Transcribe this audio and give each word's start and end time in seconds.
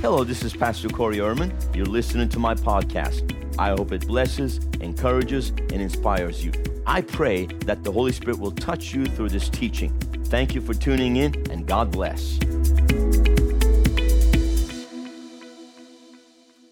Hello, 0.00 0.22
this 0.22 0.44
is 0.44 0.54
Pastor 0.54 0.88
Corey 0.88 1.16
Ehrman. 1.16 1.52
You're 1.74 1.84
listening 1.84 2.28
to 2.28 2.38
my 2.38 2.54
podcast. 2.54 3.34
I 3.58 3.70
hope 3.70 3.90
it 3.90 4.06
blesses, 4.06 4.58
encourages, 4.80 5.48
and 5.48 5.72
inspires 5.72 6.44
you. 6.44 6.52
I 6.86 7.00
pray 7.00 7.46
that 7.66 7.82
the 7.82 7.90
Holy 7.90 8.12
Spirit 8.12 8.38
will 8.38 8.52
touch 8.52 8.94
you 8.94 9.06
through 9.06 9.30
this 9.30 9.48
teaching. 9.48 9.92
Thank 10.26 10.54
you 10.54 10.60
for 10.60 10.72
tuning 10.72 11.16
in, 11.16 11.34
and 11.50 11.66
God 11.66 11.90
bless. 11.90 12.38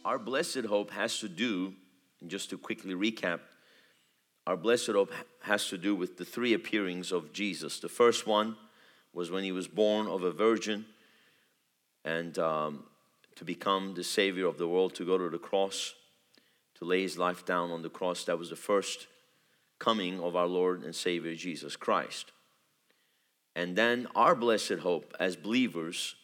Our 0.04 0.20
blessed 0.20 0.66
hope 0.66 0.92
has 0.92 1.18
to 1.18 1.28
do, 1.28 1.74
just 2.28 2.50
to 2.50 2.58
quickly 2.58 2.94
recap, 2.94 3.40
our 4.46 4.56
blessed 4.56 4.92
hope 4.92 5.12
has 5.40 5.68
to 5.70 5.76
do 5.76 5.96
with 5.96 6.16
the 6.16 6.24
three 6.24 6.54
appearings 6.54 7.10
of 7.10 7.32
Jesus. 7.32 7.80
The 7.80 7.88
first 7.88 8.24
one 8.24 8.56
was 9.12 9.32
when 9.32 9.42
he 9.42 9.50
was 9.50 9.66
born 9.66 10.06
of 10.06 10.22
a 10.22 10.30
virgin 10.30 10.86
and 12.04 12.38
um, 12.38 12.84
to 13.36 13.44
become 13.44 13.94
the 13.94 14.04
Savior 14.04 14.46
of 14.46 14.58
the 14.58 14.68
world, 14.68 14.94
to 14.94 15.04
go 15.04 15.16
to 15.16 15.28
the 15.28 15.38
cross, 15.38 15.94
to 16.74 16.84
lay 16.84 17.02
his 17.02 17.16
life 17.16 17.44
down 17.44 17.70
on 17.70 17.82
the 17.82 17.90
cross. 17.90 18.24
That 18.24 18.38
was 18.38 18.50
the 18.50 18.56
first 18.56 19.06
coming 19.78 20.20
of 20.20 20.36
our 20.36 20.46
Lord 20.46 20.82
and 20.82 20.94
Savior 20.94 21.34
Jesus 21.34 21.76
Christ. 21.76 22.32
And 23.54 23.76
then 23.76 24.06
our 24.14 24.34
blessed 24.34 24.80
hope 24.80 25.14
as 25.20 25.36
believers 25.36 26.14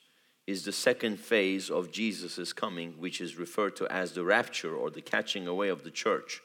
is 0.46 0.64
the 0.64 0.72
second 0.72 1.18
phase 1.18 1.70
of 1.70 1.92
Jesus' 1.92 2.52
coming, 2.52 2.94
which 2.98 3.20
is 3.20 3.36
referred 3.36 3.76
to 3.76 3.86
as 3.92 4.12
the 4.12 4.24
rapture 4.24 4.74
or 4.74 4.90
the 4.90 5.00
catching 5.00 5.46
away 5.46 5.68
of 5.68 5.84
the 5.84 5.90
church. 5.90 6.42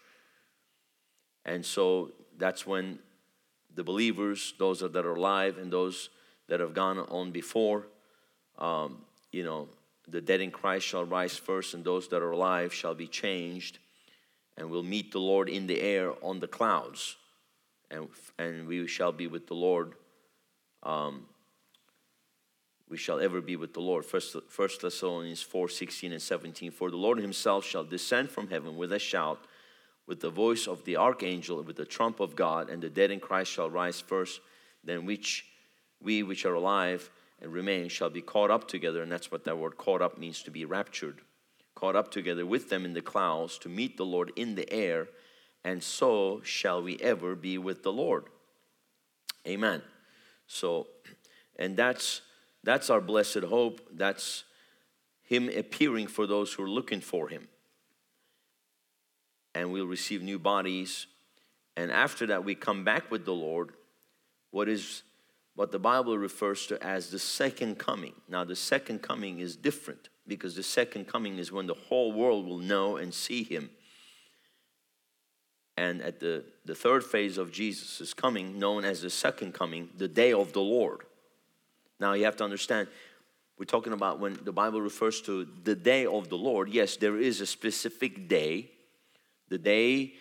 And 1.45 1.66
so 1.66 2.11
that's 2.38 2.67
when 2.67 2.99
the 3.73 3.84
believers, 3.84 4.53
those 4.59 4.80
that 4.80 4.95
are 4.95 5.16
alive 5.16 5.58
and 5.58 5.72
those 5.72 6.09
that 6.47 6.59
have 6.59 6.73
gone 6.73 6.99
on 6.99 7.31
before, 7.31 7.88
um, 8.58 9.02
you 9.31 9.44
know, 9.44 9.67
the 10.07 10.21
dead 10.21 10.41
in 10.41 10.52
Christ 10.52 10.85
shall 10.85 11.03
rise 11.03 11.38
first, 11.38 11.73
and 11.73 11.84
those 11.84 12.08
that 12.09 12.22
are 12.22 12.31
alive 12.31 12.73
shall 12.73 12.95
be 12.95 13.08
changed, 13.08 13.80
and 14.55 14.69
we'll 14.69 14.83
meet 14.83 15.11
the 15.11 15.19
Lord 15.19 15.50
in 15.50 15.67
the 15.67 15.81
air 15.81 16.13
on 16.23 16.39
the 16.39 16.47
clouds, 16.47 17.17
and, 17.91 18.08
and 18.39 18.67
we 18.67 18.88
shall 18.88 19.11
be 19.11 19.28
with 19.28 19.47
the 19.47 19.53
Lord. 19.53 19.94
Um, 20.83 21.25
we 22.89 22.97
shall 22.97 23.19
ever 23.19 23.41
be 23.41 23.58
with 23.58 23.73
the 23.73 23.81
Lord. 23.81 24.05
First, 24.05 24.38
First 24.47 24.81
Thessalonians 24.81 25.41
4 25.41 25.67
16 25.67 26.13
and 26.13 26.22
17. 26.22 26.72
For 26.72 26.89
the 26.89 26.95
Lord 26.95 27.17
himself 27.19 27.66
shall 27.66 27.83
descend 27.83 28.30
from 28.30 28.47
heaven 28.47 28.78
with 28.78 28.94
a 28.94 29.00
shout, 29.00 29.39
with 30.05 30.22
the 30.22 30.30
voice 30.30 30.67
of 30.67 30.85
the 30.85 30.95
archangel, 30.95 31.61
with 31.63 31.75
the 31.75 31.85
trump 31.85 32.22
of 32.22 32.35
God, 32.35 32.69
and 32.69 32.81
the 32.81 32.89
dead 32.89 33.11
in 33.11 33.19
Christ 33.19 33.52
shall 33.52 33.69
rise 33.69 34.00
first. 34.00 34.39
Then 34.85 35.05
which 35.05 35.45
we 36.02 36.23
which 36.23 36.45
are 36.45 36.53
alive 36.53 37.09
and 37.41 37.53
remain 37.53 37.89
shall 37.89 38.09
be 38.09 38.21
caught 38.21 38.52
up 38.52 38.67
together, 38.67 39.02
and 39.02 39.11
that's 39.11 39.31
what 39.31 39.43
that 39.45 39.57
word 39.57 39.77
caught 39.77 40.02
up 40.02 40.17
means 40.17 40.43
to 40.43 40.52
be 40.52 40.66
raptured. 40.66 41.21
Caught 41.75 41.95
up 41.95 42.11
together 42.11 42.45
with 42.45 42.69
them 42.69 42.85
in 42.85 42.94
the 42.94 43.02
clouds 43.02 43.57
to 43.59 43.69
meet 43.69 43.97
the 43.97 44.05
Lord 44.05 44.31
in 44.35 44.55
the 44.55 44.71
air, 44.71 45.07
and 45.63 45.83
so 45.83 46.41
shall 46.44 46.81
we 46.81 46.97
ever 46.97 47.35
be 47.35 47.57
with 47.57 47.83
the 47.83 47.91
Lord. 47.91 48.25
Amen. 49.45 49.81
So, 50.47 50.88
and 51.57 51.77
that's 51.77 52.21
that's 52.63 52.89
our 52.89 53.02
blessed 53.02 53.44
hope. 53.44 53.81
That's 53.94 54.44
Him 55.23 55.49
appearing 55.49 56.07
for 56.07 56.25
those 56.25 56.53
who 56.53 56.63
are 56.63 56.69
looking 56.69 57.01
for 57.01 57.29
Him. 57.29 57.47
And 59.53 59.72
we'll 59.72 59.88
receive 59.88 60.22
new 60.22 60.39
bodies. 60.39 61.07
And 61.75 61.91
after 61.91 62.25
that, 62.27 62.44
we 62.44 62.55
come 62.55 62.83
back 62.83 63.09
with 63.11 63.25
the 63.25 63.33
Lord. 63.33 63.72
What 64.51 64.67
is 64.67 65.03
what 65.58 65.72
the 65.72 65.80
Bible 65.80 66.19
refers 66.19 66.67
to 66.67 66.81
as 66.83 67.09
the 67.09 67.17
second 67.17 67.80
coming. 67.80 68.13
Now, 68.30 68.44
the 68.44 68.55
second 68.55 69.02
coming 69.02 69.39
is 69.39 69.55
different 69.55 70.09
because 70.27 70.55
the 70.55 70.61
second 70.61 71.08
coming 71.08 71.39
is 71.39 71.52
when 71.52 71.66
the 71.66 71.73
whole 71.73 72.11
world 72.11 72.45
will 72.45 72.59
know 72.59 72.97
and 72.97 73.11
see 73.11 73.41
him. 73.41 73.72
And 75.75 76.03
at 76.03 76.19
the, 76.19 76.44
the 76.66 76.75
third 76.75 77.03
phase 77.03 77.40
of 77.40 77.51
Jesus' 77.51 78.13
coming, 78.13 78.59
known 78.59 78.85
as 78.85 79.01
the 79.01 79.09
second 79.09 79.56
coming, 79.56 79.90
the 79.97 80.07
day 80.07 80.31
of 80.31 80.53
the 80.53 80.62
Lord. 80.62 81.00
Now, 82.00 82.13
you 82.13 82.25
have 82.25 82.35
to 82.35 82.44
understand, 82.44 82.88
we're 83.57 83.66
talking 83.66 83.94
about 83.94 84.19
when 84.19 84.38
the 84.44 84.53
Bible 84.53 84.79
refers 84.79 85.22
to 85.22 85.47
the 85.63 85.75
day 85.75 86.06
of 86.06 86.29
the 86.29 86.38
Lord. 86.38 86.69
Yes, 86.69 86.97
there 86.97 87.18
is 87.18 87.41
a 87.41 87.47
specific 87.47 88.28
day. 88.28 88.69
The 89.50 89.57
day, 89.57 90.13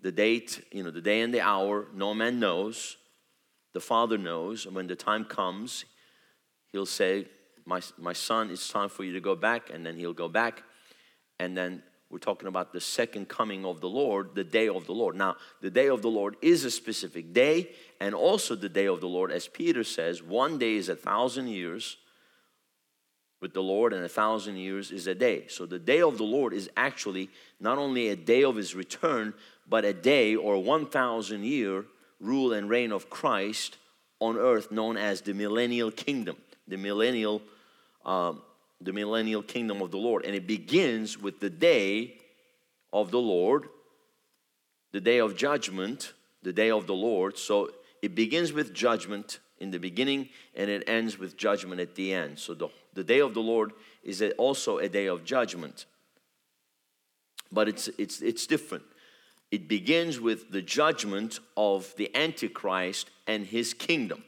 the 0.00 0.12
date, 0.12 0.64
you 0.72 0.82
know, 0.82 0.90
the 0.90 1.02
day 1.02 1.20
and 1.20 1.34
the 1.34 1.42
hour, 1.42 1.88
no 1.92 2.14
man 2.14 2.40
knows 2.40 2.96
the 3.72 3.80
Father 3.80 4.18
knows, 4.18 4.66
and 4.66 4.74
when 4.74 4.86
the 4.86 4.96
time 4.96 5.24
comes, 5.24 5.84
He'll 6.72 6.86
say, 6.86 7.26
my, 7.64 7.80
my 7.98 8.12
son, 8.12 8.50
it's 8.50 8.68
time 8.68 8.88
for 8.88 9.04
you 9.04 9.12
to 9.12 9.20
go 9.20 9.34
back, 9.34 9.70
and 9.70 9.84
then 9.84 9.96
He'll 9.96 10.12
go 10.12 10.28
back. 10.28 10.62
And 11.38 11.56
then 11.56 11.82
we're 12.10 12.18
talking 12.18 12.48
about 12.48 12.72
the 12.72 12.80
second 12.80 13.28
coming 13.28 13.66
of 13.66 13.80
the 13.80 13.88
Lord, 13.88 14.34
the 14.34 14.44
day 14.44 14.68
of 14.68 14.86
the 14.86 14.92
Lord. 14.92 15.14
Now, 15.14 15.36
the 15.60 15.70
day 15.70 15.88
of 15.88 16.00
the 16.00 16.10
Lord 16.10 16.36
is 16.40 16.64
a 16.64 16.70
specific 16.70 17.32
day, 17.32 17.70
and 18.00 18.14
also 18.14 18.54
the 18.54 18.68
day 18.68 18.86
of 18.86 19.00
the 19.00 19.08
Lord, 19.08 19.30
as 19.30 19.46
Peter 19.46 19.84
says, 19.84 20.22
one 20.22 20.58
day 20.58 20.74
is 20.74 20.88
a 20.88 20.96
thousand 20.96 21.48
years 21.48 21.98
with 23.40 23.52
the 23.52 23.62
Lord, 23.62 23.92
and 23.92 24.04
a 24.04 24.08
thousand 24.08 24.56
years 24.56 24.90
is 24.90 25.06
a 25.06 25.14
day. 25.14 25.44
So 25.48 25.66
the 25.66 25.78
day 25.78 26.00
of 26.00 26.18
the 26.18 26.24
Lord 26.24 26.52
is 26.52 26.70
actually 26.76 27.28
not 27.60 27.78
only 27.78 28.08
a 28.08 28.16
day 28.16 28.42
of 28.42 28.56
his 28.56 28.74
return, 28.74 29.34
but 29.68 29.84
a 29.84 29.92
day 29.92 30.34
or 30.34 30.62
1,000 30.62 31.44
year 31.44 31.84
rule 32.20 32.52
and 32.52 32.68
reign 32.68 32.92
of 32.92 33.10
Christ 33.10 33.76
on 34.20 34.36
earth, 34.36 34.70
known 34.72 34.96
as 34.96 35.20
the 35.20 35.32
millennial 35.32 35.90
kingdom, 35.90 36.36
the 36.66 36.76
millennial, 36.76 37.40
um, 38.04 38.42
the 38.80 38.92
millennial 38.92 39.42
kingdom 39.42 39.80
of 39.82 39.90
the 39.90 39.98
Lord, 39.98 40.24
and 40.24 40.34
it 40.34 40.46
begins 40.46 41.18
with 41.18 41.40
the 41.40 41.50
day 41.50 42.14
of 42.92 43.10
the 43.10 43.20
Lord, 43.20 43.68
the 44.92 45.00
day 45.00 45.18
of 45.18 45.36
judgment, 45.36 46.12
the 46.42 46.52
day 46.52 46.70
of 46.70 46.86
the 46.86 46.94
Lord. 46.94 47.38
So 47.38 47.70
it 48.02 48.14
begins 48.14 48.52
with 48.52 48.74
judgment 48.74 49.38
in 49.58 49.70
the 49.70 49.78
beginning, 49.78 50.28
and 50.54 50.70
it 50.70 50.88
ends 50.88 51.18
with 51.18 51.36
judgment 51.36 51.80
at 51.80 51.94
the 51.94 52.12
end. 52.12 52.38
So 52.38 52.54
the, 52.54 52.68
the 52.94 53.04
day 53.04 53.20
of 53.20 53.34
the 53.34 53.40
Lord 53.40 53.72
is 54.02 54.22
also 54.38 54.78
a 54.78 54.88
day 54.88 55.06
of 55.06 55.24
judgment, 55.24 55.86
but 57.50 57.68
it's 57.68 57.88
it's 57.98 58.20
it's 58.20 58.46
different. 58.46 58.84
It 59.50 59.68
begins 59.68 60.20
with 60.20 60.50
the 60.50 60.62
judgment 60.62 61.40
of 61.56 61.94
the 61.96 62.14
Antichrist 62.14 63.10
and 63.26 63.46
his 63.46 63.72
kingdom. 63.72 64.24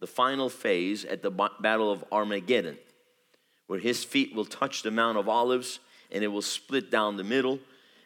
The 0.00 0.06
final 0.06 0.48
phase 0.48 1.04
at 1.04 1.22
the 1.22 1.30
Battle 1.30 1.90
of 1.90 2.04
Armageddon, 2.12 2.78
where 3.66 3.78
his 3.78 4.04
feet 4.04 4.34
will 4.34 4.44
touch 4.44 4.82
the 4.82 4.90
Mount 4.90 5.18
of 5.18 5.28
Olives 5.28 5.80
and 6.12 6.22
it 6.22 6.28
will 6.28 6.42
split 6.42 6.90
down 6.90 7.16
the 7.16 7.24
middle, 7.24 7.58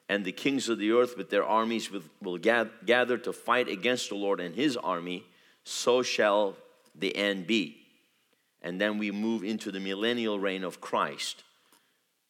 and 0.08 0.24
the 0.24 0.32
kings 0.32 0.70
of 0.70 0.78
the 0.78 0.92
earth 0.92 1.16
with 1.18 1.28
their 1.28 1.44
armies 1.44 1.90
will 2.22 2.38
gather 2.38 3.18
to 3.18 3.32
fight 3.32 3.68
against 3.68 4.08
the 4.08 4.14
Lord 4.14 4.40
and 4.40 4.54
his 4.54 4.76
army. 4.78 5.26
So 5.64 6.02
shall 6.02 6.56
the 6.94 7.14
end 7.14 7.46
be. 7.46 7.76
And 8.62 8.80
then 8.80 8.96
we 8.96 9.10
move 9.10 9.44
into 9.44 9.70
the 9.70 9.80
millennial 9.80 10.40
reign 10.40 10.64
of 10.64 10.80
Christ. 10.80 11.44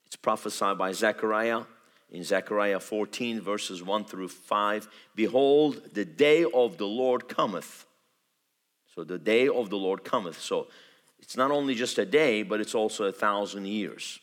It's 0.06 0.16
prophesied 0.16 0.76
by 0.78 0.90
Zechariah 0.92 1.62
in 2.10 2.24
Zechariah 2.24 2.80
14, 2.80 3.40
verses 3.40 3.82
1 3.82 4.04
through 4.04 4.28
5 4.28 4.88
Behold, 5.14 5.82
the 5.92 6.04
day 6.04 6.44
of 6.44 6.78
the 6.78 6.86
Lord 6.86 7.28
cometh. 7.28 7.86
So 8.94 9.04
the 9.04 9.18
day 9.18 9.48
of 9.48 9.70
the 9.70 9.76
Lord 9.76 10.04
cometh. 10.04 10.40
So 10.40 10.68
it's 11.18 11.36
not 11.36 11.50
only 11.50 11.74
just 11.74 11.98
a 11.98 12.06
day, 12.06 12.42
but 12.42 12.60
it's 12.60 12.74
also 12.74 13.04
a 13.04 13.12
thousand 13.12 13.66
years. 13.66 14.18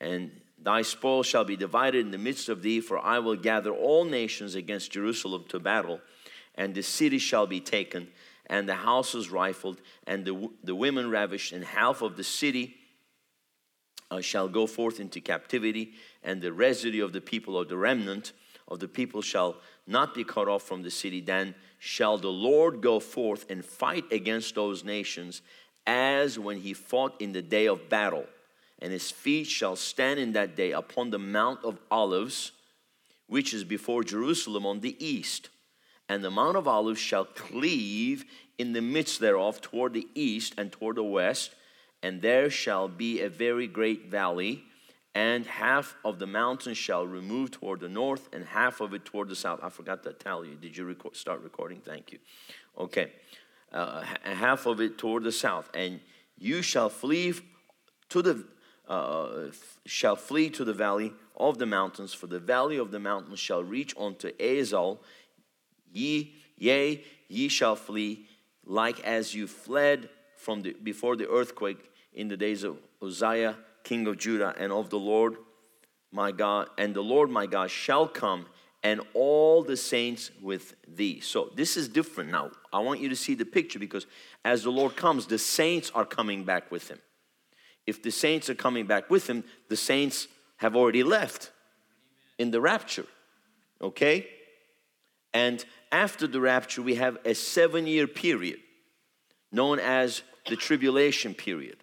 And 0.00 0.30
thy 0.58 0.82
spoil 0.82 1.22
shall 1.22 1.44
be 1.44 1.56
divided 1.56 2.04
in 2.04 2.12
the 2.12 2.18
midst 2.18 2.48
of 2.48 2.62
thee, 2.62 2.80
for 2.80 2.98
I 2.98 3.18
will 3.18 3.36
gather 3.36 3.72
all 3.72 4.04
nations 4.04 4.54
against 4.54 4.92
Jerusalem 4.92 5.44
to 5.48 5.58
battle, 5.58 6.00
and 6.54 6.74
the 6.74 6.82
city 6.82 7.18
shall 7.18 7.46
be 7.46 7.60
taken, 7.60 8.08
and 8.46 8.68
the 8.68 8.74
houses 8.74 9.30
rifled, 9.30 9.80
and 10.06 10.24
the, 10.24 10.50
the 10.62 10.74
women 10.74 11.10
ravished, 11.10 11.52
and 11.52 11.64
half 11.64 12.02
of 12.02 12.16
the 12.16 12.24
city 12.24 12.76
uh, 14.12 14.20
shall 14.20 14.46
go 14.46 14.66
forth 14.66 15.00
into 15.00 15.20
captivity, 15.20 15.94
and 16.22 16.42
the 16.42 16.52
residue 16.52 17.02
of 17.02 17.14
the 17.14 17.20
people 17.20 17.56
or 17.56 17.64
the 17.64 17.76
remnant 17.76 18.32
of 18.68 18.78
the 18.78 18.88
people 18.88 19.22
shall 19.22 19.56
not 19.86 20.14
be 20.14 20.22
cut 20.22 20.48
off 20.48 20.62
from 20.62 20.82
the 20.82 20.90
city. 20.90 21.22
Then 21.22 21.54
shall 21.78 22.18
the 22.18 22.28
Lord 22.28 22.82
go 22.82 23.00
forth 23.00 23.50
and 23.50 23.64
fight 23.64 24.04
against 24.12 24.54
those 24.54 24.84
nations 24.84 25.40
as 25.86 26.38
when 26.38 26.58
he 26.58 26.74
fought 26.74 27.18
in 27.22 27.32
the 27.32 27.40
day 27.40 27.66
of 27.66 27.88
battle. 27.88 28.26
And 28.80 28.92
his 28.92 29.10
feet 29.10 29.46
shall 29.46 29.76
stand 29.76 30.20
in 30.20 30.32
that 30.32 30.56
day 30.56 30.72
upon 30.72 31.08
the 31.08 31.18
Mount 31.18 31.64
of 31.64 31.78
Olives, 31.90 32.52
which 33.28 33.54
is 33.54 33.64
before 33.64 34.04
Jerusalem 34.04 34.66
on 34.66 34.80
the 34.80 34.94
east. 35.04 35.48
And 36.08 36.22
the 36.22 36.30
Mount 36.30 36.58
of 36.58 36.68
Olives 36.68 37.00
shall 37.00 37.24
cleave 37.24 38.26
in 38.58 38.74
the 38.74 38.82
midst 38.82 39.20
thereof 39.20 39.62
toward 39.62 39.94
the 39.94 40.06
east 40.14 40.52
and 40.58 40.70
toward 40.70 40.96
the 40.96 41.02
west 41.02 41.52
and 42.02 42.20
there 42.20 42.50
shall 42.50 42.88
be 42.88 43.20
a 43.20 43.28
very 43.28 43.66
great 43.66 44.06
valley, 44.10 44.64
and 45.14 45.46
half 45.46 45.94
of 46.04 46.18
the 46.18 46.26
mountain 46.26 46.74
shall 46.74 47.06
remove 47.06 47.50
toward 47.50 47.80
the 47.80 47.88
north, 47.88 48.28
and 48.32 48.44
half 48.44 48.80
of 48.80 48.94
it 48.94 49.04
toward 49.04 49.28
the 49.28 49.36
south. 49.36 49.60
I 49.62 49.68
forgot 49.68 50.02
to 50.04 50.12
tell 50.12 50.44
you. 50.44 50.54
Did 50.54 50.76
you 50.76 50.84
record, 50.84 51.16
start 51.16 51.42
recording? 51.42 51.80
Thank 51.80 52.12
you. 52.12 52.18
Okay. 52.78 53.12
Uh, 53.72 54.02
half 54.22 54.66
of 54.66 54.80
it 54.80 54.98
toward 54.98 55.22
the 55.22 55.32
south, 55.32 55.70
and 55.74 56.00
you 56.38 56.60
shall 56.62 56.88
flee 56.88 57.34
to 58.08 58.20
the 58.20 58.44
uh, 58.88 59.50
shall 59.86 60.16
flee 60.16 60.50
to 60.50 60.64
the 60.64 60.72
valley 60.74 61.12
of 61.36 61.58
the 61.58 61.66
mountains, 61.66 62.12
for 62.12 62.26
the 62.26 62.40
valley 62.40 62.76
of 62.76 62.90
the 62.90 62.98
mountains 62.98 63.38
shall 63.38 63.62
reach 63.62 63.94
unto 63.96 64.30
Azal. 64.32 64.98
Ye, 65.92 66.34
yea, 66.56 67.02
ye 67.28 67.48
shall 67.48 67.76
flee, 67.76 68.26
like 68.66 69.00
as 69.00 69.34
you 69.34 69.46
fled 69.46 70.08
from 70.36 70.62
the, 70.62 70.72
before 70.82 71.16
the 71.16 71.28
earthquake 71.28 71.91
in 72.14 72.28
the 72.28 72.36
days 72.36 72.64
of 72.64 72.78
Uzziah, 73.02 73.56
king 73.84 74.06
of 74.06 74.18
Judah, 74.18 74.54
and 74.58 74.72
of 74.72 74.90
the 74.90 74.98
Lord 74.98 75.36
my 76.12 76.30
God, 76.30 76.68
and 76.76 76.94
the 76.94 77.02
Lord 77.02 77.30
my 77.30 77.46
God 77.46 77.70
shall 77.70 78.06
come, 78.06 78.46
and 78.82 79.00
all 79.14 79.62
the 79.62 79.76
saints 79.76 80.30
with 80.40 80.74
thee. 80.86 81.20
So 81.20 81.50
this 81.54 81.76
is 81.76 81.88
different 81.88 82.30
now. 82.30 82.50
I 82.72 82.80
want 82.80 83.00
you 83.00 83.08
to 83.08 83.16
see 83.16 83.34
the 83.34 83.44
picture 83.44 83.78
because 83.78 84.06
as 84.44 84.64
the 84.64 84.70
Lord 84.70 84.96
comes, 84.96 85.26
the 85.26 85.38
saints 85.38 85.90
are 85.94 86.04
coming 86.04 86.44
back 86.44 86.70
with 86.70 86.88
him. 86.88 86.98
If 87.86 88.02
the 88.02 88.10
saints 88.10 88.50
are 88.50 88.54
coming 88.54 88.86
back 88.86 89.08
with 89.08 89.28
him, 89.28 89.44
the 89.68 89.76
saints 89.76 90.28
have 90.56 90.76
already 90.76 91.02
left 91.02 91.50
in 92.38 92.50
the 92.50 92.60
rapture. 92.60 93.06
Okay? 93.80 94.28
And 95.32 95.64
after 95.90 96.26
the 96.26 96.40
rapture, 96.40 96.82
we 96.82 96.96
have 96.96 97.18
a 97.24 97.34
seven 97.34 97.86
year 97.86 98.06
period 98.06 98.60
known 99.50 99.78
as 99.78 100.22
the 100.48 100.56
tribulation 100.56 101.34
period. 101.34 101.81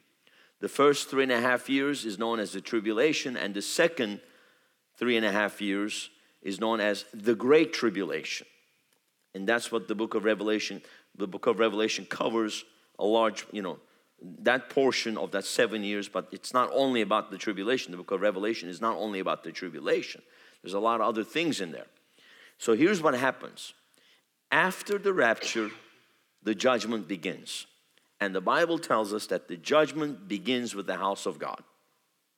The 0.60 0.70
first 0.70 1.10
three 1.10 1.24
and 1.24 1.32
a 1.32 1.40
half 1.40 1.70
years 1.70 2.06
is 2.06 2.20
known 2.20 2.40
as 2.40 2.52
the 2.52 2.62
tribulation, 2.62 3.38
and 3.38 3.54
the 3.54 3.62
second 3.62 4.20
three 4.98 5.16
and 5.16 5.26
a 5.26 5.32
half 5.32 5.62
years 5.62 6.10
is 6.42 6.60
known 6.60 6.80
as 6.80 7.06
the 7.14 7.36
great 7.36 7.74
tribulation. 7.74 8.48
And 9.34 9.48
that's 9.48 9.72
what 9.72 9.88
the 9.88 9.96
book 9.96 10.16
of 10.16 10.26
Revelation, 10.26 10.82
the 11.16 11.28
book 11.28 11.48
of 11.48 11.60
Revelation 11.60 12.06
covers 12.06 12.66
a 12.98 13.06
large, 13.06 13.46
you 13.52 13.62
know, 13.62 13.80
that 14.22 14.70
portion 14.70 15.18
of 15.18 15.32
that 15.32 15.46
seven 15.46 15.84
years, 15.84 16.10
but 16.10 16.28
it's 16.32 16.54
not 16.54 16.70
only 16.74 17.02
about 17.02 17.32
the 17.32 17.38
tribulation. 17.38 17.92
The 17.92 17.98
book 17.98 18.12
of 18.12 18.22
Revelation 18.22 18.68
is 18.68 18.82
not 18.82 18.98
only 18.98 19.20
about 19.20 19.44
the 19.44 19.52
tribulation, 19.52 20.22
there's 20.62 20.74
a 20.74 20.80
lot 20.80 21.00
of 21.00 21.08
other 21.08 21.24
things 21.24 21.62
in 21.62 21.72
there. 21.72 21.86
So 22.58 22.76
here's 22.76 23.02
what 23.02 23.14
happens 23.14 23.74
after 24.52 24.98
the 24.98 25.14
rapture, 25.14 25.70
the 26.44 26.56
judgment 26.56 27.08
begins. 27.08 27.66
And 28.22 28.36
the 28.36 28.42
Bible 28.42 28.78
tells 28.78 29.14
us 29.14 29.28
that 29.28 29.48
the 29.48 29.58
judgment 29.58 30.28
begins 30.28 30.76
with 30.76 30.88
the 30.88 30.98
house 30.98 31.26
of 31.26 31.40
God. 31.40 31.64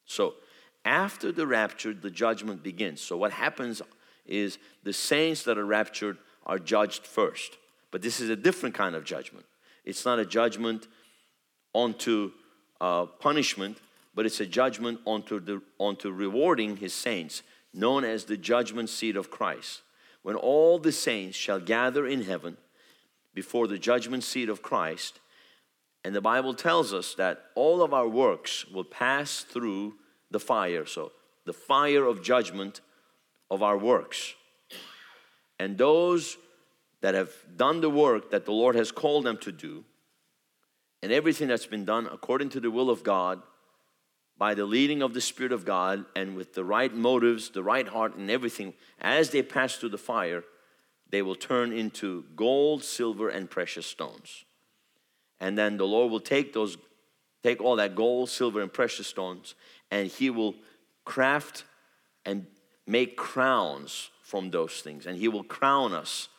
So, 0.06 0.36
after 0.83 1.31
the 1.31 1.48
rapture, 1.48 1.94
the 1.94 2.12
judgment 2.12 2.63
begins. 2.63 3.01
So, 3.01 3.18
what 3.18 3.31
happens 3.31 3.81
is 4.25 4.57
the 4.83 4.94
saints 4.94 5.44
that 5.44 5.57
are 5.57 5.66
raptured 5.66 6.18
are 6.45 6.60
judged 6.60 7.06
first. 7.06 7.57
But 7.92 8.01
this 8.01 8.19
is 8.19 8.30
a 8.30 8.36
different 8.36 8.75
kind 8.75 8.95
of 8.95 9.04
judgment. 9.04 9.45
It's 9.86 10.06
not 10.06 10.19
a 10.19 10.25
judgment 10.25 10.88
onto 11.74 12.31
uh, 12.80 13.06
punishment, 13.06 13.77
but 14.16 14.25
it's 14.25 14.39
a 14.39 14.45
judgment 14.45 15.00
onto, 15.06 15.39
the, 15.39 15.62
onto 15.77 16.12
rewarding 16.12 16.77
his 16.77 16.94
saints, 16.94 17.44
known 17.74 18.04
as 18.04 18.25
the 18.25 18.38
judgment 18.38 18.89
seat 18.89 19.16
of 19.16 19.31
Christ. 19.31 19.81
When 20.24 20.36
all 20.36 20.77
the 20.77 20.92
saints 20.92 21.38
shall 21.38 21.60
gather 21.60 22.06
in 22.06 22.24
heaven 22.24 22.57
before 23.34 23.68
the 23.68 23.80
judgment 23.80 24.24
seat 24.24 24.50
of 24.50 24.62
Christ, 24.62 25.19
and 26.03 26.15
the 26.15 26.21
Bible 26.21 26.53
tells 26.53 26.94
us 26.94 27.13
that 27.15 27.45
all 27.56 27.83
of 27.83 27.94
our 27.94 28.07
works 28.07 28.65
will 28.68 28.83
pass 28.83 29.42
through 29.42 29.95
the 30.31 30.39
fire. 30.39 30.86
So, 30.86 31.12
the 31.45 31.53
fire 31.53 32.06
of 32.06 32.24
judgment 32.24 32.81
of 33.50 33.62
our 33.62 33.77
works. 33.77 34.33
And 35.59 35.77
those 35.77 36.38
that 37.01 37.13
have 37.13 37.31
done 37.56 37.81
the 37.81 37.89
work 37.89 38.31
that 38.31 38.45
the 38.45 38.51
Lord 38.51 38.75
has 38.75 38.92
called 38.92 39.25
them 39.25 39.38
to 39.38 39.51
do, 39.51 39.83
and 41.03 41.12
everything 41.12 41.48
that's 41.48 41.65
been 41.65 41.86
done 41.86 42.07
according 42.12 42.50
to 42.50 42.59
the 42.59 42.71
will 42.71 42.89
of 42.89 43.03
God, 43.03 43.42
by 44.38 44.53
the 44.56 44.65
leading 44.65 45.03
of 45.03 45.13
the 45.13 45.21
Spirit 45.21 45.51
of 45.51 45.65
God, 45.65 46.06
and 46.15 46.36
with 46.36 46.53
the 46.53 46.63
right 46.63 46.94
motives, 46.94 47.50
the 47.50 47.62
right 47.62 47.88
heart, 47.88 48.15
and 48.15 48.31
everything, 48.31 48.74
as 49.00 49.30
they 49.30 49.44
pass 49.44 49.75
through 49.75 49.89
the 49.89 49.98
fire, 50.00 50.44
they 51.09 51.21
will 51.21 51.36
turn 51.36 51.74
into 51.74 52.25
gold, 52.36 52.83
silver, 52.83 53.30
and 53.30 53.51
precious 53.51 53.86
stones. 53.86 54.45
And 55.41 55.57
then 55.57 55.75
the 55.75 55.88
Lord 55.88 56.11
will 56.11 56.21
take 56.21 56.53
those, 56.53 56.77
take 57.43 57.59
all 57.61 57.75
that 57.77 57.95
gold, 57.95 58.29
silver, 58.29 58.61
and 58.61 58.71
precious 58.71 59.07
stones, 59.07 59.55
and 59.89 60.07
He 60.07 60.29
will 60.29 60.55
craft 61.03 61.65
and 62.25 62.45
make 62.88 63.17
crowns 63.17 64.11
from 64.23 64.51
those 64.51 64.79
things. 64.81 65.07
And 65.07 65.17
He 65.17 65.27
will 65.27 65.43
crown 65.43 65.93
us 65.93 66.29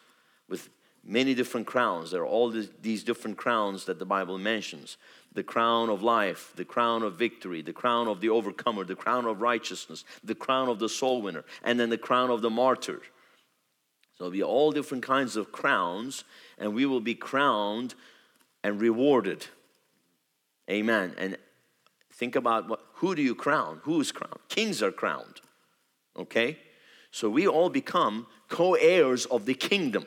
with 0.48 0.70
many 1.04 1.34
different 1.34 1.66
crowns. 1.66 2.12
There 2.12 2.22
are 2.22 2.26
all 2.26 2.48
these 2.48 3.02
different 3.02 3.36
crowns 3.36 3.86
that 3.86 3.98
the 3.98 4.06
Bible 4.06 4.38
mentions 4.38 4.96
the 5.34 5.42
crown 5.42 5.88
of 5.88 6.02
life, 6.02 6.52
the 6.56 6.64
crown 6.64 7.02
of 7.02 7.14
victory, 7.14 7.62
the 7.62 7.72
crown 7.72 8.06
of 8.06 8.20
the 8.20 8.28
overcomer, 8.28 8.84
the 8.84 8.94
crown 8.94 9.24
of 9.24 9.40
righteousness, 9.40 10.04
the 10.22 10.34
crown 10.34 10.68
of 10.68 10.78
the 10.78 10.88
soul 10.88 11.22
winner, 11.22 11.42
and 11.64 11.80
then 11.80 11.90
the 11.90 11.98
crown 11.98 12.30
of 12.30 12.42
the 12.42 12.50
martyr. 12.50 13.00
So 14.12 14.24
there'll 14.24 14.30
be 14.30 14.42
all 14.42 14.70
different 14.70 15.02
kinds 15.02 15.36
of 15.36 15.50
crowns, 15.50 16.24
and 16.58 16.74
we 16.74 16.86
will 16.86 17.00
be 17.00 17.14
crowned 17.14 17.94
and 18.62 18.80
rewarded. 18.80 19.46
Amen. 20.70 21.14
And 21.18 21.36
think 22.12 22.36
about 22.36 22.68
what, 22.68 22.80
who 22.94 23.14
do 23.14 23.22
you 23.22 23.34
crown? 23.34 23.80
Who 23.82 24.00
is 24.00 24.12
crowned? 24.12 24.40
Kings 24.48 24.82
are 24.82 24.92
crowned. 24.92 25.40
Okay? 26.16 26.58
So 27.10 27.28
we 27.28 27.46
all 27.46 27.68
become 27.68 28.26
co 28.48 28.74
heirs 28.74 29.26
of 29.26 29.44
the 29.44 29.54
kingdom. 29.54 30.06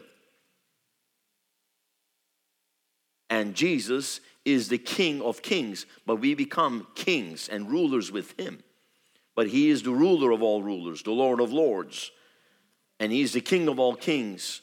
And 3.29 3.55
Jesus 3.55 4.21
is 4.45 4.69
the 4.69 4.77
King 4.77 5.21
of 5.21 5.41
kings, 5.41 5.85
but 6.05 6.17
we 6.17 6.35
become 6.35 6.87
kings 6.95 7.49
and 7.49 7.69
rulers 7.69 8.11
with 8.11 8.39
him. 8.39 8.59
But 9.35 9.47
he 9.47 9.69
is 9.69 9.83
the 9.83 9.91
ruler 9.91 10.31
of 10.31 10.41
all 10.41 10.63
rulers, 10.63 11.03
the 11.03 11.11
Lord 11.11 11.41
of 11.41 11.51
lords. 11.51 12.11
And 12.99 13.11
he's 13.11 13.33
the 13.33 13.41
King 13.41 13.67
of 13.67 13.79
all 13.79 13.95
kings, 13.95 14.61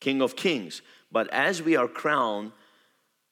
King 0.00 0.22
of 0.22 0.36
kings. 0.36 0.82
But 1.16 1.32
as 1.32 1.62
we 1.62 1.76
are 1.76 1.88
crowned 1.88 2.52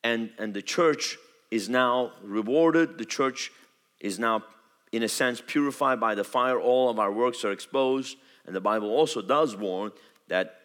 and, 0.02 0.30
and 0.38 0.54
the 0.54 0.62
church 0.62 1.18
is 1.50 1.68
now 1.68 2.12
rewarded, 2.22 2.96
the 2.96 3.04
church 3.04 3.52
is 4.00 4.18
now, 4.18 4.42
in 4.90 5.02
a 5.02 5.08
sense, 5.10 5.42
purified 5.46 6.00
by 6.00 6.14
the 6.14 6.24
fire, 6.24 6.58
all 6.58 6.88
of 6.88 6.98
our 6.98 7.12
works 7.12 7.44
are 7.44 7.52
exposed. 7.52 8.16
And 8.46 8.56
the 8.56 8.60
Bible 8.62 8.88
also 8.88 9.20
does 9.20 9.54
warn 9.54 9.92
that 10.28 10.62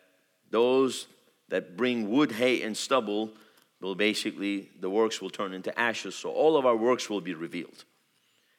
those 0.50 1.08
that 1.50 1.76
bring 1.76 2.10
wood, 2.10 2.32
hay, 2.32 2.62
and 2.62 2.78
stubble 2.78 3.34
will 3.82 3.96
basically, 3.96 4.70
the 4.80 4.90
works 4.90 5.22
will 5.22 5.30
turn 5.30 5.54
into 5.54 5.78
ashes. 5.78 6.16
So 6.16 6.30
all 6.30 6.56
of 6.56 6.66
our 6.66 6.78
works 6.78 7.10
will 7.10 7.20
be 7.20 7.34
revealed. 7.34 7.84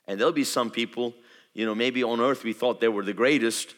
And 0.06 0.20
there'll 0.20 0.34
be 0.34 0.44
some 0.44 0.70
people, 0.70 1.14
you 1.54 1.64
know, 1.64 1.74
maybe 1.74 2.04
on 2.04 2.20
earth 2.20 2.44
we 2.44 2.52
thought 2.52 2.78
they 2.78 2.88
were 2.88 3.04
the 3.04 3.14
greatest, 3.14 3.74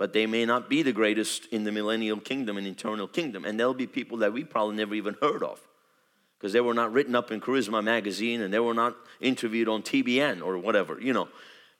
but 0.00 0.14
they 0.14 0.26
may 0.26 0.46
not 0.46 0.70
be 0.70 0.82
the 0.82 0.94
greatest 0.94 1.44
in 1.52 1.62
the 1.62 1.70
millennial 1.70 2.18
kingdom 2.18 2.56
and 2.56 2.66
eternal 2.66 3.06
kingdom. 3.06 3.44
And 3.44 3.60
there'll 3.60 3.74
be 3.74 3.86
people 3.86 4.16
that 4.18 4.32
we 4.32 4.44
probably 4.44 4.76
never 4.76 4.94
even 4.94 5.14
heard 5.20 5.42
of 5.42 5.60
because 6.38 6.54
they 6.54 6.62
were 6.62 6.72
not 6.72 6.90
written 6.90 7.14
up 7.14 7.30
in 7.30 7.38
Charisma 7.38 7.84
magazine 7.84 8.40
and 8.40 8.50
they 8.50 8.60
were 8.60 8.72
not 8.72 8.96
interviewed 9.20 9.68
on 9.68 9.82
TBN 9.82 10.40
or 10.42 10.56
whatever, 10.56 10.98
you 10.98 11.12
know. 11.12 11.28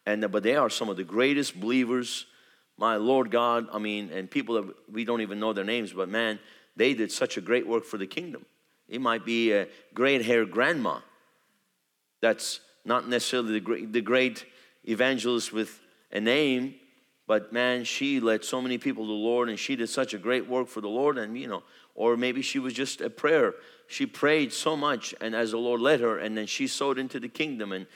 And 0.04 0.30
but 0.30 0.42
they 0.42 0.54
are 0.54 0.68
some 0.68 0.90
of 0.90 0.98
the 0.98 1.02
greatest 1.02 1.58
believers. 1.58 2.26
My 2.76 2.96
Lord 2.96 3.30
God, 3.30 3.68
I 3.72 3.78
mean, 3.78 4.10
and 4.12 4.30
people 4.30 4.56
that 4.56 4.74
we 4.92 5.06
don't 5.06 5.22
even 5.22 5.40
know 5.40 5.54
their 5.54 5.64
names, 5.64 5.94
but 5.94 6.10
man, 6.10 6.38
they 6.76 6.92
did 6.92 7.10
such 7.10 7.38
a 7.38 7.40
great 7.40 7.66
work 7.66 7.86
for 7.86 7.96
the 7.96 8.06
kingdom. 8.06 8.44
It 8.86 9.00
might 9.00 9.24
be 9.24 9.52
a 9.52 9.66
great 9.94 10.26
hair 10.26 10.44
grandma 10.44 10.98
that's 12.20 12.60
not 12.84 13.08
necessarily 13.08 13.54
the 13.54 13.60
great, 13.60 13.92
the 13.94 14.02
great 14.02 14.44
evangelist 14.84 15.54
with 15.54 15.80
a 16.12 16.20
name, 16.20 16.74
but 17.30 17.52
man, 17.52 17.84
she 17.84 18.18
led 18.18 18.44
so 18.44 18.60
many 18.60 18.76
people 18.76 19.04
to 19.04 19.06
the 19.06 19.12
Lord 19.12 19.48
and 19.48 19.56
she 19.56 19.76
did 19.76 19.88
such 19.88 20.14
a 20.14 20.18
great 20.18 20.48
work 20.48 20.66
for 20.66 20.80
the 20.80 20.88
Lord. 20.88 21.16
And, 21.16 21.38
you 21.38 21.46
know, 21.46 21.62
or 21.94 22.16
maybe 22.16 22.42
she 22.42 22.58
was 22.58 22.72
just 22.74 23.00
a 23.00 23.08
prayer. 23.08 23.54
She 23.86 24.04
prayed 24.04 24.52
so 24.52 24.76
much 24.76 25.14
and 25.20 25.32
as 25.32 25.52
the 25.52 25.56
Lord 25.56 25.80
led 25.80 26.00
her, 26.00 26.18
and 26.18 26.36
then 26.36 26.46
she 26.46 26.66
sowed 26.66 26.98
into 26.98 27.20
the 27.20 27.28
kingdom 27.28 27.70
and 27.70 27.86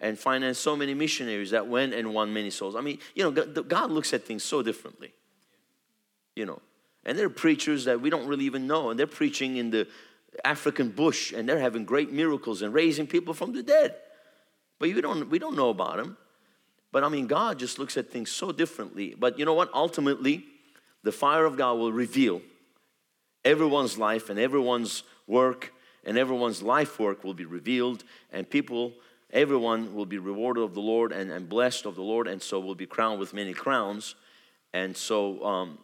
and 0.00 0.18
financed 0.18 0.62
so 0.62 0.74
many 0.74 0.94
missionaries 0.94 1.50
that 1.50 1.66
went 1.66 1.92
and 1.92 2.14
won 2.14 2.32
many 2.32 2.48
souls. 2.48 2.74
I 2.74 2.80
mean, 2.80 2.98
you 3.14 3.22
know, 3.22 3.30
God 3.30 3.90
looks 3.90 4.14
at 4.14 4.24
things 4.24 4.42
so 4.42 4.62
differently. 4.62 5.12
You 6.34 6.46
know, 6.46 6.62
and 7.04 7.18
there 7.18 7.26
are 7.26 7.36
preachers 7.44 7.84
that 7.84 8.00
we 8.00 8.08
don't 8.08 8.26
really 8.26 8.46
even 8.46 8.66
know, 8.66 8.88
and 8.88 8.98
they're 8.98 9.06
preaching 9.06 9.58
in 9.58 9.70
the 9.70 9.86
African 10.46 10.88
bush, 10.88 11.30
and 11.34 11.46
they're 11.46 11.60
having 11.60 11.84
great 11.84 12.10
miracles 12.10 12.62
and 12.62 12.72
raising 12.72 13.06
people 13.06 13.34
from 13.34 13.52
the 13.52 13.62
dead. 13.62 13.96
But 14.78 14.94
we 14.94 14.98
don't, 15.02 15.28
we 15.28 15.38
don't 15.38 15.56
know 15.56 15.68
about 15.68 15.98
them. 15.98 16.16
But 16.92 17.02
I 17.02 17.08
mean, 17.08 17.26
God 17.26 17.58
just 17.58 17.78
looks 17.78 17.96
at 17.96 18.10
things 18.10 18.30
so 18.30 18.52
differently. 18.52 19.14
But 19.18 19.38
you 19.38 19.44
know 19.44 19.54
what? 19.54 19.70
Ultimately, 19.74 20.44
the 21.02 21.12
fire 21.12 21.44
of 21.44 21.56
God 21.56 21.78
will 21.78 21.92
reveal 21.92 22.42
everyone's 23.44 23.98
life 23.98 24.30
and 24.30 24.38
everyone's 24.38 25.02
work 25.26 25.72
and 26.04 26.18
everyone's 26.18 26.62
life 26.62 26.98
work 26.98 27.24
will 27.24 27.34
be 27.34 27.44
revealed, 27.44 28.04
and 28.32 28.48
people, 28.48 28.92
everyone 29.30 29.94
will 29.94 30.06
be 30.06 30.18
rewarded 30.18 30.62
of 30.62 30.74
the 30.74 30.80
Lord 30.80 31.12
and, 31.12 31.30
and 31.30 31.48
blessed 31.48 31.86
of 31.86 31.94
the 31.94 32.02
Lord, 32.02 32.26
and 32.26 32.42
so 32.42 32.58
will 32.58 32.74
be 32.74 32.86
crowned 32.86 33.20
with 33.20 33.32
many 33.32 33.52
crowns. 33.52 34.14
And 34.72 34.96
so, 34.96 35.44
um, 35.44 35.78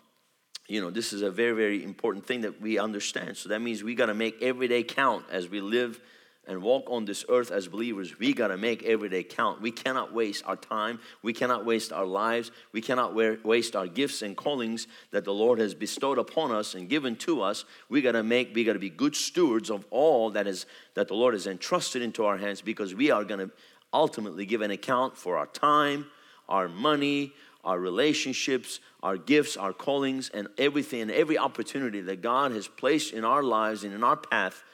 you 0.67 0.81
know, 0.81 0.91
this 0.91 1.13
is 1.13 1.23
a 1.23 1.31
very, 1.31 1.53
very 1.53 1.85
important 1.85 2.27
thing 2.27 2.41
that 2.43 2.61
we 2.61 2.79
understand. 2.79 3.37
So 3.37 3.49
that 3.51 3.61
means 3.61 3.85
we 3.85 3.95
got 3.95 4.07
to 4.07 4.15
make 4.15 4.43
every 4.43 4.67
day 4.67 4.83
count 4.83 5.25
as 5.31 5.49
we 5.49 5.61
live 5.61 6.01
and 6.49 6.63
walk 6.63 6.85
on 6.89 7.05
this 7.05 7.25
earth 7.29 7.51
as 7.51 7.69
believers, 7.69 8.19
we 8.19 8.33
got 8.33 8.49
to 8.49 8.57
make 8.57 8.83
every 8.83 9.11
day 9.11 9.23
count. 9.23 9.61
We 9.61 9.71
cannot 9.71 10.15
waste 10.15 10.43
our 10.47 10.57
time. 10.57 10.99
We 11.23 11.35
cannot 11.35 11.67
waste 11.67 11.93
our 11.93 12.07
lives. 12.07 12.51
We 12.73 12.81
cannot 12.81 13.15
waste 13.15 13.77
our 13.77 13.87
gifts 13.87 14.23
and 14.23 14.35
callings 14.37 14.87
that 15.11 15.25
the 15.25 15.33
Lord 15.33 15.59
has 15.59 15.75
bestowed 15.75 16.17
upon 16.17 16.51
us 16.51 16.75
and 16.75 16.89
given 16.89 17.17
to 17.17 17.43
us. 17.43 17.67
We 17.91 18.01
got 18.01 18.13
to 18.13 18.23
make, 18.23 18.55
we 18.55 18.65
got 18.65 18.73
to 18.73 18.79
be 18.79 18.89
good 18.89 19.15
stewards 19.15 19.71
of 19.71 19.85
all 19.91 20.31
that 20.31 20.47
is 20.47 20.65
that 20.95 21.09
the 21.09 21.15
Lord 21.15 21.35
has 21.35 21.47
entrusted 21.47 22.01
into 22.01 22.25
our 22.25 22.39
hands 22.39 22.63
because 22.63 22.95
we 22.95 23.11
are 23.11 23.25
going 23.25 23.41
to 23.41 23.51
ultimately 23.93 24.47
give 24.47 24.63
an 24.63 24.71
account 24.71 25.17
for 25.17 25.37
our 25.37 25.47
time, 25.47 26.07
our 26.49 26.69
money, 26.69 27.35
our 27.63 27.79
relationships, 27.79 28.81
our 29.03 29.19
gifts, 29.19 29.59
our 29.59 29.75
callings, 29.75 30.31
and 30.33 30.49
everything 30.57 31.03
and 31.03 31.11
every 31.11 31.37
opportunity 31.37 32.01
that 32.01 32.23
God 32.23 32.53
has 32.53 32.67
placed 32.67 33.13
in 33.13 33.25
our 33.25 33.43
lives 33.43 33.85
and 33.85 33.93
in 33.93 34.03
our 34.03 34.17
path 34.17 34.65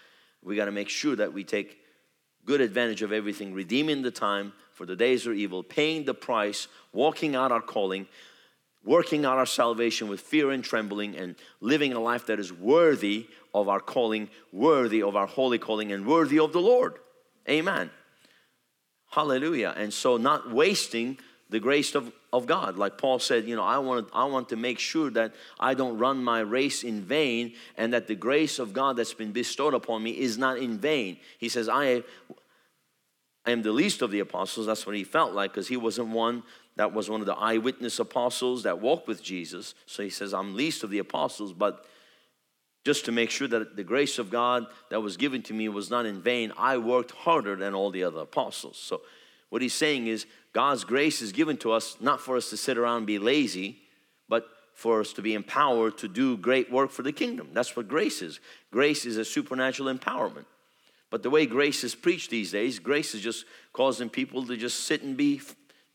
we 0.45 0.57
got 0.57 0.67
to 0.67 0.73
make 0.73 0.89
sure 0.89 1.17
that 1.17 1.33
we 1.33 1.43
take 1.45 1.79
good 2.45 2.61
advantage 2.61 3.03
of 3.03 3.13
everything, 3.13 3.55
redeeming 3.55 4.03
the 4.03 4.11
time 4.11 4.53
for 4.73 4.87
the 4.87 4.97
days 4.97 5.27
are 5.27 5.33
evil, 5.33 5.63
paying 5.63 6.05
the 6.05 6.15
price, 6.15 6.69
walking 6.93 7.35
out 7.35 7.53
our 7.53 7.63
calling, 7.63 8.07
working 8.85 9.25
out 9.25 9.39
our 9.39 9.47
salvation 9.47 10.09
with 10.09 10.21
fear 10.21 10.51
and 10.51 10.63
trembling, 10.63 11.17
and 11.17 11.37
living 11.61 11.93
a 11.93 12.01
life 12.01 12.27
that 12.27 12.39
is 12.39 12.53
worthy 12.53 13.27
of 13.55 13.69
our 13.69 13.81
calling, 13.81 14.29
worthy 14.53 15.03
of 15.03 15.17
our 15.17 15.27
holy 15.27 15.59
calling, 15.59 15.93
and 15.93 16.07
worthy 16.07 16.39
of 16.39 16.53
the 16.53 16.61
Lord. 16.61 16.95
Amen. 17.49 17.91
Hallelujah. 19.11 19.73
And 19.77 19.93
so, 19.93 20.17
not 20.17 20.51
wasting 20.51 21.19
the 21.55 21.61
grace 21.61 21.95
of, 21.95 22.11
of 22.33 22.47
God. 22.47 22.77
Like 22.79 22.99
Paul 22.99 23.21
said, 23.21 23.45
you 23.45 23.55
know, 23.55 23.63
I 23.63 23.79
want, 23.79 24.09
I 24.13 24.25
want 24.25 24.49
to 24.49 24.57
make 24.57 24.81
sure 24.81 25.09
that 25.11 25.35
I 25.61 25.75
don't 25.75 25.97
run 25.99 26.25
my 26.25 26.41
race 26.41 26.83
in 26.83 27.01
vain 27.01 27.53
and 27.77 27.93
that 27.93 28.09
the 28.09 28.17
grace 28.17 28.59
of 28.59 28.73
God 28.73 28.97
that's 28.97 29.15
been 29.15 29.31
bestowed 29.31 29.73
upon 29.73 30.03
me 30.03 30.11
is 30.11 30.37
not 30.37 30.59
in 30.59 30.79
vain. 30.79 31.17
He 31.39 31.49
says, 31.49 31.69
I, 31.69 32.03
I 33.47 33.53
am 33.53 33.63
the 33.63 33.71
least 33.71 34.03
of 34.03 34.11
the 34.11 34.19
apostles. 34.19 34.67
That's 34.67 34.85
what 34.85 34.97
he 34.97 35.05
felt 35.05 35.33
like 35.33 35.53
because 35.53 35.69
he 35.69 35.77
wasn't 35.77 36.09
one 36.09 36.43
that 36.75 36.93
was 36.93 37.09
one 37.09 37.21
of 37.21 37.27
the 37.29 37.37
eyewitness 37.37 38.01
apostles 38.01 38.65
that 38.65 38.81
walked 38.81 39.07
with 39.07 39.23
Jesus. 39.23 39.77
So 39.87 40.03
he 40.03 40.11
says, 40.11 40.35
I'm 40.35 40.57
least 40.57 40.83
of 40.83 40.91
the 40.91 40.99
apostles, 40.99 41.53
but 41.53 41.87
just 42.85 43.05
to 43.05 43.13
make 43.13 43.31
sure 43.31 43.47
that 43.47 43.77
the 43.77 43.85
grace 43.85 44.19
of 44.19 44.29
God 44.29 44.67
that 44.91 45.01
was 45.01 45.17
given 45.17 45.41
to 45.43 45.55
me 45.55 45.69
was 45.69 45.89
not 45.89 46.05
in 46.05 46.21
vain, 46.21 46.53
I 46.59 46.79
worked 46.79 47.13
harder 47.13 47.55
than 47.55 47.75
all 47.75 47.93
the 47.93 48.03
other 48.03 48.23
apostles. 48.23 48.77
So 48.77 49.03
what 49.51 49.63
he's 49.63 49.73
saying 49.73 50.09
is, 50.09 50.27
God's 50.55 50.85
grace 50.85 51.21
is 51.21 51.33
given 51.33 51.57
to 51.59 51.73
us 51.73 51.97
not 52.01 52.21
for 52.21 52.37
us 52.37 52.49
to 52.51 52.57
sit 52.57 52.79
around 52.79 52.99
and 52.99 53.07
be 53.07 53.19
lazy, 53.19 53.79
but 54.29 54.47
for 54.73 55.01
us 55.01 55.13
to 55.15 55.23
be 55.23 55.35
empowered 55.35 55.99
to 55.99 56.09
do 56.09 56.37
great 56.37 56.71
work 56.71 56.91
for 56.91 57.03
the 57.03 57.13
kingdom. 57.13 57.51
That's 57.53 57.77
what 57.77 57.89
grace 57.89 58.23
is. 58.23 58.39
Grace 58.71 59.05
is 59.05 59.17
a 59.17 59.25
supernatural 59.25 59.93
empowerment. 59.93 60.47
But 61.11 61.25
the 61.25 61.31
way 61.31 61.47
grace 61.47 61.83
is 61.83 61.95
preached 61.95 62.31
these 62.31 62.53
days, 62.53 62.79
grace 62.79 63.15
is 63.15 63.21
just 63.21 63.45
causing 63.73 64.09
people 64.09 64.47
to 64.47 64.57
just 64.57 64.85
sit 64.85 65.03
and 65.03 65.17
be, 65.17 65.41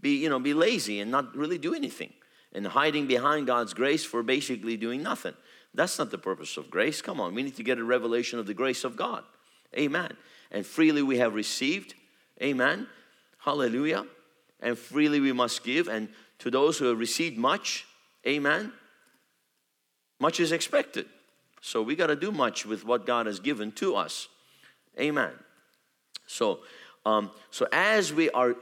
be, 0.01 0.17
you 0.17 0.29
know, 0.29 0.39
be 0.39 0.53
lazy 0.53 0.99
and 0.99 1.09
not 1.09 1.35
really 1.35 1.57
do 1.57 1.73
anything. 1.73 2.13
And 2.51 2.67
hiding 2.67 3.07
behind 3.07 3.47
God's 3.47 3.73
grace 3.73 4.03
for 4.03 4.23
basically 4.23 4.75
doing 4.75 5.01
nothing. 5.01 5.35
That's 5.73 5.99
not 5.99 6.11
the 6.11 6.17
purpose 6.17 6.57
of 6.57 6.69
grace. 6.69 7.01
Come 7.01 7.21
on, 7.21 7.33
we 7.33 7.43
need 7.43 7.55
to 7.57 7.63
get 7.63 7.77
a 7.77 7.83
revelation 7.83 8.39
of 8.39 8.47
the 8.47 8.53
grace 8.53 8.83
of 8.83 8.97
God. 8.97 9.23
Amen. 9.77 10.17
And 10.51 10.65
freely 10.65 11.03
we 11.03 11.19
have 11.19 11.35
received. 11.35 11.93
Amen. 12.41 12.87
Hallelujah 13.37 14.05
and 14.61 14.77
freely 14.77 15.19
we 15.19 15.31
must 15.31 15.63
give. 15.63 15.87
And 15.87 16.09
to 16.39 16.51
those 16.51 16.77
who 16.77 16.85
have 16.85 16.99
received 16.99 17.37
much, 17.37 17.85
amen, 18.27 18.71
much 20.19 20.39
is 20.39 20.51
expected. 20.51 21.05
So 21.61 21.81
we 21.81 21.95
got 21.95 22.07
to 22.07 22.15
do 22.15 22.31
much 22.31 22.65
with 22.65 22.85
what 22.85 23.05
God 23.05 23.25
has 23.25 23.39
given 23.39 23.71
to 23.73 23.95
us. 23.95 24.27
Amen. 24.99 25.31
So, 26.25 26.59
um, 27.05 27.31
so 27.51 27.67
as 27.71 28.13
we 28.13 28.29
are 28.31 28.55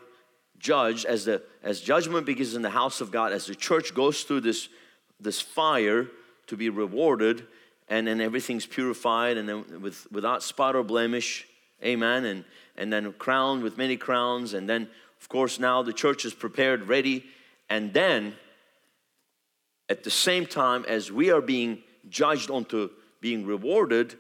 judged, 0.60 1.06
as 1.06 1.26
the 1.26 1.44
as 1.64 1.82
judgment 1.82 2.26
begins 2.26 2.56
in 2.56 2.62
the 2.62 2.70
house 2.70 3.02
of 3.02 3.12
God, 3.12 3.32
as 3.34 3.46
the 3.46 3.56
church 3.56 3.94
goes 3.94 4.24
through 4.24 4.42
this 4.42 4.70
this 5.20 5.42
fire 5.42 6.08
to 6.48 6.58
be 6.58 6.70
rewarded, 6.70 7.46
and 7.90 8.08
then 8.08 8.22
everything's 8.22 8.66
purified, 8.66 9.38
and 9.38 9.48
then 9.48 9.82
with 9.82 10.08
without 10.12 10.44
spot 10.44 10.76
or 10.76 10.84
blemish, 10.84 11.46
amen, 11.84 12.26
and 12.26 12.46
and 12.78 12.94
then 12.94 13.12
crowned 13.14 13.64
with 13.64 13.78
many 13.78 13.98
crowns, 13.98 14.54
and 14.54 14.70
then 14.70 14.90
of 15.20 15.30
course, 15.30 15.60
now 15.60 15.84
the 15.84 15.94
church 15.94 16.26
is 16.26 16.34
prepared, 16.34 16.88
ready, 16.88 17.26
and 17.70 17.94
then 17.94 18.36
at 19.90 20.04
the 20.04 20.12
same 20.12 20.46
time 20.46 20.86
as 20.88 21.12
we 21.12 21.32
are 21.32 21.42
being 21.42 21.82
judged 22.10 22.50
onto 22.50 22.90
being 23.22 23.46
rewarded, 23.46 24.16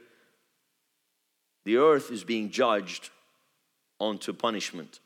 the 1.65 1.77
earth 1.77 2.11
is 2.11 2.23
being 2.23 2.49
judged 2.49 3.09
onto 3.99 4.33
punishment. 4.33 4.99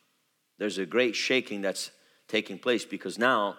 There's 0.58 0.78
a 0.78 0.86
great 0.86 1.16
shaking 1.16 1.62
that's 1.62 1.90
taking 2.28 2.58
place 2.58 2.84
because 2.84 3.18
now 3.18 3.56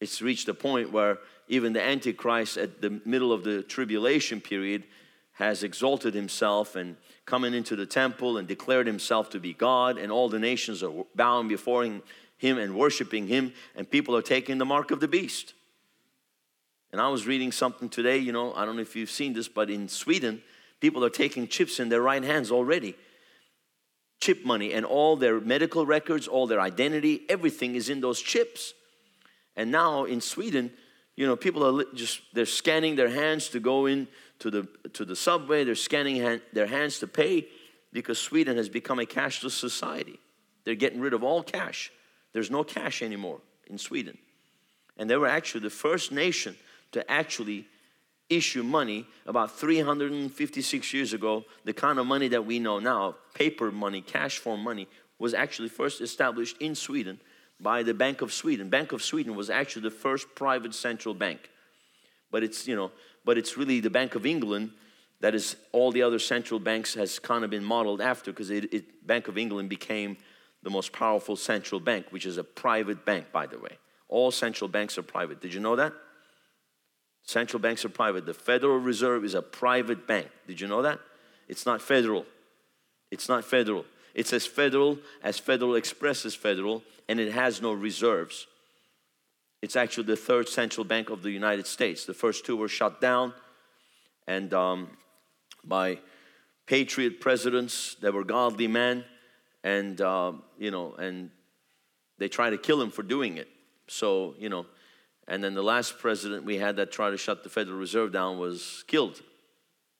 it's 0.00 0.22
reached 0.22 0.48
a 0.48 0.54
point 0.54 0.92
where 0.92 1.18
even 1.48 1.72
the 1.72 1.82
Antichrist 1.82 2.56
at 2.56 2.80
the 2.80 3.00
middle 3.04 3.32
of 3.32 3.44
the 3.44 3.62
tribulation 3.62 4.40
period 4.40 4.84
has 5.38 5.62
exalted 5.62 6.14
himself 6.14 6.74
and 6.74 6.96
coming 7.24 7.54
into 7.54 7.76
the 7.76 7.86
temple 7.86 8.38
and 8.38 8.48
declared 8.48 8.88
himself 8.88 9.30
to 9.30 9.38
be 9.38 9.52
God, 9.52 9.96
and 9.96 10.10
all 10.10 10.28
the 10.28 10.40
nations 10.40 10.82
are 10.82 11.04
bowing 11.14 11.46
before 11.46 11.84
him, 11.84 12.02
and 12.42 12.74
worshiping 12.74 13.28
him, 13.28 13.52
and 13.76 13.88
people 13.88 14.16
are 14.16 14.22
taking 14.22 14.58
the 14.58 14.64
mark 14.64 14.90
of 14.90 14.98
the 14.98 15.06
beast. 15.06 15.54
And 16.90 17.00
I 17.00 17.08
was 17.08 17.24
reading 17.24 17.52
something 17.52 17.88
today, 17.88 18.18
you 18.18 18.32
know, 18.32 18.52
I 18.52 18.64
don't 18.64 18.74
know 18.74 18.82
if 18.82 18.96
you've 18.96 19.12
seen 19.12 19.32
this, 19.32 19.46
but 19.46 19.70
in 19.70 19.88
Sweden, 19.88 20.42
people 20.80 21.04
are 21.04 21.10
taking 21.10 21.46
chips 21.46 21.78
in 21.78 21.88
their 21.88 22.02
right 22.02 22.24
hands 22.24 22.50
already. 22.50 22.96
Chip 24.20 24.44
money, 24.44 24.72
and 24.72 24.84
all 24.84 25.14
their 25.14 25.38
medical 25.38 25.86
records, 25.86 26.26
all 26.26 26.48
their 26.48 26.60
identity, 26.60 27.20
everything 27.28 27.76
is 27.76 27.88
in 27.88 28.00
those 28.00 28.20
chips. 28.20 28.74
And 29.54 29.70
now 29.70 30.04
in 30.04 30.20
Sweden, 30.20 30.72
you 31.14 31.26
know, 31.26 31.36
people 31.36 31.64
are 31.64 31.84
just, 31.94 32.22
they're 32.32 32.46
scanning 32.46 32.96
their 32.96 33.10
hands 33.10 33.48
to 33.50 33.60
go 33.60 33.86
in 33.86 34.08
to 34.40 34.50
the, 34.50 34.68
to 34.92 35.04
the 35.04 35.16
subway, 35.16 35.64
they're 35.64 35.74
scanning 35.74 36.16
hand, 36.16 36.42
their 36.52 36.66
hands 36.66 36.98
to 37.00 37.06
pay 37.06 37.48
because 37.92 38.18
Sweden 38.18 38.56
has 38.56 38.68
become 38.68 38.98
a 38.98 39.04
cashless 39.04 39.52
society. 39.52 40.18
They're 40.64 40.74
getting 40.74 41.00
rid 41.00 41.14
of 41.14 41.24
all 41.24 41.42
cash. 41.42 41.90
There's 42.32 42.50
no 42.50 42.64
cash 42.64 43.02
anymore 43.02 43.40
in 43.66 43.78
Sweden. 43.78 44.18
And 44.96 45.08
they 45.08 45.16
were 45.16 45.28
actually 45.28 45.62
the 45.62 45.70
first 45.70 46.12
nation 46.12 46.56
to 46.92 47.08
actually 47.10 47.66
issue 48.28 48.62
money 48.62 49.06
about 49.26 49.58
356 49.58 50.92
years 50.92 51.12
ago. 51.12 51.44
The 51.64 51.72
kind 51.72 51.98
of 51.98 52.06
money 52.06 52.28
that 52.28 52.44
we 52.44 52.58
know 52.58 52.78
now, 52.78 53.16
paper 53.34 53.70
money, 53.70 54.02
cash 54.02 54.38
form 54.38 54.60
money, 54.60 54.88
was 55.18 55.34
actually 55.34 55.68
first 55.68 56.00
established 56.00 56.58
in 56.58 56.74
Sweden 56.74 57.18
by 57.60 57.82
the 57.82 57.94
Bank 57.94 58.20
of 58.22 58.32
Sweden. 58.32 58.68
Bank 58.68 58.92
of 58.92 59.02
Sweden 59.02 59.34
was 59.34 59.50
actually 59.50 59.82
the 59.82 59.90
first 59.90 60.34
private 60.34 60.74
central 60.74 61.14
bank. 61.14 61.50
But 62.30 62.42
it's, 62.42 62.68
you 62.68 62.76
know, 62.76 62.90
but 63.28 63.36
it's 63.36 63.58
really 63.58 63.78
the 63.78 63.90
Bank 63.90 64.14
of 64.14 64.24
England 64.24 64.70
that 65.20 65.34
is 65.34 65.56
all 65.72 65.92
the 65.92 66.02
other 66.02 66.18
central 66.18 66.58
banks 66.58 66.94
has 66.94 67.18
kind 67.18 67.44
of 67.44 67.50
been 67.50 67.62
modeled 67.62 68.00
after 68.00 68.32
because 68.32 68.50
Bank 69.04 69.28
of 69.28 69.36
England 69.36 69.68
became 69.68 70.16
the 70.62 70.70
most 70.70 70.94
powerful 70.94 71.36
central 71.36 71.78
bank, 71.78 72.06
which 72.08 72.24
is 72.24 72.38
a 72.38 72.42
private 72.42 73.04
bank, 73.04 73.30
by 73.30 73.46
the 73.46 73.58
way. 73.58 73.76
All 74.08 74.30
central 74.30 74.66
banks 74.66 74.96
are 74.96 75.02
private. 75.02 75.42
Did 75.42 75.52
you 75.52 75.60
know 75.60 75.76
that? 75.76 75.92
Central 77.22 77.60
banks 77.60 77.84
are 77.84 77.90
private. 77.90 78.24
The 78.24 78.32
Federal 78.32 78.78
Reserve 78.78 79.26
is 79.26 79.34
a 79.34 79.42
private 79.42 80.06
bank. 80.06 80.28
Did 80.46 80.58
you 80.58 80.66
know 80.66 80.80
that? 80.80 80.98
It's 81.48 81.66
not 81.66 81.82
federal. 81.82 82.24
It's 83.10 83.28
not 83.28 83.44
federal. 83.44 83.84
It's 84.14 84.32
as 84.32 84.46
federal 84.46 85.00
as 85.22 85.38
Federal 85.38 85.74
Express 85.74 86.24
is 86.24 86.34
federal, 86.34 86.82
and 87.10 87.20
it 87.20 87.32
has 87.32 87.60
no 87.60 87.74
reserves. 87.74 88.46
It's 89.60 89.76
actually 89.76 90.04
the 90.04 90.16
third 90.16 90.48
central 90.48 90.84
bank 90.84 91.10
of 91.10 91.22
the 91.22 91.30
United 91.30 91.66
States. 91.66 92.04
The 92.04 92.14
first 92.14 92.46
two 92.46 92.56
were 92.56 92.68
shut 92.68 93.00
down, 93.00 93.34
and 94.26 94.54
um, 94.54 94.96
by 95.64 95.98
patriot 96.66 97.20
presidents 97.20 97.96
that 98.00 98.14
were 98.14 98.24
godly 98.24 98.68
men, 98.68 99.04
and 99.64 100.00
uh, 100.00 100.32
you 100.58 100.70
know, 100.70 100.94
and 100.94 101.30
they 102.18 102.28
tried 102.28 102.50
to 102.50 102.58
kill 102.58 102.80
him 102.80 102.90
for 102.90 103.02
doing 103.02 103.36
it. 103.36 103.48
So 103.88 104.34
you 104.38 104.48
know, 104.48 104.66
and 105.26 105.42
then 105.42 105.54
the 105.54 105.62
last 105.62 105.98
president 105.98 106.44
we 106.44 106.58
had 106.58 106.76
that 106.76 106.92
tried 106.92 107.10
to 107.10 107.18
shut 107.18 107.42
the 107.42 107.50
Federal 107.50 107.78
Reserve 107.78 108.12
down 108.12 108.38
was 108.38 108.84
killed, 108.86 109.20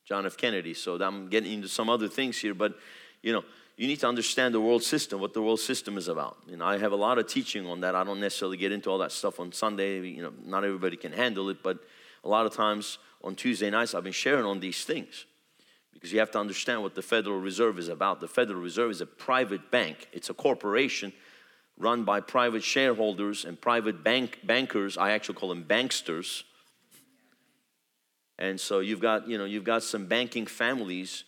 John 0.06 0.24
F. 0.24 0.36
Kennedy. 0.36 0.74
So 0.74 1.02
I'm 1.02 1.28
getting 1.28 1.52
into 1.52 1.68
some 1.68 1.90
other 1.90 2.08
things 2.08 2.38
here, 2.38 2.54
but 2.54 2.74
you 3.22 3.32
know, 3.32 3.44
you 3.78 3.86
need 3.86 4.00
to 4.00 4.08
understand 4.08 4.52
the 4.52 4.60
world 4.60 4.82
system, 4.82 5.20
what 5.20 5.32
the 5.34 5.40
world 5.40 5.60
system 5.60 5.96
is 5.96 6.08
about. 6.08 6.36
You 6.48 6.56
know, 6.56 6.64
I 6.64 6.78
have 6.78 6.90
a 6.90 6.96
lot 6.96 7.16
of 7.16 7.28
teaching 7.28 7.64
on 7.64 7.80
that. 7.82 7.94
I 7.94 8.02
don't 8.02 8.18
necessarily 8.18 8.56
get 8.56 8.72
into 8.72 8.90
all 8.90 8.98
that 8.98 9.12
stuff 9.12 9.38
on 9.38 9.52
Sunday. 9.52 10.00
You 10.00 10.20
know, 10.20 10.32
not 10.44 10.64
everybody 10.64 10.96
can 10.96 11.12
handle 11.12 11.48
it, 11.48 11.62
but 11.62 11.78
a 12.24 12.28
lot 12.28 12.44
of 12.44 12.52
times 12.52 12.98
on 13.22 13.36
Tuesday 13.36 13.70
nights, 13.70 13.94
I've 13.94 14.02
been 14.02 14.12
sharing 14.12 14.44
on 14.44 14.58
these 14.58 14.84
things 14.84 15.26
because 15.94 16.12
you 16.12 16.18
have 16.18 16.32
to 16.32 16.40
understand 16.40 16.82
what 16.82 16.96
the 16.96 17.02
Federal 17.02 17.38
Reserve 17.38 17.78
is 17.78 17.86
about. 17.86 18.20
The 18.20 18.26
Federal 18.26 18.60
Reserve 18.60 18.90
is 18.90 19.00
a 19.00 19.06
private 19.06 19.70
bank. 19.70 20.08
It's 20.12 20.28
a 20.28 20.34
corporation 20.34 21.12
run 21.78 22.02
by 22.02 22.18
private 22.18 22.64
shareholders 22.64 23.44
and 23.44 23.60
private 23.60 24.02
bank 24.02 24.40
bankers. 24.42 24.98
I 24.98 25.12
actually 25.12 25.36
call 25.36 25.50
them 25.50 25.62
banksters. 25.62 26.42
And 28.40 28.58
so 28.58 28.80
you've 28.80 29.00
got, 29.00 29.28
you 29.28 29.38
know, 29.38 29.44
you've 29.44 29.62
got 29.62 29.84
some 29.84 30.06
banking 30.06 30.46
families 30.46 31.22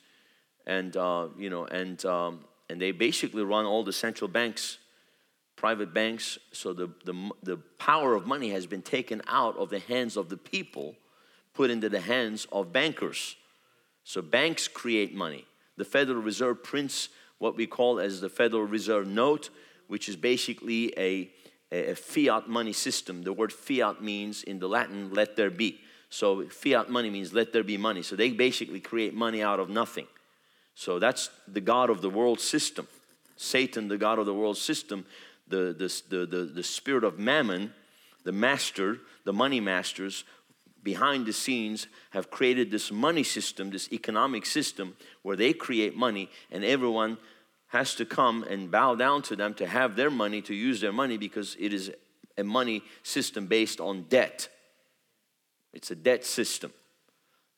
and 0.70 0.96
uh, 0.96 1.26
you 1.36 1.50
know, 1.50 1.64
and 1.64 2.02
um, 2.04 2.44
and 2.70 2.80
they 2.80 2.92
basically 2.92 3.42
run 3.42 3.66
all 3.66 3.82
the 3.82 3.92
central 3.92 4.28
banks, 4.28 4.78
private 5.56 5.92
banks. 5.92 6.38
So 6.52 6.72
the, 6.72 6.90
the 7.04 7.30
the 7.42 7.56
power 7.78 8.14
of 8.14 8.24
money 8.24 8.50
has 8.50 8.66
been 8.66 8.82
taken 8.82 9.20
out 9.26 9.56
of 9.56 9.68
the 9.68 9.80
hands 9.80 10.16
of 10.16 10.28
the 10.28 10.36
people, 10.36 10.94
put 11.54 11.70
into 11.70 11.88
the 11.88 12.00
hands 12.00 12.46
of 12.52 12.72
bankers. 12.72 13.34
So 14.04 14.22
banks 14.22 14.68
create 14.68 15.12
money. 15.12 15.44
The 15.76 15.84
Federal 15.84 16.22
Reserve 16.22 16.62
prints 16.62 17.08
what 17.38 17.56
we 17.56 17.66
call 17.66 17.98
as 17.98 18.20
the 18.20 18.28
Federal 18.28 18.64
Reserve 18.64 19.06
note, 19.08 19.50
which 19.88 20.08
is 20.08 20.16
basically 20.16 20.96
a, 20.96 21.30
a 21.72 21.94
fiat 21.94 22.48
money 22.48 22.72
system. 22.72 23.22
The 23.22 23.32
word 23.32 23.52
fiat 23.52 24.02
means 24.02 24.44
in 24.44 24.60
the 24.60 24.68
Latin, 24.68 25.12
let 25.12 25.36
there 25.36 25.50
be. 25.50 25.80
So 26.10 26.46
fiat 26.48 26.90
money 26.90 27.10
means 27.10 27.32
let 27.32 27.52
there 27.52 27.64
be 27.64 27.76
money. 27.76 28.02
So 28.02 28.14
they 28.14 28.30
basically 28.30 28.80
create 28.80 29.14
money 29.14 29.42
out 29.42 29.58
of 29.58 29.68
nothing. 29.68 30.06
So 30.74 30.98
that's 30.98 31.30
the 31.46 31.60
God 31.60 31.90
of 31.90 32.00
the 32.00 32.10
world 32.10 32.40
system. 32.40 32.86
Satan, 33.36 33.88
the 33.88 33.98
God 33.98 34.18
of 34.18 34.26
the 34.26 34.34
world 34.34 34.56
system, 34.56 35.06
the, 35.48 35.74
the, 35.76 36.02
the, 36.16 36.26
the, 36.26 36.44
the 36.44 36.62
spirit 36.62 37.04
of 37.04 37.18
mammon, 37.18 37.72
the 38.24 38.32
master, 38.32 38.98
the 39.24 39.32
money 39.32 39.60
masters, 39.60 40.24
behind 40.82 41.26
the 41.26 41.32
scenes 41.32 41.86
have 42.10 42.30
created 42.30 42.70
this 42.70 42.90
money 42.90 43.22
system, 43.22 43.70
this 43.70 43.92
economic 43.92 44.46
system 44.46 44.96
where 45.22 45.36
they 45.36 45.52
create 45.52 45.96
money 45.96 46.30
and 46.50 46.64
everyone 46.64 47.18
has 47.68 47.94
to 47.94 48.04
come 48.04 48.42
and 48.44 48.70
bow 48.70 48.94
down 48.94 49.22
to 49.22 49.36
them 49.36 49.54
to 49.54 49.66
have 49.66 49.96
their 49.96 50.10
money, 50.10 50.42
to 50.42 50.54
use 50.54 50.80
their 50.80 50.92
money 50.92 51.16
because 51.16 51.56
it 51.58 51.72
is 51.72 51.90
a 52.36 52.44
money 52.44 52.82
system 53.02 53.46
based 53.46 53.80
on 53.80 54.02
debt. 54.04 54.48
It's 55.72 55.90
a 55.90 55.94
debt 55.94 56.24
system. 56.24 56.72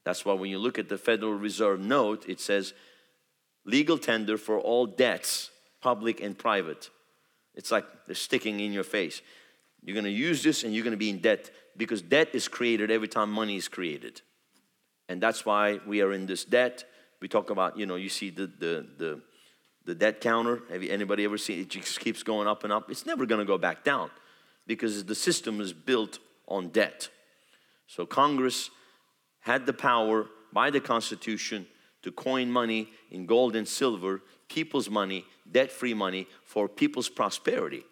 That's 0.04 0.24
why 0.24 0.34
when 0.34 0.50
you 0.50 0.58
look 0.58 0.78
at 0.78 0.88
the 0.88 0.98
Federal 0.98 1.34
Reserve 1.34 1.80
note, 1.80 2.24
it 2.28 2.40
says 2.40 2.74
legal 3.64 3.98
tender 3.98 4.36
for 4.36 4.58
all 4.58 4.86
debts, 4.86 5.50
public 5.80 6.20
and 6.20 6.36
private. 6.36 6.90
It's 7.54 7.70
like 7.70 7.84
they're 8.06 8.14
sticking 8.14 8.60
in 8.60 8.72
your 8.72 8.84
face. 8.84 9.20
You're 9.82 9.94
going 9.94 10.04
to 10.04 10.10
use 10.10 10.42
this 10.42 10.64
and 10.64 10.74
you're 10.74 10.84
going 10.84 10.92
to 10.92 10.98
be 10.98 11.10
in 11.10 11.18
debt 11.18 11.50
because 11.76 12.02
debt 12.02 12.28
is 12.34 12.48
created 12.48 12.90
every 12.90 13.08
time 13.08 13.30
money 13.30 13.56
is 13.56 13.68
created. 13.68 14.22
And 15.08 15.20
that's 15.20 15.44
why 15.44 15.80
we 15.86 16.00
are 16.00 16.12
in 16.12 16.26
this 16.26 16.44
debt. 16.44 16.84
We 17.20 17.28
talk 17.28 17.50
about, 17.50 17.76
you 17.76 17.86
know, 17.86 17.96
you 17.96 18.08
see 18.08 18.30
the, 18.30 18.46
the, 18.46 18.86
the, 18.96 19.20
the 19.84 19.94
debt 19.94 20.20
counter. 20.20 20.62
Have 20.70 20.82
anybody 20.82 21.24
ever 21.24 21.38
seen 21.38 21.60
it? 21.60 21.68
just 21.68 22.00
keeps 22.00 22.22
going 22.22 22.46
up 22.46 22.64
and 22.64 22.72
up. 22.72 22.90
It's 22.90 23.06
never 23.06 23.26
going 23.26 23.40
to 23.40 23.44
go 23.44 23.58
back 23.58 23.84
down 23.84 24.10
because 24.66 25.04
the 25.04 25.14
system 25.14 25.60
is 25.60 25.72
built 25.72 26.18
on 26.46 26.68
debt. 26.68 27.08
So 27.86 28.06
Congress 28.06 28.70
had 29.40 29.66
the 29.66 29.72
power 29.72 30.26
by 30.52 30.70
the 30.70 30.80
Constitution 30.80 31.66
to 32.02 32.12
coin 32.12 32.50
money 32.50 32.88
in 33.10 33.26
gold 33.26 33.56
and 33.56 33.66
silver, 33.66 34.22
people's 34.48 34.90
money, 34.90 35.24
debt 35.50 35.70
free 35.70 35.94
money 35.94 36.26
for 36.44 36.68
people's 36.68 37.08
prosperity 37.08 37.84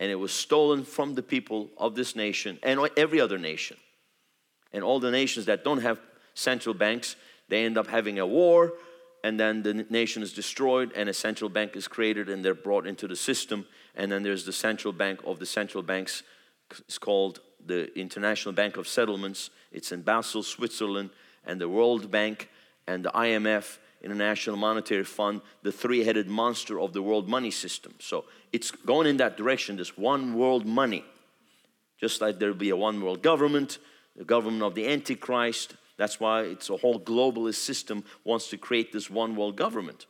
and 0.00 0.10
it 0.10 0.16
was 0.16 0.32
stolen 0.32 0.82
from 0.82 1.14
the 1.14 1.22
people 1.22 1.68
of 1.76 1.94
this 1.94 2.16
nation 2.16 2.58
and 2.62 2.80
every 2.96 3.20
other 3.20 3.38
nation. 3.38 3.76
And 4.72 4.82
all 4.82 4.98
the 4.98 5.10
nations 5.10 5.44
that 5.46 5.62
don't 5.62 5.82
have 5.82 6.00
central 6.32 6.74
banks, 6.74 7.16
they 7.48 7.64
end 7.64 7.76
up 7.76 7.86
having 7.86 8.18
a 8.18 8.26
war, 8.26 8.72
and 9.22 9.38
then 9.38 9.62
the 9.62 9.74
nation 9.90 10.22
is 10.22 10.32
destroyed, 10.32 10.92
and 10.96 11.10
a 11.10 11.12
central 11.12 11.50
bank 11.50 11.76
is 11.76 11.86
created, 11.86 12.30
and 12.30 12.42
they're 12.42 12.54
brought 12.54 12.86
into 12.86 13.06
the 13.06 13.16
system. 13.16 13.66
And 13.94 14.10
then 14.10 14.22
there's 14.22 14.46
the 14.46 14.52
central 14.52 14.94
bank 14.94 15.20
of 15.26 15.38
the 15.38 15.44
central 15.44 15.82
banks. 15.82 16.22
It's 16.70 16.96
called 16.96 17.40
the 17.66 17.92
International 17.98 18.54
Bank 18.54 18.78
of 18.78 18.88
Settlements. 18.88 19.50
It's 19.70 19.92
in 19.92 20.00
Basel, 20.00 20.42
Switzerland, 20.42 21.10
and 21.44 21.60
the 21.60 21.68
World 21.68 22.10
Bank 22.10 22.48
and 22.90 23.04
the 23.04 23.10
IMF 23.10 23.78
International 24.02 24.56
Monetary 24.56 25.04
Fund, 25.04 25.42
the 25.62 25.70
three 25.70 26.02
headed 26.02 26.26
monster 26.26 26.80
of 26.80 26.92
the 26.92 27.00
world 27.00 27.28
money 27.28 27.52
system. 27.52 27.94
So 28.00 28.24
it's 28.52 28.72
going 28.72 29.06
in 29.06 29.18
that 29.18 29.36
direction, 29.36 29.76
this 29.76 29.96
one 29.96 30.34
world 30.34 30.66
money. 30.66 31.04
Just 32.00 32.20
like 32.20 32.38
there'll 32.38 32.54
be 32.54 32.70
a 32.70 32.76
one 32.76 33.00
world 33.00 33.22
government, 33.22 33.78
the 34.16 34.24
government 34.24 34.64
of 34.64 34.74
the 34.74 34.88
Antichrist. 34.88 35.74
That's 35.98 36.18
why 36.18 36.42
it's 36.42 36.68
a 36.68 36.78
whole 36.78 36.98
globalist 36.98 37.56
system 37.56 38.02
wants 38.24 38.48
to 38.48 38.58
create 38.58 38.92
this 38.92 39.08
one 39.08 39.36
world 39.36 39.56
government. 39.56 40.06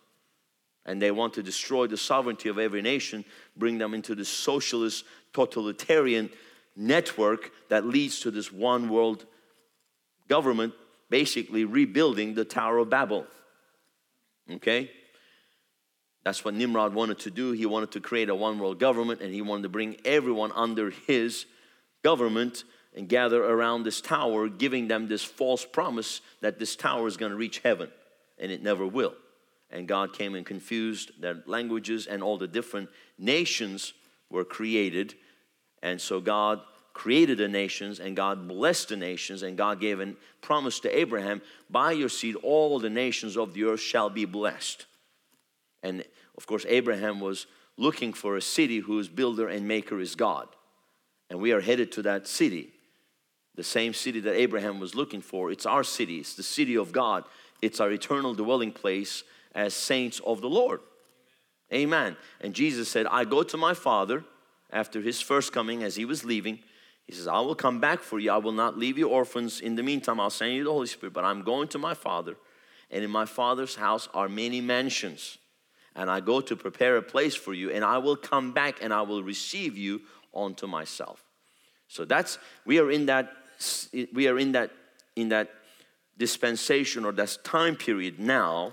And 0.87 1.03
they 1.03 1.11
want 1.11 1.35
to 1.35 1.43
destroy 1.43 1.87
the 1.87 1.99
sovereignty 1.99 2.49
of 2.49 2.59
every 2.59 2.81
nation, 2.81 3.27
bring 3.57 3.77
them 3.77 3.93
into 3.93 4.15
this 4.15 4.31
socialist, 4.31 5.05
totalitarian 5.35 6.31
network 6.75 7.51
that 7.69 7.85
leads 7.85 8.21
to 8.21 8.31
this 8.31 8.51
one 8.51 8.89
world 8.89 9.27
government, 10.29 10.73
basically 11.11 11.65
rebuilding 11.65 12.35
the 12.35 12.45
Tower 12.45 12.79
of 12.79 12.89
Babel. 12.89 13.27
Okay? 14.51 14.91
That's 16.25 16.45
what 16.45 16.55
Nimrod 16.55 16.95
wanted 16.95 17.19
to 17.21 17.31
do. 17.31 17.53
He 17.53 17.67
wanted 17.67 17.93
to 17.93 18.01
create 18.01 18.29
a 18.29 18.35
one 18.35 18.59
world 18.59 18.79
government 18.79 19.21
and 19.21 19.33
he 19.33 19.43
wanted 19.43 19.65
to 19.65 19.69
bring 19.69 19.97
everyone 20.05 20.53
under 20.55 20.91
his 20.91 21.47
government 22.03 22.65
and 22.95 23.09
gather 23.09 23.43
around 23.45 23.85
this 23.85 24.01
tower, 24.01 24.49
giving 24.49 24.89
them 24.89 25.09
this 25.09 25.25
false 25.25 25.65
promise 25.65 26.21
that 26.41 26.59
this 26.59 26.77
tower 26.77 27.07
is 27.07 27.17
going 27.17 27.31
to 27.31 27.37
reach 27.37 27.61
heaven, 27.61 27.89
and 28.39 28.51
it 28.51 28.63
never 28.63 28.87
will. 28.87 29.15
And 29.71 29.87
God 29.87 30.13
came 30.13 30.35
and 30.35 30.45
confused 30.45 31.13
their 31.21 31.43
languages, 31.47 32.09
and 32.09 32.23
all 32.23 32.37
the 32.37 32.49
different 32.49 32.89
nations 33.17 33.93
were 34.29 34.45
created. 34.45 35.15
And 35.83 36.01
so 36.01 36.21
God 36.21 36.61
created 36.93 37.39
the 37.39 37.49
nations, 37.49 38.01
and 38.01 38.17
God 38.17 38.49
blessed 38.49 38.89
the 38.89 38.97
nations, 38.97 39.43
and 39.43 39.57
God 39.57 39.81
gave 39.81 40.01
a 40.01 40.15
promise 40.41 40.81
to 40.81 40.99
Abraham 40.99 41.43
by 41.69 41.93
your 41.93 42.09
seed, 42.09 42.37
all 42.37 42.79
the 42.79 42.91
nations 42.91 43.37
of 43.37 43.55
the 43.55 43.65
earth 43.65 43.81
shall 43.81 44.11
be 44.11 44.25
blessed. 44.25 44.87
And 45.83 46.05
of 46.37 46.47
course, 46.47 46.67
Abraham 46.69 47.21
was 47.21 47.47
looking 47.77 48.13
for 48.13 48.37
a 48.37 48.43
city 48.43 48.79
whose 48.79 49.09
builder 49.09 49.49
and 49.49 49.67
maker 49.67 50.01
is 50.01 50.15
God. 50.15 50.49
And 51.31 51.41
we 51.41 51.53
are 51.53 51.61
headed 51.61 51.93
to 51.93 52.03
that 52.03 52.27
city, 52.27 52.73
the 53.55 53.65
same 53.65 53.95
city 53.95 54.21
that 54.21 54.35
Abraham 54.35 54.81
was 54.81 54.95
looking 54.95 55.23
for. 55.23 55.51
It's 55.51 55.67
our 55.67 55.85
city, 55.85 56.19
it's 56.19 56.35
the 56.35 56.43
city 56.43 56.77
of 56.77 56.93
God, 56.93 57.25
it's 57.63 57.81
our 57.81 57.91
eternal 57.91 58.35
dwelling 58.35 58.73
place 58.73 59.23
as 59.55 59.75
saints 59.75 60.21
of 60.27 60.41
the 60.41 60.49
Lord. 60.49 60.81
Amen. 61.73 62.17
And 62.41 62.53
Jesus 62.53 62.89
said, 62.89 63.07
I 63.07 63.25
go 63.25 63.43
to 63.45 63.57
my 63.57 63.75
Father 63.75 64.25
after 64.73 65.01
his 65.01 65.21
first 65.21 65.53
coming 65.53 65.83
as 65.83 65.97
he 65.97 66.05
was 66.05 66.25
leaving. 66.25 66.59
He 67.11 67.17
says, 67.17 67.27
I 67.27 67.41
will 67.41 67.57
come 67.57 67.81
back 67.81 68.01
for 68.01 68.19
you. 68.19 68.31
I 68.31 68.37
will 68.39 68.53
not 68.53 68.79
leave 68.79 68.97
you 68.97 69.09
orphans. 69.09 69.61
In 69.61 69.75
the 69.75 69.83
meantime, 69.83 70.21
I'll 70.21 70.31
send 70.31 70.55
you 70.55 70.65
the 70.65 70.73
Holy 70.73 70.87
Spirit, 70.87 71.13
but 71.13 71.25
I'm 71.25 71.43
going 71.43 71.67
to 71.69 71.79
my 71.79 71.93
Father. 71.93 72.37
And 72.91 73.03
in 73.03 73.11
my 73.11 73.25
Father's 73.25 73.75
house 73.75 74.09
are 74.15 74.29
many 74.29 74.61
mansions 74.61 75.39
and 75.95 76.11
I 76.11 76.21
go 76.21 76.41
to 76.41 76.57
prepare 76.57 76.97
a 76.97 77.03
place 77.03 77.35
for 77.35 77.53
you, 77.53 77.71
and 77.71 77.85
I 77.85 77.99
will 77.99 78.17
come 78.17 78.53
back 78.53 78.77
and 78.81 78.93
I 78.93 79.03
will 79.03 79.23
receive 79.23 79.77
you 79.77 80.03
unto 80.35 80.67
myself. 80.67 81.25
So 81.89 82.05
that's 82.05 82.39
we 82.65 82.79
are 82.79 82.91
in 82.91 83.07
that 83.07 83.33
we 84.13 84.29
are 84.29 84.39
in 84.39 84.53
that 84.53 84.71
in 85.17 85.31
that 85.31 85.51
dispensation 86.17 87.05
or 87.05 87.13
that 87.13 87.39
time 87.43 87.77
period 87.77 88.21
now 88.21 88.73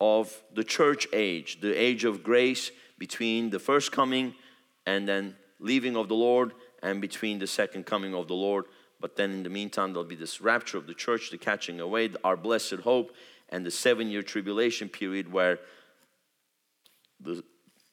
of 0.00 0.42
the 0.54 0.62
church 0.62 1.06
age, 1.12 1.60
the 1.60 1.74
age 1.74 2.04
of 2.04 2.22
grace 2.22 2.70
between 2.98 3.50
the 3.50 3.58
first 3.58 3.90
coming 3.90 4.34
and 4.86 5.08
then 5.08 5.34
leaving 5.60 5.96
of 5.96 6.08
the 6.08 6.14
Lord 6.14 6.52
and 6.82 7.00
between 7.00 7.38
the 7.38 7.46
second 7.46 7.86
coming 7.86 8.14
of 8.14 8.28
the 8.28 8.34
Lord. 8.34 8.66
But 9.00 9.16
then 9.16 9.30
in 9.30 9.42
the 9.42 9.50
meantime, 9.50 9.92
there'll 9.92 10.08
be 10.08 10.14
this 10.14 10.40
rapture 10.40 10.78
of 10.78 10.86
the 10.86 10.94
church, 10.94 11.30
the 11.30 11.38
catching 11.38 11.80
away, 11.80 12.10
our 12.24 12.36
blessed 12.36 12.80
hope, 12.84 13.14
and 13.48 13.64
the 13.64 13.70
seven 13.70 14.08
year 14.08 14.22
tribulation 14.22 14.88
period 14.88 15.32
where 15.32 15.58
the, 17.20 17.42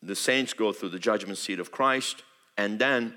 the 0.02 0.16
saints 0.16 0.54
go 0.54 0.72
through 0.72 0.90
the 0.90 1.00
judgment 1.00 1.38
seat 1.38 1.60
of 1.60 1.72
Christ, 1.72 2.24
and 2.58 2.80
then 2.80 3.16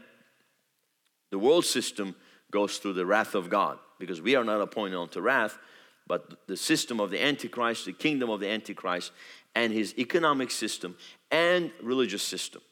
the 1.30 1.38
world 1.38 1.64
system 1.64 2.14
goes 2.50 2.78
through 2.78 2.94
the 2.94 3.06
wrath 3.06 3.34
of 3.34 3.50
God 3.50 3.78
because 3.98 4.20
we 4.20 4.34
are 4.34 4.44
not 4.44 4.60
appointed 4.60 4.96
unto 4.96 5.20
wrath, 5.20 5.58
but 6.06 6.46
the 6.46 6.56
system 6.56 7.00
of 7.00 7.10
the 7.10 7.22
Antichrist, 7.22 7.84
the 7.84 7.92
kingdom 7.92 8.30
of 8.30 8.40
the 8.40 8.48
Antichrist, 8.48 9.12
and 9.54 9.72
his 9.72 9.96
economic 9.98 10.50
system 10.50 10.96
and 11.30 11.70
religious 11.82 12.22
system, 12.22 12.62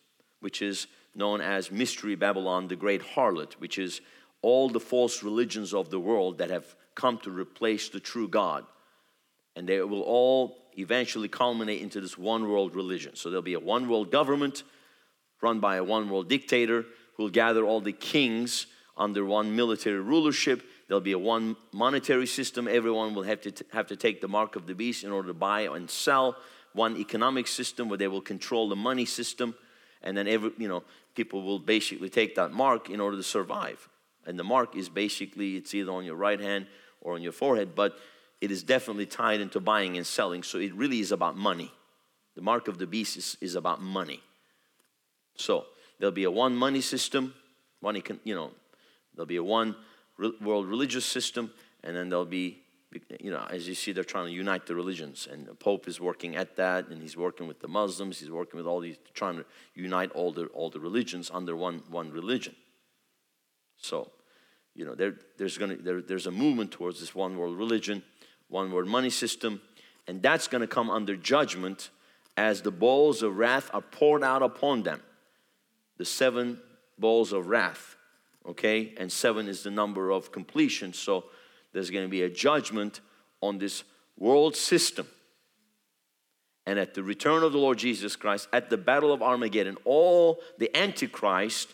which 0.41 0.63
is 0.63 0.87
known 1.17 1.41
as 1.41 1.71
Mystery 1.71 2.15
Babylon, 2.15 2.69
the 2.69 2.77
great 2.77 3.03
harlot, 3.03 3.55
which 3.55 3.79
is 3.79 4.01
all 4.43 4.69
the 4.69 4.81
false 4.81 5.23
religions 5.23 5.73
of 5.75 5.91
the 5.91 6.01
world 6.01 6.39
that 6.39 6.51
have 6.51 6.77
come 6.95 7.19
to 7.19 7.31
replace 7.31 7.89
the 7.89 8.01
true 8.01 8.29
God 8.29 8.65
and 9.57 9.67
they 9.67 9.81
will 9.81 10.03
all 10.03 10.59
eventually 10.79 11.29
culminate 11.29 11.81
into 11.81 12.01
this 12.01 12.17
one 12.17 12.49
world 12.49 12.77
religion. 12.77 13.17
So 13.17 13.31
there'll 13.31 13.43
be 13.43 13.55
a 13.55 13.61
one 13.61 13.89
world 13.89 14.13
government 14.13 14.63
run 15.41 15.59
by 15.61 15.77
a 15.77 15.85
one 15.85 16.09
world 16.11 16.29
dictator 16.29 16.85
who 17.17 17.25
will 17.25 17.31
gather 17.31 17.65
all 17.65 17.81
the 17.81 17.93
kings 17.93 18.67
under 18.97 19.25
one 19.25 19.57
military 19.57 20.01
rulership. 20.01 20.63
There'll 20.87 21.01
be 21.01 21.13
a 21.13 21.19
one 21.19 21.57
monetary 21.73 22.27
system. 22.27 22.69
Everyone 22.69 23.15
will 23.15 23.23
have 23.23 23.41
to 23.43 23.51
t- 23.51 23.65
have 23.73 23.87
to 23.89 23.97
take 23.97 24.21
the 24.21 24.29
mark 24.29 24.57
of 24.57 24.67
the 24.67 24.75
beast 24.75 25.05
in 25.05 25.11
order 25.11 25.29
to 25.29 25.35
buy 25.35 25.63
and 25.63 25.91
sell. 25.91 26.37
One 26.75 26.97
economic 26.99 27.47
system 27.47 27.89
where 27.89 27.99
they 27.99 28.09
will 28.09 28.21
control 28.21 28.69
the 28.69 28.77
money 28.77 29.07
system, 29.07 29.55
and 30.03 30.17
then 30.17 30.29
every 30.29 30.53
you 30.59 30.69
know 30.69 30.83
people 31.15 31.43
will 31.43 31.59
basically 31.59 32.11
take 32.11 32.35
that 32.35 32.53
mark 32.53 32.91
in 32.91 33.01
order 33.01 33.17
to 33.17 33.23
survive. 33.23 33.89
And 34.27 34.39
the 34.39 34.45
mark 34.45 34.77
is 34.77 34.89
basically 34.89 35.57
it's 35.57 35.75
either 35.75 35.93
on 35.93 36.05
your 36.05 36.17
right 36.17 36.41
hand 36.41 36.67
or 37.01 37.15
on 37.15 37.23
your 37.23 37.33
forehead, 37.33 37.75
but 37.75 37.97
it 38.41 38.51
is 38.51 38.63
definitely 38.63 39.07
tied 39.07 39.41
into 39.41 39.61
buying 39.61 39.97
and 39.97 40.07
selling. 40.07 40.43
So 40.43 40.59
it 40.59 40.75
really 40.75 41.01
is 41.01 41.13
about 41.13 41.37
money. 41.37 41.73
The 42.35 42.43
mark 42.43 42.69
of 42.69 42.79
the 42.79 42.87
beast 42.87 43.17
is, 43.17 43.37
is 43.41 43.55
about 43.55 43.81
money. 43.81 44.21
So 45.37 45.65
there'll 45.99 46.13
be 46.13 46.25
a 46.25 46.31
one 46.31 46.55
money 46.55 46.81
system, 46.81 47.35
money 47.81 48.01
can, 48.01 48.21
you 48.25 48.35
know, 48.35 48.51
there'll 49.15 49.27
be 49.27 49.37
a 49.37 49.45
one 49.45 49.75
world 50.41 50.67
religious 50.67 51.05
system, 51.05 51.51
and 51.83 51.97
then 51.97 52.09
there'll 52.09 52.25
be, 52.25 52.63
you 53.21 53.31
know, 53.31 53.47
as 53.51 53.69
you 53.69 53.75
see, 53.75 53.93
they're 53.93 54.05
trying 54.05 54.27
to 54.27 54.33
unite 54.33 54.67
the 54.67 54.75
religions, 54.75 55.29
and 55.31 55.47
the 55.47 55.55
Pope 55.55 55.89
is 55.89 56.01
working 56.01 56.37
at 56.37 56.57
that, 56.57 56.89
and 56.89 57.03
he's 57.03 57.17
working 57.17 57.47
with 57.47 57.61
the 57.61 57.69
Muslims, 57.69 58.19
he's 58.21 58.31
working 58.31 58.59
with 58.59 58.67
all 58.67 58.81
these, 58.81 58.97
trying 59.15 59.37
to 59.37 59.45
unite 59.75 60.11
all 60.13 60.33
the 60.33 60.47
all 60.47 60.71
the 60.71 60.81
religions 60.81 61.31
under 61.33 61.57
one 61.57 61.83
one 61.89 62.11
religion. 62.11 62.55
So, 63.77 64.11
you 64.75 64.85
know, 64.85 64.95
there, 64.95 65.15
there's 65.39 65.59
gonna 65.59 65.77
there, 65.77 66.03
there's 66.03 66.27
a 66.27 66.31
movement 66.31 66.71
towards 66.73 67.01
this 67.01 67.15
one 67.15 67.37
world 67.37 67.57
religion, 67.57 68.03
one 68.49 68.71
world 68.73 68.89
money 68.89 69.11
system, 69.11 69.61
and 70.07 70.23
that's 70.23 70.49
to 70.49 70.67
come 70.67 70.91
under 70.91 71.17
judgment 71.17 71.91
as 72.37 72.63
the 72.63 72.71
bowls 72.71 73.23
of 73.23 73.37
wrath 73.37 73.71
are 73.73 73.81
poured 73.81 74.23
out 74.23 74.43
upon 74.43 74.83
them. 74.83 75.03
The 75.97 76.05
seven 76.05 76.61
bowls 76.99 77.33
of 77.33 77.47
wrath, 77.47 77.97
okay? 78.47 78.95
And 78.99 79.11
seven 79.11 79.49
is 79.49 79.63
the 79.63 79.71
number 79.71 80.11
of 80.11 80.33
completion. 80.33 80.93
So 80.93 81.25
there's 81.77 81.91
going 81.91 82.05
to 82.05 82.11
be 82.11 82.23
a 82.23 82.31
judgment 82.31 83.01
on 83.41 83.59
this 83.59 83.85
world 84.19 84.57
system. 84.57 85.07
And 86.67 86.79
at 86.79 86.95
the 86.95 87.03
return 87.03 87.43
of 87.43 87.53
the 87.53 87.59
Lord 87.59 87.79
Jesus 87.79 88.17
Christ, 88.17 88.49
at 88.53 88.71
the 88.71 88.77
battle 88.77 89.13
of 89.13 89.23
Armageddon, 89.23 89.77
all 89.85 90.41
the 90.59 90.75
Antichrist, 90.77 91.69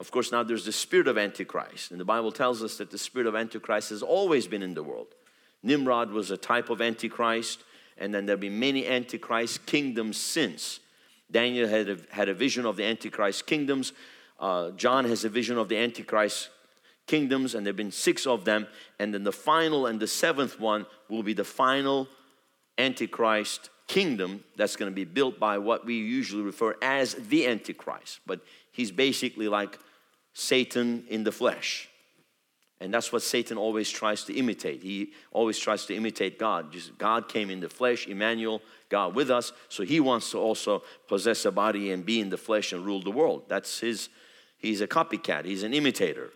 of 0.00 0.10
course, 0.10 0.32
now 0.32 0.42
there's 0.42 0.64
the 0.64 0.72
spirit 0.72 1.08
of 1.08 1.16
Antichrist. 1.16 1.92
And 1.92 2.00
the 2.00 2.04
Bible 2.04 2.32
tells 2.32 2.62
us 2.62 2.76
that 2.78 2.90
the 2.90 2.98
spirit 2.98 3.26
of 3.26 3.34
Antichrist 3.34 3.90
has 3.90 4.02
always 4.02 4.46
been 4.46 4.62
in 4.62 4.74
the 4.74 4.82
world. 4.82 5.14
Nimrod 5.62 6.10
was 6.10 6.30
a 6.30 6.36
type 6.36 6.68
of 6.68 6.82
Antichrist 6.82 7.62
and 7.96 8.14
then 8.14 8.26
there'll 8.26 8.40
be 8.40 8.48
many 8.48 8.86
Antichrist 8.86 9.66
kingdoms 9.66 10.16
since. 10.16 10.80
Daniel 11.30 11.68
had 11.68 11.88
a, 11.88 11.98
had 12.10 12.28
a 12.28 12.34
vision 12.34 12.64
of 12.64 12.76
the 12.76 12.84
Antichrist 12.84 13.46
kingdoms. 13.46 13.92
Uh, 14.38 14.70
John 14.72 15.04
has 15.04 15.24
a 15.24 15.28
vision 15.28 15.58
of 15.58 15.68
the 15.68 15.76
Antichrist 15.76 16.48
kingdoms, 17.08 17.54
and 17.54 17.66
there 17.66 17.70
have 17.72 17.76
been 17.76 17.90
six 17.90 18.26
of 18.26 18.44
them. 18.44 18.68
And 19.00 19.12
then 19.12 19.24
the 19.24 19.32
final 19.32 19.86
and 19.86 19.98
the 19.98 20.06
seventh 20.06 20.60
one 20.60 20.86
will 21.08 21.24
be 21.24 21.32
the 21.32 21.44
final 21.44 22.06
Antichrist 22.78 23.70
kingdom 23.88 24.44
that's 24.56 24.76
going 24.76 24.90
to 24.90 24.94
be 24.94 25.04
built 25.04 25.40
by 25.40 25.58
what 25.58 25.84
we 25.84 25.94
usually 25.94 26.42
refer 26.42 26.76
as 26.80 27.14
the 27.14 27.46
Antichrist. 27.46 28.20
But 28.26 28.40
he's 28.70 28.92
basically 28.92 29.48
like 29.48 29.78
Satan 30.34 31.04
in 31.08 31.24
the 31.24 31.32
flesh. 31.32 31.88
And 32.80 32.94
that's 32.94 33.12
what 33.12 33.22
Satan 33.22 33.58
always 33.58 33.90
tries 33.90 34.22
to 34.24 34.34
imitate. 34.34 34.82
He 34.82 35.12
always 35.32 35.58
tries 35.58 35.86
to 35.86 35.96
imitate 35.96 36.38
God. 36.38 36.70
Just 36.70 36.96
God 36.96 37.28
came 37.28 37.50
in 37.50 37.58
the 37.58 37.68
flesh, 37.68 38.06
Emmanuel, 38.06 38.62
God 38.88 39.16
with 39.16 39.32
us. 39.32 39.52
So 39.68 39.82
he 39.82 39.98
wants 39.98 40.30
to 40.30 40.38
also 40.38 40.84
possess 41.08 41.44
a 41.44 41.50
body 41.50 41.90
and 41.90 42.06
be 42.06 42.20
in 42.20 42.30
the 42.30 42.36
flesh 42.36 42.72
and 42.72 42.86
rule 42.86 43.02
the 43.02 43.10
world. 43.10 43.42
That's 43.48 43.80
his, 43.80 44.10
he's 44.58 44.80
a 44.80 44.86
copycat, 44.86 45.44
he's 45.44 45.64
an 45.64 45.74
imitator. 45.74 46.30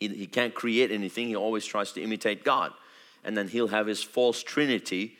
He, 0.00 0.08
he 0.08 0.26
can't 0.26 0.54
create 0.54 0.90
anything, 0.90 1.28
he 1.28 1.36
always 1.36 1.64
tries 1.64 1.92
to 1.92 2.02
imitate 2.02 2.44
God. 2.44 2.72
And 3.22 3.36
then 3.36 3.48
he'll 3.48 3.68
have 3.68 3.86
his 3.86 4.02
false 4.02 4.42
trinity. 4.42 5.16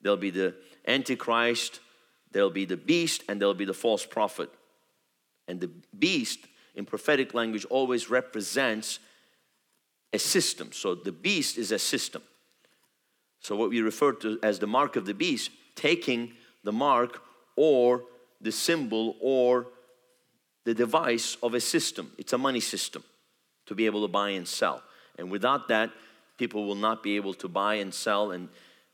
There'll 0.00 0.16
be 0.16 0.30
the 0.30 0.54
Antichrist, 0.86 1.80
there'll 2.32 2.50
be 2.50 2.64
the 2.64 2.76
beast, 2.76 3.24
and 3.28 3.40
there'll 3.40 3.54
be 3.54 3.64
the 3.64 3.74
false 3.74 4.04
prophet. 4.06 4.50
And 5.48 5.60
the 5.60 5.70
beast, 5.98 6.40
in 6.74 6.84
prophetic 6.84 7.34
language, 7.34 7.64
always 7.66 8.10
represents 8.10 8.98
a 10.12 10.18
system. 10.18 10.72
So 10.72 10.94
the 10.94 11.12
beast 11.12 11.58
is 11.58 11.72
a 11.72 11.78
system. 11.78 12.22
So 13.40 13.56
what 13.56 13.70
we 13.70 13.80
refer 13.80 14.12
to 14.12 14.38
as 14.42 14.58
the 14.58 14.66
mark 14.66 14.96
of 14.96 15.04
the 15.04 15.14
beast, 15.14 15.50
taking 15.74 16.34
the 16.62 16.72
mark 16.72 17.22
or 17.56 18.04
the 18.40 18.52
symbol 18.52 19.16
or 19.20 19.66
the 20.64 20.74
device 20.74 21.36
of 21.42 21.54
a 21.54 21.60
system. 21.60 22.12
It's 22.18 22.32
a 22.32 22.38
money 22.38 22.60
system 22.60 23.02
to 23.72 23.76
be 23.76 23.86
able 23.86 24.02
to 24.02 24.12
buy 24.12 24.30
and 24.30 24.46
sell. 24.46 24.82
And 25.18 25.30
without 25.30 25.68
that, 25.68 25.90
people 26.36 26.66
will 26.66 26.80
not 26.88 27.02
be 27.02 27.16
able 27.16 27.34
to 27.34 27.48
buy 27.48 27.74
and 27.82 27.92
sell 27.92 28.32
and 28.32 28.48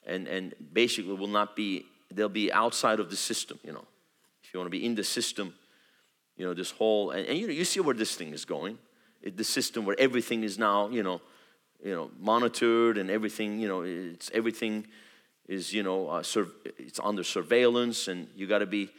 and 0.07 0.29
and 0.29 0.55
basically 0.73 1.15
will 1.15 1.35
not 1.41 1.55
be 1.55 1.85
they'll 2.15 2.29
be 2.45 2.51
outside 2.53 3.01
of 3.01 3.09
the 3.11 3.17
system, 3.17 3.59
you 3.63 3.73
know. 3.73 3.85
If 4.43 4.55
you 4.55 4.61
want 4.61 4.73
to 4.73 4.79
be 4.79 4.85
in 4.85 4.95
the 4.95 5.05
system, 5.05 5.55
you 6.37 6.47
know, 6.47 6.55
this 6.55 6.71
whole 6.71 7.11
and, 7.11 7.27
and 7.27 7.39
you 7.39 7.47
know 7.47 7.53
you 7.53 7.65
see 7.65 7.81
where 7.81 7.95
this 7.95 8.17
thing 8.17 8.33
is 8.33 8.45
going 8.45 8.79
It, 9.23 9.37
the 9.37 9.45
system 9.45 9.85
where 9.85 9.99
everything 9.99 10.45
is 10.45 10.59
now, 10.59 10.89
you 10.89 11.03
know, 11.03 11.21
you 11.85 11.95
know, 11.95 12.11
monitored 12.19 12.99
and 12.99 13.11
everything, 13.11 13.61
you 13.61 13.69
know, 13.69 13.83
it's 13.83 14.31
everything 14.33 14.87
is, 15.47 15.73
you 15.73 15.83
know, 15.83 16.09
uh, 16.09 16.23
sur- 16.23 16.53
it's 16.79 17.01
under 17.03 17.25
surveillance, 17.25 18.09
and 18.09 18.29
you 18.37 18.47
got 18.47 18.59
to 18.59 18.67
be, 18.67 18.91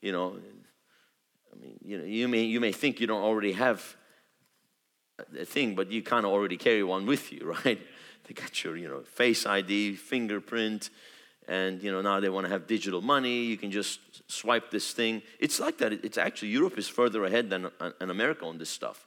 you 0.00 0.12
know, 0.12 0.36
I 1.52 1.56
mean, 1.60 1.78
you 1.84 1.98
know, 1.98 2.04
you 2.04 2.28
may 2.28 2.42
you 2.42 2.60
may 2.60 2.72
think 2.72 3.00
you 3.00 3.06
don't 3.06 3.22
already 3.22 3.52
have 3.52 3.96
a 5.38 5.44
thing, 5.44 5.74
but 5.74 5.90
you 5.90 6.02
kind 6.02 6.24
of 6.24 6.32
already 6.32 6.56
carry 6.56 6.82
one 6.82 7.06
with 7.06 7.32
you, 7.32 7.54
right? 7.64 7.80
They 8.26 8.34
got 8.34 8.62
your, 8.64 8.76
you 8.76 8.88
know, 8.88 9.00
face 9.00 9.46
ID, 9.46 9.96
fingerprint, 9.96 10.90
and 11.48 11.82
you 11.82 11.90
know 11.90 12.02
now 12.02 12.20
they 12.20 12.28
want 12.28 12.44
to 12.44 12.52
have 12.52 12.66
digital 12.66 13.00
money. 13.00 13.44
You 13.44 13.56
can 13.56 13.70
just 13.70 14.00
swipe 14.30 14.70
this 14.70 14.92
thing. 14.92 15.22
It's 15.40 15.58
like 15.58 15.78
that. 15.78 15.92
It's 15.92 16.18
actually 16.18 16.48
Europe 16.48 16.78
is 16.78 16.88
further 16.88 17.24
ahead 17.24 17.48
than, 17.48 17.70
America 18.00 18.44
on 18.44 18.58
this 18.58 18.68
stuff. 18.68 19.06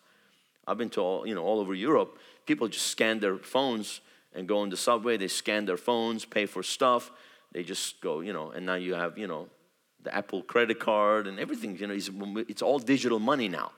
I've 0.68 0.78
been 0.78 0.90
to 0.92 1.02
all, 1.02 1.28
you 1.28 1.36
know, 1.36 1.44
all 1.44 1.60
over 1.60 1.74
Europe. 1.74 2.18
People 2.46 2.68
just 2.68 2.88
scan 2.88 3.20
their 3.20 3.38
phones 3.38 4.02
and 4.34 4.48
go 4.48 4.60
on 4.60 4.70
the 4.70 4.78
subway. 4.78 5.18
They 5.18 5.28
scan 5.28 5.66
their 5.66 5.78
phones, 5.78 6.26
pay 6.26 6.46
for 6.48 6.64
stuff. 6.64 7.12
They 7.52 7.64
just 7.64 8.02
go, 8.02 8.22
you 8.22 8.34
know, 8.34 8.52
and 8.52 8.66
now 8.66 8.76
you 8.76 8.96
have, 8.96 9.18
you 9.18 9.28
know, 9.28 9.48
the 10.04 10.16
Apple 10.16 10.42
credit 10.42 10.80
card 10.80 11.28
and 11.28 11.40
everything. 11.40 11.78
You 11.78 11.88
know, 11.88 11.94
it's, 11.94 12.10
it's 12.50 12.62
all 12.62 12.80
digital 12.80 13.20
money 13.20 13.50
now. 13.50 13.72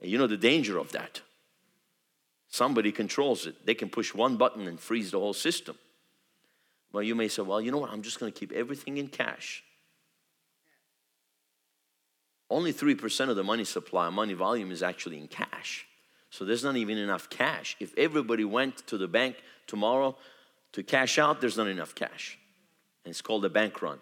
And 0.00 0.10
you 0.10 0.18
know 0.18 0.26
the 0.26 0.36
danger 0.36 0.76
of 0.76 0.92
that. 0.92 1.22
Somebody 2.54 2.92
controls 2.92 3.46
it. 3.46 3.66
They 3.66 3.74
can 3.74 3.88
push 3.88 4.14
one 4.14 4.36
button 4.36 4.68
and 4.68 4.78
freeze 4.78 5.10
the 5.10 5.18
whole 5.18 5.32
system. 5.32 5.76
Well, 6.92 7.02
you 7.02 7.16
may 7.16 7.26
say, 7.26 7.42
well, 7.42 7.60
you 7.60 7.72
know 7.72 7.78
what? 7.78 7.90
I'm 7.90 8.02
just 8.02 8.20
going 8.20 8.30
to 8.30 8.38
keep 8.38 8.52
everything 8.52 8.96
in 8.96 9.08
cash. 9.08 9.64
Only 12.48 12.72
3% 12.72 13.28
of 13.28 13.34
the 13.34 13.42
money 13.42 13.64
supply, 13.64 14.08
money 14.08 14.34
volume 14.34 14.70
is 14.70 14.84
actually 14.84 15.18
in 15.18 15.26
cash. 15.26 15.84
So 16.30 16.44
there's 16.44 16.62
not 16.62 16.76
even 16.76 16.96
enough 16.96 17.28
cash. 17.28 17.74
If 17.80 17.92
everybody 17.98 18.44
went 18.44 18.86
to 18.86 18.98
the 18.98 19.08
bank 19.08 19.34
tomorrow 19.66 20.16
to 20.74 20.84
cash 20.84 21.18
out, 21.18 21.40
there's 21.40 21.56
not 21.56 21.66
enough 21.66 21.96
cash. 21.96 22.38
And 23.04 23.10
it's 23.10 23.20
called 23.20 23.44
a 23.44 23.50
bank 23.50 23.82
run. 23.82 23.98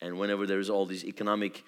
And 0.00 0.18
whenever 0.18 0.48
there's 0.48 0.68
all 0.68 0.84
these 0.84 1.04
economic 1.04 1.62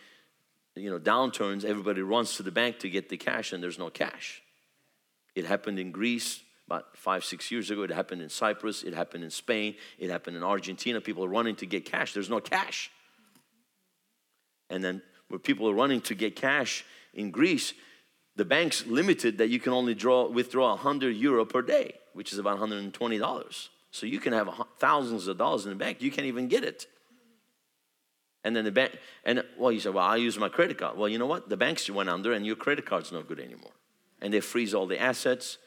you 0.74 0.90
know, 0.90 0.98
downturns, 0.98 1.64
everybody 1.64 2.02
runs 2.02 2.34
to 2.38 2.42
the 2.42 2.50
bank 2.50 2.80
to 2.80 2.90
get 2.90 3.10
the 3.10 3.16
cash 3.16 3.52
and 3.52 3.62
there's 3.62 3.78
no 3.78 3.90
cash. 3.90 4.42
It 5.34 5.46
happened 5.46 5.78
in 5.78 5.92
Greece 5.92 6.40
about 6.66 6.96
five, 6.96 7.24
six 7.24 7.50
years 7.50 7.70
ago. 7.70 7.82
It 7.82 7.90
happened 7.90 8.22
in 8.22 8.28
Cyprus. 8.28 8.82
It 8.82 8.94
happened 8.94 9.24
in 9.24 9.30
Spain. 9.30 9.74
It 9.98 10.10
happened 10.10 10.36
in 10.36 10.42
Argentina. 10.42 11.00
People 11.00 11.24
are 11.24 11.28
running 11.28 11.56
to 11.56 11.66
get 11.66 11.84
cash. 11.84 12.14
There's 12.14 12.30
no 12.30 12.40
cash. 12.40 12.90
And 14.68 14.82
then 14.82 15.02
where 15.28 15.40
people 15.40 15.68
are 15.68 15.74
running 15.74 16.00
to 16.02 16.14
get 16.14 16.36
cash 16.36 16.84
in 17.12 17.30
Greece, 17.30 17.74
the 18.36 18.44
bank's 18.44 18.86
limited 18.86 19.38
that 19.38 19.48
you 19.48 19.58
can 19.58 19.72
only 19.72 19.94
draw 19.94 20.28
withdraw 20.28 20.70
100 20.70 21.16
euro 21.16 21.44
per 21.44 21.62
day, 21.62 21.94
which 22.12 22.32
is 22.32 22.38
about 22.38 22.52
120 22.52 23.18
dollars. 23.18 23.68
So 23.90 24.06
you 24.06 24.20
can 24.20 24.32
have 24.32 24.48
thousands 24.78 25.26
of 25.26 25.36
dollars 25.36 25.64
in 25.64 25.70
the 25.70 25.76
bank, 25.76 26.00
you 26.00 26.10
can't 26.10 26.26
even 26.26 26.46
get 26.48 26.62
it. 26.62 26.86
And 28.44 28.56
then 28.56 28.64
the 28.64 28.70
bank, 28.70 28.96
and 29.24 29.44
well, 29.58 29.70
you 29.72 29.80
say, 29.80 29.90
well, 29.90 30.04
I 30.04 30.16
use 30.16 30.38
my 30.38 30.48
credit 30.48 30.78
card. 30.78 30.96
Well, 30.96 31.08
you 31.08 31.18
know 31.18 31.26
what? 31.26 31.48
The 31.48 31.56
banks 31.56 31.90
went 31.90 32.08
under, 32.08 32.32
and 32.32 32.46
your 32.46 32.56
credit 32.56 32.86
card's 32.86 33.12
not 33.12 33.28
good 33.28 33.40
anymore. 33.40 33.72
And 34.20 34.32
they 34.32 34.40
freeze 34.40 34.74
all 34.74 34.86
the 34.86 35.00
assets. 35.00 35.58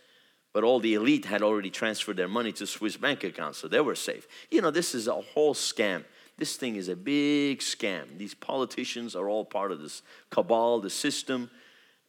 But 0.54 0.64
all 0.64 0.80
the 0.80 0.94
elite 0.94 1.26
had 1.26 1.42
already 1.42 1.72
transferred 1.72 2.18
their 2.18 2.28
money 2.28 2.52
to 2.54 2.68
Swiss 2.68 2.96
bank 2.96 3.24
accounts, 3.24 3.58
so 3.58 3.68
they 3.68 3.82
were 3.82 3.96
safe. 3.96 4.28
You 4.52 4.62
know, 4.62 4.70
this 4.70 4.94
is 4.94 5.08
a 5.08 5.16
whole 5.16 5.56
scam. 5.56 6.04
This 6.38 6.56
thing 6.56 6.76
is 6.76 6.90
a 6.90 6.96
big 6.96 7.60
scam. 7.60 8.18
These 8.18 8.36
politicians 8.36 9.16
are 9.16 9.28
all 9.30 9.46
part 9.46 9.72
of 9.72 9.82
this 9.82 10.04
cabal, 10.30 10.80
the 10.80 10.90
system. 10.90 11.50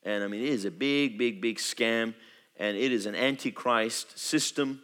And 0.03 0.23
I 0.23 0.29
mean, 0.29 0.43
it 0.43 0.51
is 0.51 0.67
a 0.67 0.71
big, 0.71 1.19
big, 1.19 1.41
big 1.41 1.57
scam. 1.57 2.15
And 2.59 2.77
it 2.77 2.93
is 2.93 3.07
an 3.07 3.15
antichrist 3.15 4.19
system. 4.19 4.83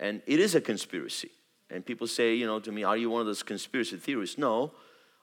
And 0.00 0.22
it 0.26 0.40
is 0.40 0.54
a 0.54 0.60
conspiracy. 0.60 1.30
And 1.70 1.84
people 1.84 2.06
say, 2.06 2.34
you 2.34 2.46
know, 2.46 2.60
to 2.60 2.72
me, 2.72 2.82
are 2.82 2.96
you 2.96 3.10
one 3.10 3.20
of 3.20 3.26
those 3.26 3.42
conspiracy 3.42 3.96
theorists? 3.96 4.36
No. 4.36 4.72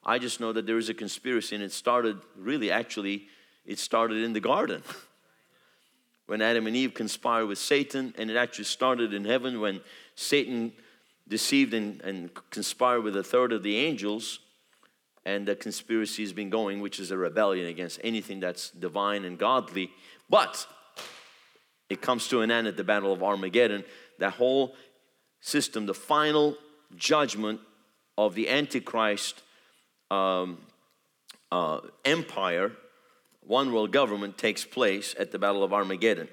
I 0.03 0.17
just 0.17 0.39
know 0.39 0.53
that 0.53 0.65
there 0.65 0.77
is 0.77 0.89
a 0.89 0.93
conspiracy. 0.93 1.55
And 1.55 1.63
it 1.63 1.71
started, 1.71 2.17
really, 2.35 2.71
actually, 2.71 3.27
it 3.65 3.77
started 3.77 4.23
in 4.23 4.33
the 4.33 4.39
garden. 4.39 4.83
when 6.29 6.41
Adam 6.41 6.67
and 6.67 6.75
Eve 6.75 6.93
conspired 6.93 7.47
with 7.47 7.57
Satan. 7.57 8.13
And 8.17 8.29
it 8.29 8.37
actually 8.37 8.65
started 8.65 9.13
in 9.13 9.25
heaven 9.25 9.59
when 9.59 9.81
Satan 10.15 10.73
deceived 11.27 11.73
and, 11.73 12.01
and 12.01 12.29
conspired 12.51 13.01
with 13.01 13.15
a 13.17 13.23
third 13.23 13.51
of 13.51 13.63
the 13.63 13.77
angels 13.77 14.39
and 15.25 15.47
the 15.47 15.55
conspiracy 15.55 16.23
has 16.23 16.33
been 16.33 16.49
going, 16.49 16.81
which 16.81 16.99
is 16.99 17.11
a 17.11 17.17
rebellion 17.17 17.67
against 17.67 17.99
anything 18.03 18.39
that's 18.39 18.71
divine 18.71 19.25
and 19.25 19.37
godly. 19.37 19.91
But 20.29 20.65
it 21.89 22.01
comes 22.01 22.27
to 22.29 22.41
an 22.41 22.51
end 22.51 22.67
at 22.67 22.77
the 22.77 22.83
Battle 22.83 23.11
of 23.11 23.21
Armageddon. 23.21 23.83
That 24.19 24.33
whole 24.33 24.75
system, 25.41 25.85
the 25.85 25.93
final 25.93 26.57
judgment 26.95 27.59
of 28.17 28.35
the 28.35 28.49
Antichrist 28.49 29.41
um, 30.09 30.59
uh, 31.51 31.81
empire, 32.05 32.71
one 33.49 33.73
world 33.73 33.91
government, 33.91 34.37
takes 34.37 34.63
place 34.63 35.15
at 35.17 35.31
the 35.31 35.39
Battle 35.39 35.63
of 35.63 35.73
Armageddon. 35.73 36.27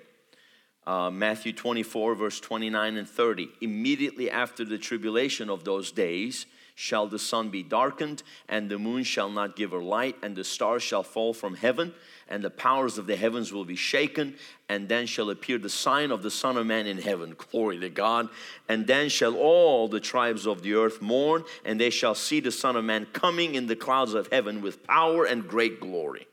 Uh, 0.87 1.11
Matthew 1.11 1.51
24, 1.51 2.15
verse 2.15 2.39
29 2.41 2.99
and 2.99 3.09
30. 3.09 3.49
Immediately 3.63 4.31
after 4.31 4.67
the 4.67 4.77
tribulation 4.77 5.49
of 5.49 5.65
those 5.65 5.91
days, 5.91 6.45
shall 6.75 7.07
the 7.07 7.19
sun 7.19 7.49
be 7.49 7.63
darkened, 7.63 8.23
and 8.51 8.69
the 8.69 8.79
moon 8.79 9.03
shall 9.03 9.31
not 9.31 9.57
give 9.57 9.71
her 9.71 9.81
light, 9.81 10.15
and 10.23 10.37
the 10.37 10.45
stars 10.45 10.83
shall 10.83 11.03
fall 11.03 11.33
from 11.33 11.57
heaven, 11.57 11.95
and 12.29 12.45
the 12.45 12.51
powers 12.51 12.99
of 12.99 13.07
the 13.07 13.17
heavens 13.17 13.51
will 13.51 13.65
be 13.65 13.77
shaken, 13.77 14.35
and 14.69 14.87
then 14.87 15.07
shall 15.07 15.31
appear 15.31 15.57
the 15.57 15.71
sign 15.71 16.11
of 16.11 16.23
the 16.23 16.31
Son 16.31 16.59
of 16.59 16.67
Man 16.67 16.87
in 16.87 16.99
heaven. 16.99 17.35
Glory 17.51 17.81
to 17.81 17.89
God. 17.89 18.29
And 18.69 18.87
then 18.87 19.09
shall 19.09 19.37
all 19.37 19.89
the 19.89 20.01
tribes 20.01 20.47
of 20.47 20.61
the 20.61 20.75
earth 20.75 21.01
mourn, 21.01 21.45
and 21.65 21.81
they 21.81 21.89
shall 21.89 22.15
see 22.15 22.41
the 22.41 22.53
Son 22.53 22.77
of 22.77 22.85
Man 22.85 23.07
coming 23.15 23.55
in 23.55 23.69
the 23.69 23.75
clouds 23.75 24.13
of 24.13 24.29
heaven 24.31 24.61
with 24.61 24.87
power 24.87 25.25
and 25.25 25.49
great 25.49 25.81
glory. 25.81 26.27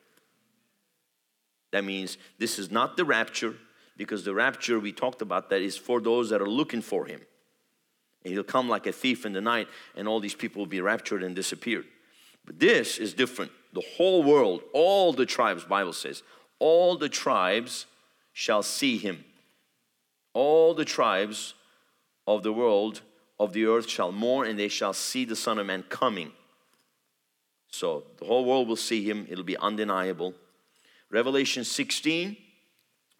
That 1.73 1.83
means 1.83 2.19
this 2.37 2.59
is 2.59 2.69
not 2.69 2.97
the 2.97 3.03
rapture 3.03 3.55
because 3.97 4.23
the 4.23 4.33
rapture 4.33 4.79
we 4.79 4.91
talked 4.91 5.23
about 5.23 5.49
that 5.49 5.63
is 5.63 5.75
for 5.75 5.99
those 5.99 6.29
that 6.29 6.39
are 6.39 6.47
looking 6.47 6.83
for 6.83 7.05
him. 7.05 7.19
And 8.23 8.31
he'll 8.31 8.43
come 8.43 8.69
like 8.69 8.85
a 8.85 8.91
thief 8.91 9.25
in 9.25 9.33
the 9.33 9.41
night, 9.41 9.67
and 9.95 10.07
all 10.07 10.19
these 10.19 10.35
people 10.35 10.59
will 10.59 10.67
be 10.67 10.81
raptured 10.81 11.23
and 11.23 11.35
disappeared. 11.35 11.85
But 12.45 12.59
this 12.59 12.99
is 12.99 13.15
different. 13.15 13.51
The 13.73 13.83
whole 13.97 14.21
world, 14.21 14.61
all 14.71 15.13
the 15.13 15.25
tribes, 15.25 15.63
Bible 15.63 15.93
says, 15.93 16.21
all 16.59 16.95
the 16.95 17.09
tribes 17.09 17.87
shall 18.33 18.61
see 18.61 18.99
him. 18.99 19.25
All 20.33 20.75
the 20.75 20.85
tribes 20.85 21.55
of 22.27 22.43
the 22.43 22.53
world 22.53 23.01
of 23.39 23.51
the 23.53 23.65
earth 23.65 23.89
shall 23.89 24.11
mourn, 24.11 24.47
and 24.47 24.59
they 24.59 24.67
shall 24.67 24.93
see 24.93 25.25
the 25.25 25.35
Son 25.35 25.57
of 25.57 25.65
Man 25.65 25.83
coming. 25.89 26.33
So 27.71 28.03
the 28.19 28.25
whole 28.25 28.45
world 28.45 28.67
will 28.67 28.75
see 28.75 29.03
him, 29.03 29.25
it'll 29.27 29.43
be 29.43 29.57
undeniable. 29.57 30.35
Revelation 31.13 31.63
16 31.63 32.37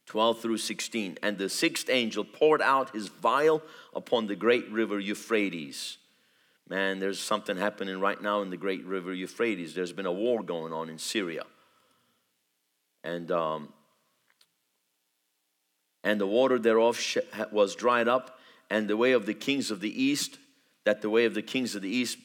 12 0.06 0.42
through 0.42 0.58
16. 0.58 1.18
And 1.24 1.38
the 1.38 1.48
sixth 1.48 1.90
angel 1.90 2.26
poured 2.26 2.62
out 2.62 2.94
his 2.94 3.08
vial 3.08 3.62
upon 3.96 4.28
the 4.28 4.36
great 4.36 4.70
river 4.70 5.00
Euphrates. 5.00 5.98
Man, 6.68 7.00
there's 7.00 7.20
something 7.20 7.56
happening 7.56 8.00
right 8.00 8.22
now 8.22 8.42
in 8.42 8.50
the 8.50 8.58
great 8.58 8.84
river 8.86 9.14
Euphrates. 9.14 9.74
There's 9.74 9.94
been 9.94 10.06
a 10.06 10.12
war 10.12 10.44
going 10.44 10.74
on 10.74 10.90
in 10.90 10.98
Syria. 10.98 11.44
And, 13.04 13.32
um, 13.32 13.70
and 16.04 16.20
the 16.20 16.28
water 16.28 16.60
thereof 16.60 17.00
was 17.52 17.76
dried 17.76 18.08
up, 18.08 18.40
and 18.70 18.90
the 18.90 18.98
way 18.98 19.12
of 19.12 19.26
the 19.26 19.34
kings 19.34 19.72
of 19.72 19.80
the 19.82 20.04
east, 20.04 20.38
that 20.84 21.02
the 21.02 21.10
way 21.10 21.26
of 21.26 21.34
the 21.34 21.42
kings 21.42 21.76
of 21.76 21.82
the 21.82 21.90
east 21.90 22.18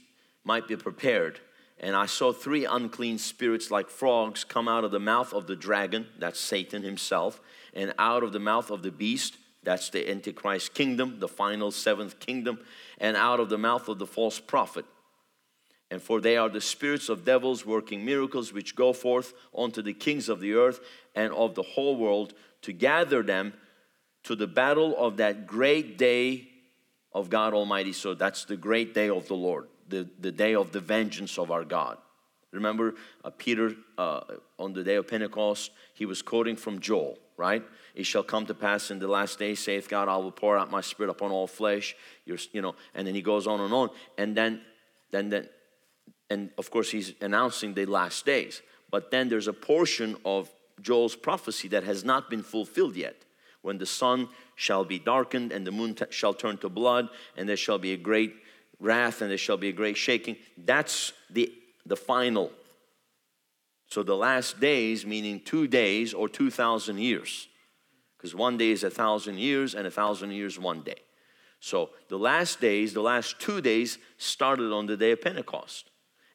might 0.45 0.67
be 0.67 0.77
prepared. 0.77 1.41
And 1.81 1.95
I 1.95 2.07
saw 2.07 2.33
three 2.33 2.65
unclean 2.65 3.19
spirits 3.19 3.71
like 3.71 3.89
frogs 3.89 4.45
come 4.45 4.69
out 4.69 4.85
of 4.85 4.91
the 4.91 4.99
mouth 4.99 5.33
of 5.33 5.47
the 5.47 5.57
dragon, 5.57 6.07
that's 6.19 6.41
Satan 6.41 6.83
himself, 6.83 7.41
and 7.73 7.95
out 7.99 8.25
of 8.25 8.33
the 8.33 8.41
mouth 8.41 8.71
of 8.71 8.83
the 8.83 8.91
beast, 8.91 9.37
that's 9.63 9.91
the 9.91 10.11
Antichrist 10.11 10.75
kingdom, 10.75 11.21
the 11.21 11.29
final 11.29 11.71
seventh 11.71 12.19
kingdom, 12.19 12.61
and 12.99 13.17
out 13.17 13.39
of 13.39 13.49
the 13.49 13.59
mouth 13.59 13.89
of 13.89 13.99
the 13.99 14.07
false 14.07 14.41
prophet. 14.41 14.85
And 15.91 16.03
for 16.03 16.21
they 16.21 16.37
are 16.37 16.49
the 16.49 16.61
spirits 16.61 17.09
of 17.09 17.25
devils 17.25 17.65
working 17.65 18.05
miracles 18.05 18.53
which 18.53 18.77
go 18.77 18.93
forth 18.93 19.33
unto 19.57 19.81
the 19.81 19.95
kings 19.95 20.29
of 20.29 20.41
the 20.41 20.55
earth 20.55 20.81
and 21.15 21.33
of 21.33 21.55
the 21.55 21.63
whole 21.63 21.97
world 21.97 22.35
to 22.63 22.73
gather 22.73 23.23
them 23.23 23.55
to 24.25 24.35
the 24.35 24.47
battle 24.47 24.97
of 24.97 25.17
that 25.17 25.47
great 25.47 25.97
day 25.97 26.49
of 27.13 27.31
God 27.31 27.55
Almighty. 27.55 27.93
So 27.93 28.15
that's 28.15 28.45
the 28.45 28.57
great 28.57 28.93
day 28.93 29.09
of 29.09 29.29
the 29.29 29.35
Lord, 29.35 29.69
the, 29.89 30.09
the 30.21 30.33
day 30.33 30.55
of 30.55 30.73
the 30.73 30.81
vengeance 30.81 31.39
of 31.39 31.51
our 31.51 31.65
God. 31.65 31.99
Remember, 32.53 32.95
uh, 33.25 33.31
Peter 33.37 33.75
uh, 33.99 34.21
on 34.59 34.73
the 34.73 34.83
day 34.83 34.95
of 34.95 35.07
Pentecost, 35.07 35.71
he 35.95 36.07
was 36.07 36.23
quoting 36.23 36.57
from 36.57 36.81
Joel 36.81 37.19
right? 37.39 37.63
It 37.95 38.05
shall 38.05 38.25
come 38.25 38.45
to 38.47 38.55
pass 38.55 38.91
in 38.91 38.99
the 38.99 39.09
last 39.09 39.39
days, 39.39 39.61
saith 39.61 39.89
God, 39.89 40.09
I 40.09 40.17
will 40.19 40.33
pour 40.33 40.59
out 40.59 40.71
my 40.71 40.83
spirit 40.83 41.09
upon 41.09 41.31
all 41.31 41.47
flesh. 41.47 41.97
You're, 42.27 42.37
you 42.53 42.61
know, 42.61 42.75
and 42.95 43.07
then 43.07 43.15
he 43.15 43.23
goes 43.23 43.47
on 43.47 43.61
and 43.61 43.73
on. 43.73 43.91
And 44.19 44.37
then, 44.37 44.61
then, 45.13 45.31
then, 45.31 45.49
and 46.29 46.51
of 46.59 46.71
course, 46.71 46.91
he's 46.91 47.15
announcing 47.23 47.73
the 47.73 47.87
last 47.87 48.27
days. 48.27 48.61
But 48.91 49.11
then 49.11 49.29
there's 49.29 49.49
a 49.49 49.53
portion 49.53 50.17
of 50.25 50.51
Joel's 50.83 51.17
prophecy 51.17 51.69
that 51.69 51.85
has 51.85 52.05
not 52.05 52.29
been 52.29 52.43
fulfilled 52.43 52.97
yet. 52.97 53.17
When 53.63 53.79
the 53.79 53.87
sun 53.87 54.29
shall 54.57 54.85
be 54.85 54.99
darkened 54.99 55.53
and 55.53 55.67
the 55.67 55.73
moon 55.73 55.95
t- 55.95 56.05
shall 56.11 56.35
turn 56.35 56.59
to 56.59 56.69
blood, 56.69 57.09
and 57.37 57.49
there 57.49 57.57
shall 57.57 57.79
be 57.79 57.93
a 57.93 57.97
great 57.97 58.35
wrath 58.81 59.23
and 59.23 59.31
there 59.31 59.39
shall 59.39 59.57
be 59.57 59.69
a 59.69 59.73
great 59.73 59.97
shaking. 59.97 60.37
That's 60.57 61.13
the, 61.31 61.53
the 61.87 61.97
final 61.97 62.51
so 63.89 64.03
the 64.03 64.17
last 64.17 64.61
days, 64.61 65.07
meaning 65.07 65.41
two 65.41 65.67
days 65.67 66.13
or 66.13 66.29
2,000 66.29 66.99
years, 66.99 67.49
because 68.17 68.35
one 68.35 68.59
day 68.59 68.71
is 68.71 68.85
a 68.85 68.91
thousand 68.91 69.39
years 69.39 69.75
and 69.75 69.87
a 69.87 69.91
thousand 69.91 70.33
years 70.33 70.59
one 70.59 70.83
day. 70.83 71.01
So 71.61 71.91
the 72.09 72.19
last 72.19 72.61
days, 72.61 72.93
the 72.93 73.01
last 73.01 73.41
two 73.41 73.61
days 73.61 73.99
started 74.19 74.73
on 74.73 74.87
the 74.87 74.97
day 74.97 75.13
of 75.13 75.23
Pentecost. 75.23 75.91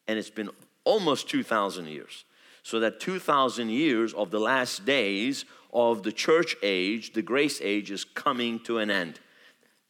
And 0.06 0.18
it's 0.18 0.30
been 0.30 0.50
almost 0.82 1.30
2,000 1.30 1.86
years. 1.86 2.24
So 2.62 2.80
that 2.80 3.00
2,000 3.00 3.70
years 3.70 4.12
of 4.12 4.30
the 4.30 4.40
last 4.40 4.84
days 4.84 5.44
of 5.72 6.02
the 6.02 6.12
church 6.12 6.56
age, 6.62 7.12
the 7.12 7.22
grace 7.22 7.60
age, 7.62 7.90
is 7.90 8.04
coming 8.04 8.58
to 8.60 8.78
an 8.78 8.90
end. 8.90 9.20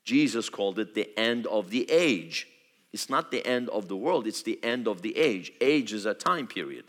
Jesus 0.04 0.48
called 0.48 0.78
it 0.78 0.94
the 0.94 1.18
end 1.18 1.46
of 1.46 1.70
the 1.70 1.90
age. 1.90 2.48
It's 2.92 3.10
not 3.10 3.30
the 3.30 3.44
end 3.44 3.68
of 3.70 3.88
the 3.88 3.96
world, 3.96 4.26
it's 4.26 4.42
the 4.42 4.62
end 4.62 4.86
of 4.86 5.02
the 5.02 5.16
age. 5.16 5.52
Age 5.60 5.92
is 5.92 6.06
a 6.06 6.14
time 6.14 6.46
period. 6.46 6.84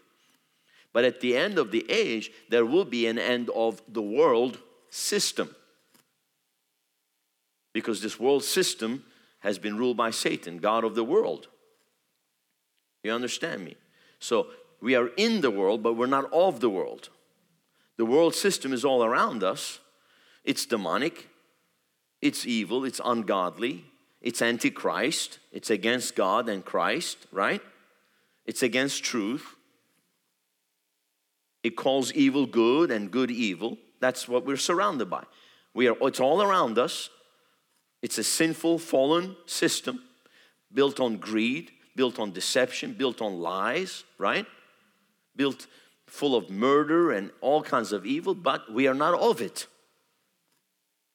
But 0.93 1.03
at 1.03 1.19
the 1.19 1.35
end 1.35 1.57
of 1.57 1.71
the 1.71 1.89
age, 1.89 2.31
there 2.49 2.65
will 2.65 2.85
be 2.85 3.07
an 3.07 3.17
end 3.17 3.49
of 3.49 3.81
the 3.87 4.01
world 4.01 4.59
system. 4.89 5.53
Because 7.73 8.01
this 8.01 8.19
world 8.19 8.43
system 8.43 9.03
has 9.39 9.59
been 9.59 9.77
ruled 9.77 9.97
by 9.97 10.11
Satan, 10.11 10.59
God 10.59 10.83
of 10.83 10.95
the 10.95 11.03
world. 11.03 11.47
You 13.03 13.11
understand 13.11 13.65
me? 13.65 13.75
So 14.19 14.47
we 14.81 14.95
are 14.95 15.09
in 15.17 15.41
the 15.41 15.51
world, 15.51 15.83
but 15.83 15.93
we're 15.93 16.05
not 16.05 16.31
of 16.31 16.59
the 16.59 16.69
world. 16.69 17.09
The 17.97 18.05
world 18.05 18.35
system 18.35 18.73
is 18.73 18.85
all 18.85 19.03
around 19.03 19.43
us. 19.43 19.79
It's 20.43 20.65
demonic, 20.65 21.27
it's 22.25 22.47
evil, 22.47 22.85
it's 22.85 22.99
ungodly, 23.05 23.85
it's 24.19 24.41
antichrist, 24.41 25.37
it's 25.51 25.69
against 25.69 26.15
God 26.15 26.49
and 26.49 26.65
Christ, 26.65 27.27
right? 27.31 27.61
It's 28.47 28.63
against 28.63 29.03
truth. 29.03 29.45
It 31.63 31.75
calls 31.75 32.11
evil 32.13 32.47
good 32.47 32.89
and 32.89 33.11
good 33.11 33.29
evil. 33.29 33.77
That's 33.99 34.27
what 34.27 34.43
we're 34.43 34.57
surrounded 34.57 35.07
by. 35.07 35.23
We 35.75 35.87
are, 35.87 35.95
it's 36.01 36.19
all 36.19 36.41
around 36.41 36.79
us. 36.79 37.11
It's 38.01 38.17
a 38.17 38.23
sinful, 38.23 38.79
fallen 38.79 39.35
system 39.45 40.01
built 40.73 40.99
on 40.99 41.17
greed, 41.17 41.71
built 41.95 42.17
on 42.19 42.31
deception, 42.31 42.93
built 42.93 43.21
on 43.21 43.39
lies, 43.39 44.03
right? 44.17 44.47
Built 45.35 45.67
full 46.07 46.35
of 46.35 46.49
murder 46.49 47.11
and 47.11 47.29
all 47.39 47.61
kinds 47.61 47.91
of 47.91 48.03
evil, 48.03 48.33
but 48.33 48.71
we 48.71 48.87
are 48.87 48.95
not 48.95 49.19
of 49.19 49.41
it. 49.41 49.67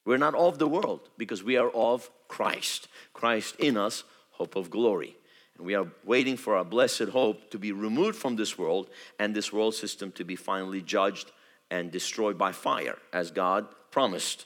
We're 0.05 0.17
not 0.17 0.35
of 0.35 0.57
the 0.57 0.67
world 0.67 1.09
because 1.17 1.43
we 1.43 1.57
are 1.57 1.69
of 1.69 2.09
Christ. 2.27 2.87
Christ 3.13 3.55
in 3.59 3.77
us, 3.77 4.03
hope 4.31 4.55
of 4.55 4.69
glory. 4.69 5.15
And 5.57 5.65
we 5.65 5.75
are 5.75 5.87
waiting 6.03 6.37
for 6.37 6.55
our 6.55 6.65
blessed 6.65 7.09
hope 7.09 7.51
to 7.51 7.59
be 7.59 7.71
removed 7.71 8.17
from 8.17 8.35
this 8.35 8.57
world 8.57 8.89
and 9.19 9.35
this 9.35 9.53
world 9.53 9.75
system 9.75 10.11
to 10.13 10.23
be 10.23 10.35
finally 10.35 10.81
judged 10.81 11.31
and 11.69 11.91
destroyed 11.91 12.37
by 12.37 12.51
fire, 12.51 12.97
as 13.13 13.31
God 13.31 13.67
promised. 13.91 14.45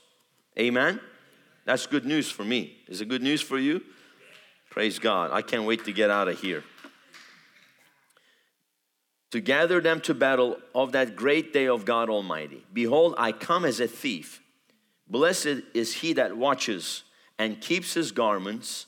Amen? 0.59 0.99
That's 1.65 1.87
good 1.87 2.05
news 2.05 2.29
for 2.29 2.43
me. 2.43 2.77
Is 2.87 3.01
it 3.01 3.09
good 3.09 3.23
news 3.23 3.41
for 3.41 3.57
you? 3.57 3.81
Praise 4.69 4.99
God. 4.99 5.31
I 5.31 5.41
can't 5.41 5.63
wait 5.63 5.85
to 5.85 5.93
get 5.93 6.11
out 6.11 6.27
of 6.27 6.39
here. 6.39 6.63
To 9.31 9.39
gather 9.41 9.81
them 9.81 10.01
to 10.01 10.13
battle 10.13 10.57
of 10.73 10.91
that 10.91 11.15
great 11.15 11.51
day 11.51 11.67
of 11.67 11.85
God 11.85 12.09
Almighty. 12.09 12.63
Behold, 12.71 13.15
I 13.17 13.31
come 13.31 13.65
as 13.65 13.79
a 13.79 13.87
thief. 13.87 14.41
Blessed 15.07 15.61
is 15.73 15.93
he 15.93 16.13
that 16.13 16.35
watches 16.35 17.03
and 17.37 17.61
keeps 17.61 17.93
his 17.93 18.11
garments, 18.11 18.87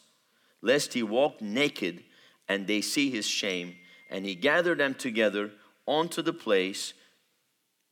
lest 0.61 0.93
he 0.93 1.03
walk 1.03 1.41
naked 1.41 2.03
and 2.47 2.65
they 2.65 2.81
see 2.81 3.09
his 3.09 3.27
shame. 3.27 3.75
And 4.09 4.25
he 4.25 4.35
gathered 4.35 4.79
them 4.79 4.95
together 4.95 5.51
onto 5.85 6.21
the 6.21 6.33
place 6.33 6.93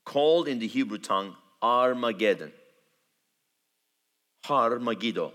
called 0.05 0.47
in 0.47 0.59
the 0.59 0.67
Hebrew 0.67 0.97
tongue 0.97 1.35
Armageddon. 1.61 2.51
Har 4.45 4.79
Megiddo 4.79 5.33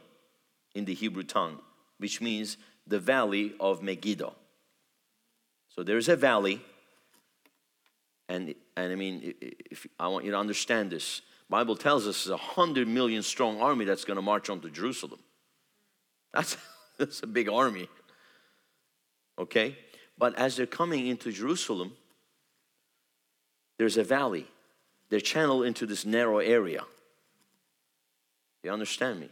in 0.75 0.85
the 0.85 0.95
Hebrew 0.95 1.25
tongue, 1.25 1.59
which 1.99 2.21
means 2.21 2.57
the 2.87 3.01
valley 3.01 3.55
of 3.59 3.83
Megiddo. 3.83 4.35
So 5.69 5.83
there's 5.83 6.09
a 6.09 6.17
valley, 6.17 6.61
and, 8.29 8.55
and 8.77 8.93
I 8.93 8.95
mean, 8.95 9.35
if, 9.41 9.87
I 9.99 10.09
want 10.09 10.25
you 10.25 10.31
to 10.31 10.37
understand 10.37 10.91
this. 10.91 11.23
Bible 11.51 11.75
tells 11.75 12.07
us 12.07 12.29
a 12.29 12.37
hundred 12.37 12.87
million 12.87 13.25
strong 13.25 13.61
army 13.61 13.85
that's 13.85 14.05
going 14.05 14.17
to 14.17 14.23
march 14.23 14.49
onto 14.49 14.71
Jerusalem. 14.71 15.19
That's, 16.33 16.57
that's 16.99 17.23
a 17.25 17.27
big 17.27 17.49
army. 17.49 17.89
Okay? 19.37 19.77
But 20.17 20.37
as 20.37 20.57
they're 20.57 20.67
coming 20.67 21.09
into 21.09 21.33
Jerusalem, 21.33 21.93
there's 23.79 23.97
a 23.97 24.05
valley. 24.05 24.47
They're 25.09 25.21
channeled 25.21 25.65
into 25.65 25.87
this 25.87 26.07
narrow 26.07 26.39
area. 26.39 26.85
You 28.63 28.71
understand 28.71 29.19
me? 29.19 29.31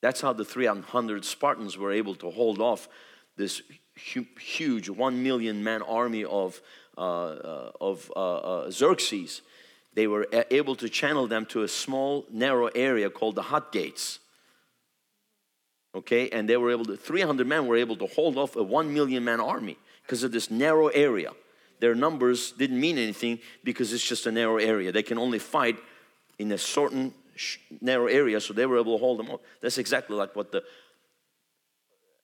That's 0.00 0.22
how 0.22 0.32
the 0.32 0.44
300 0.44 1.24
Spartans 1.24 1.76
were 1.76 1.92
able 1.92 2.14
to 2.16 2.30
hold 2.30 2.60
off 2.60 2.88
this 3.36 3.60
huge 3.96 4.88
one 4.88 5.22
million 5.22 5.62
man 5.62 5.82
army 5.82 6.24
of, 6.24 6.62
uh, 6.96 7.00
uh, 7.00 7.70
of 7.80 8.10
uh, 8.16 8.36
uh, 8.36 8.70
Xerxes. 8.70 9.42
They 9.94 10.06
were 10.06 10.26
able 10.50 10.74
to 10.76 10.88
channel 10.88 11.26
them 11.26 11.46
to 11.46 11.62
a 11.62 11.68
small, 11.68 12.26
narrow 12.30 12.66
area 12.66 13.10
called 13.10 13.36
the 13.36 13.42
Hot 13.42 13.72
Gates. 13.72 14.18
Okay, 15.94 16.28
and 16.30 16.48
they 16.48 16.56
were 16.56 16.72
able 16.72 16.84
to, 16.86 16.96
300 16.96 17.46
men 17.46 17.66
were 17.66 17.76
able 17.76 17.96
to 17.96 18.06
hold 18.06 18.36
off 18.36 18.56
a 18.56 18.62
one 18.62 18.92
million 18.92 19.24
man 19.24 19.40
army 19.40 19.78
because 20.02 20.24
of 20.24 20.32
this 20.32 20.50
narrow 20.50 20.88
area. 20.88 21.30
Their 21.78 21.94
numbers 21.94 22.52
didn't 22.52 22.80
mean 22.80 22.98
anything 22.98 23.38
because 23.62 23.92
it's 23.92 24.06
just 24.06 24.26
a 24.26 24.32
narrow 24.32 24.56
area. 24.56 24.90
They 24.90 25.02
can 25.02 25.18
only 25.18 25.38
fight 25.38 25.76
in 26.38 26.50
a 26.50 26.58
certain 26.58 27.14
narrow 27.80 28.06
area, 28.06 28.40
so 28.40 28.52
they 28.52 28.66
were 28.66 28.78
able 28.78 28.96
to 28.96 29.00
hold 29.00 29.18
them 29.18 29.30
up. 29.30 29.42
That's 29.60 29.78
exactly 29.78 30.16
like 30.16 30.34
what 30.34 30.50
the 30.50 30.64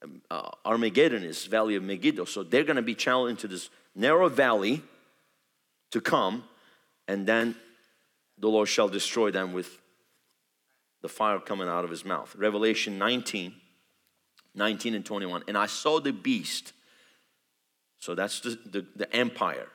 um, 0.03 0.23
uh, 0.31 0.51
Armageddon 0.65 1.23
is, 1.23 1.45
Valley 1.47 1.77
of 1.77 1.83
Megiddo. 1.83 2.25
So 2.25 2.43
they're 2.43 2.65
going 2.65 2.77
to 2.77 2.83
be 2.83 2.95
channeled 2.95 3.31
into 3.31 3.47
this 3.47 3.71
narrow 3.95 4.29
valley 4.29 4.83
to 5.91 6.01
come, 6.01 6.45
and 7.11 7.27
then 7.27 7.57
the 8.39 8.49
Lord 8.49 8.69
shall 8.69 8.89
destroy 8.89 9.33
them 9.33 9.53
with 9.53 9.81
the 11.03 11.09
fire 11.09 11.41
coming 11.41 11.67
out 11.67 11.83
of 11.83 11.91
his 11.91 12.05
mouth. 12.05 12.33
Revelation 12.37 12.99
19, 12.99 13.53
19 14.55 14.95
and 14.95 15.05
21. 15.05 15.43
And 15.49 15.59
I 15.59 15.67
saw 15.67 15.99
the 15.99 16.13
beast. 16.13 16.73
So 17.99 18.15
that's 18.15 18.39
the, 18.39 18.59
the, 18.65 18.87
the 18.95 19.13
empire, 19.13 19.67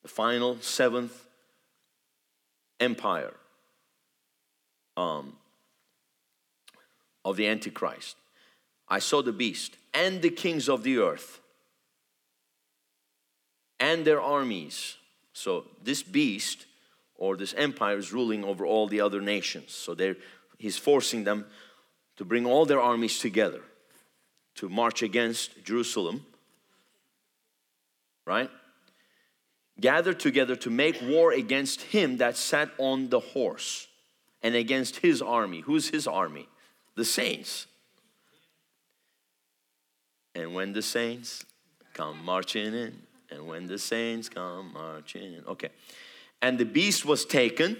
the 0.00 0.08
final 0.08 0.56
seventh 0.62 1.26
empire 2.80 3.34
um, 4.96 5.34
of 7.22 7.36
the 7.36 7.46
Antichrist. 7.46 8.16
I 8.88 8.98
saw 8.98 9.20
the 9.20 9.32
beast 9.32 9.76
and 9.92 10.22
the 10.22 10.30
kings 10.30 10.70
of 10.70 10.84
the 10.84 10.96
earth 10.96 11.40
and 13.78 14.06
their 14.06 14.22
armies. 14.22 14.96
So 15.42 15.64
this 15.82 16.04
beast 16.04 16.66
or 17.16 17.36
this 17.36 17.52
empire 17.54 17.96
is 17.96 18.12
ruling 18.12 18.44
over 18.44 18.64
all 18.64 18.86
the 18.86 19.00
other 19.00 19.20
nations. 19.20 19.72
So 19.72 19.96
he's 20.56 20.78
forcing 20.78 21.24
them 21.24 21.46
to 22.16 22.24
bring 22.24 22.46
all 22.46 22.64
their 22.64 22.80
armies 22.80 23.18
together 23.18 23.60
to 24.54 24.68
march 24.68 25.02
against 25.02 25.64
Jerusalem. 25.64 26.24
Right? 28.24 28.50
Gather 29.80 30.14
together 30.14 30.54
to 30.54 30.70
make 30.70 31.02
war 31.02 31.32
against 31.32 31.80
him 31.80 32.18
that 32.18 32.36
sat 32.36 32.70
on 32.78 33.08
the 33.08 33.18
horse 33.18 33.88
and 34.44 34.54
against 34.54 34.98
his 34.98 35.20
army. 35.20 35.62
Who's 35.62 35.88
his 35.88 36.06
army? 36.06 36.48
The 36.94 37.04
saints. 37.04 37.66
And 40.36 40.54
when 40.54 40.72
the 40.72 40.82
saints 40.82 41.44
come 41.94 42.24
marching 42.24 42.74
in, 42.74 43.02
and 43.32 43.46
when 43.46 43.66
the 43.66 43.78
saints 43.78 44.28
come 44.28 44.72
marching 44.72 45.34
in. 45.34 45.44
Okay. 45.46 45.70
And 46.40 46.58
the 46.58 46.64
beast 46.64 47.04
was 47.04 47.24
taken, 47.24 47.76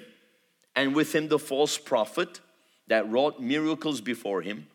and 0.75 0.95
with 0.95 1.15
him 1.15 1.29
the 1.29 1.39
false 1.39 1.79
prophet 1.79 2.41
that 2.89 3.11
wrought 3.11 3.41
miracles 3.41 4.01
before 4.01 4.43
him, 4.43 4.67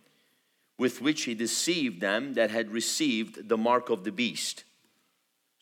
with 0.78 1.02
which 1.02 1.24
he 1.24 1.34
deceived 1.34 2.02
them 2.02 2.36
that 2.36 2.52
had 2.52 2.72
received 2.72 3.50
the 3.50 3.58
mark 3.58 3.90
of 3.90 4.04
the 4.04 4.12
beast. 4.12 4.64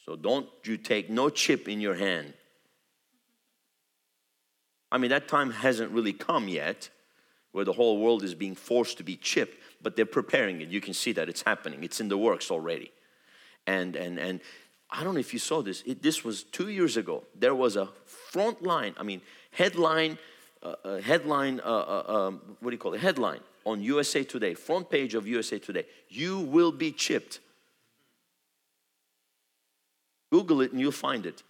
So 0.05 0.15
don't 0.15 0.47
you 0.63 0.77
take 0.77 1.09
no 1.09 1.29
chip 1.29 1.67
in 1.67 1.81
your 1.81 1.95
hand 1.95 2.33
I 4.95 4.97
mean, 4.97 5.09
that 5.09 5.27
time 5.27 5.51
hasn't 5.51 5.91
really 5.91 6.13
come 6.13 6.47
yet 6.47 6.89
where 7.51 7.65
the 7.65 7.73
whole 7.73 7.99
world 7.99 8.23
is 8.23 8.33
being 8.33 8.55
forced 8.55 8.97
to 8.97 9.03
be 9.03 9.17
chipped, 9.17 9.61
but 9.81 9.97
they're 9.97 10.05
preparing 10.05 10.61
it. 10.61 10.69
You 10.69 10.79
can 10.79 10.93
see 10.93 11.11
that 11.11 11.27
it's 11.27 11.41
happening, 11.41 11.83
it's 11.83 11.99
in 11.99 12.07
the 12.07 12.17
works 12.17 12.49
already. 12.49 12.91
And, 13.67 13.97
and, 13.97 14.17
and 14.17 14.39
I 14.89 15.03
don't 15.03 15.13
know 15.15 15.19
if 15.19 15.33
you 15.33 15.39
saw 15.39 15.61
this, 15.61 15.83
it, 15.85 16.01
this 16.01 16.23
was 16.23 16.43
two 16.43 16.69
years 16.69 16.97
ago. 16.97 17.23
There 17.37 17.55
was 17.55 17.75
a 17.75 17.89
front 18.05 18.61
line, 18.61 18.93
I 18.97 19.03
mean, 19.03 19.21
headline, 19.51 20.17
uh, 20.61 20.75
uh, 20.83 21.01
headline, 21.01 21.59
uh, 21.59 21.63
uh, 21.63 22.03
um, 22.07 22.41
what 22.59 22.69
do 22.71 22.75
you 22.75 22.79
call 22.79 22.93
it? 22.93 23.01
Headline 23.01 23.41
on 23.65 23.81
USA 23.81 24.23
Today, 24.23 24.53
front 24.53 24.89
page 24.89 25.15
of 25.15 25.27
USA 25.27 25.59
Today. 25.59 25.85
You 26.09 26.39
will 26.39 26.71
be 26.71 26.91
chipped. 26.91 27.39
Google 30.31 30.61
it 30.61 30.71
and 30.71 30.79
you'll 30.79 30.91
find 30.91 31.25
it. 31.25 31.43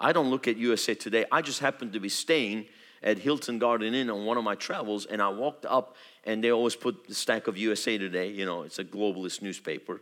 I 0.00 0.12
don't 0.12 0.30
look 0.30 0.48
at 0.48 0.56
USA 0.56 0.94
Today. 0.94 1.24
I 1.30 1.42
just 1.42 1.60
happened 1.60 1.92
to 1.94 2.00
be 2.00 2.08
staying 2.08 2.66
at 3.02 3.18
Hilton 3.18 3.58
Garden 3.58 3.94
Inn 3.94 4.10
on 4.10 4.24
one 4.24 4.36
of 4.36 4.44
my 4.44 4.54
travels, 4.54 5.06
and 5.06 5.20
I 5.20 5.28
walked 5.28 5.66
up, 5.66 5.96
and 6.24 6.42
they 6.42 6.50
always 6.50 6.76
put 6.76 7.08
the 7.08 7.14
stack 7.14 7.46
of 7.46 7.56
USA 7.56 7.98
Today. 7.98 8.30
You 8.30 8.44
know, 8.46 8.62
it's 8.62 8.78
a 8.78 8.84
globalist 8.84 9.42
newspaper, 9.42 10.00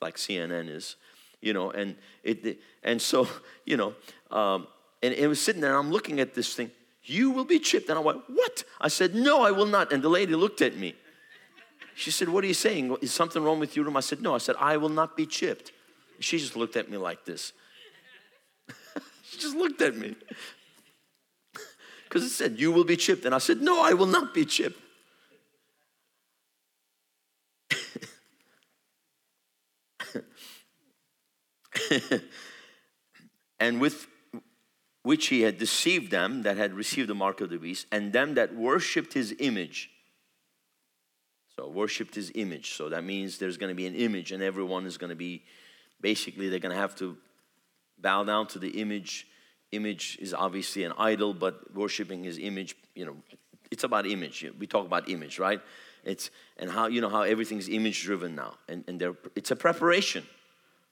like 0.00 0.16
CNN 0.16 0.68
is. 0.68 0.96
You 1.40 1.52
know, 1.52 1.70
and 1.70 1.96
it, 2.24 2.58
and 2.82 3.00
so 3.00 3.28
you 3.64 3.76
know, 3.76 3.94
um, 4.30 4.66
and 5.02 5.14
it 5.14 5.28
was 5.28 5.40
sitting 5.40 5.60
there. 5.60 5.76
I'm 5.76 5.90
looking 5.90 6.20
at 6.20 6.34
this 6.34 6.54
thing. 6.54 6.70
You 7.04 7.30
will 7.30 7.44
be 7.44 7.58
chipped, 7.58 7.88
and 7.88 7.98
I 7.98 8.02
went, 8.02 8.22
"What?" 8.28 8.64
I 8.80 8.88
said, 8.88 9.14
"No, 9.14 9.42
I 9.42 9.50
will 9.50 9.66
not." 9.66 9.92
And 9.92 10.02
the 10.02 10.08
lady 10.08 10.34
looked 10.34 10.62
at 10.62 10.76
me. 10.76 10.94
She 11.94 12.10
said, 12.10 12.28
"What 12.28 12.44
are 12.44 12.46
you 12.48 12.54
saying? 12.54 12.96
Is 13.00 13.12
something 13.12 13.42
wrong 13.42 13.58
with 13.60 13.76
your 13.76 13.84
room?" 13.84 13.96
I 13.96 14.00
said, 14.00 14.20
"No." 14.20 14.34
I 14.34 14.38
said, 14.38 14.56
"I 14.58 14.76
will 14.76 14.88
not 14.88 15.16
be 15.16 15.26
chipped." 15.26 15.72
She 16.20 16.38
just 16.38 16.56
looked 16.56 16.76
at 16.76 16.90
me 16.90 16.96
like 16.96 17.24
this. 17.24 17.52
she 19.22 19.38
just 19.38 19.56
looked 19.56 19.80
at 19.82 19.96
me 19.96 20.16
because 22.04 22.24
it 22.24 22.30
said, 22.30 22.58
You 22.58 22.72
will 22.72 22.84
be 22.84 22.96
chipped. 22.96 23.24
And 23.24 23.34
I 23.34 23.38
said, 23.38 23.60
No, 23.60 23.82
I 23.82 23.92
will 23.92 24.06
not 24.06 24.34
be 24.34 24.44
chipped. 24.44 24.80
and 33.60 33.80
with 33.80 34.06
which 35.02 35.28
he 35.28 35.42
had 35.42 35.58
deceived 35.58 36.10
them 36.10 36.42
that 36.42 36.56
had 36.56 36.74
received 36.74 37.08
the 37.08 37.14
mark 37.14 37.40
of 37.40 37.50
the 37.50 37.58
beast, 37.58 37.86
and 37.90 38.12
them 38.12 38.34
that 38.34 38.54
worshipped 38.54 39.14
his 39.14 39.34
image. 39.38 39.90
So, 41.56 41.68
worshipped 41.68 42.14
his 42.14 42.30
image. 42.34 42.74
So, 42.74 42.88
that 42.90 43.04
means 43.04 43.38
there's 43.38 43.56
going 43.56 43.70
to 43.70 43.74
be 43.74 43.86
an 43.86 43.94
image, 43.94 44.32
and 44.32 44.42
everyone 44.42 44.86
is 44.86 44.98
going 44.98 45.10
to 45.10 45.16
be 45.16 45.44
basically, 46.00 46.48
they're 46.48 46.58
going 46.58 46.74
to 46.74 46.80
have 46.80 46.94
to 46.96 47.16
bow 47.98 48.24
down 48.24 48.46
to 48.48 48.58
the 48.58 48.80
image 48.80 49.26
image 49.72 50.18
is 50.20 50.34
obviously 50.34 50.84
an 50.84 50.92
idol, 50.98 51.34
but 51.34 51.74
worshiping 51.74 52.24
his 52.24 52.38
image, 52.38 52.76
you 52.94 53.04
know, 53.04 53.16
it's 53.70 53.84
about 53.84 54.06
image. 54.06 54.46
We 54.58 54.66
talk 54.66 54.86
about 54.86 55.08
image, 55.08 55.38
right? 55.38 55.60
It's 56.04 56.30
and 56.56 56.70
how 56.70 56.86
you 56.86 57.00
know 57.00 57.08
how 57.10 57.22
everything's 57.22 57.68
image 57.68 58.02
driven 58.02 58.34
now, 58.34 58.54
and 58.68 58.84
and 58.88 59.00
there 59.00 59.14
it's 59.34 59.50
a 59.50 59.56
preparation 59.56 60.26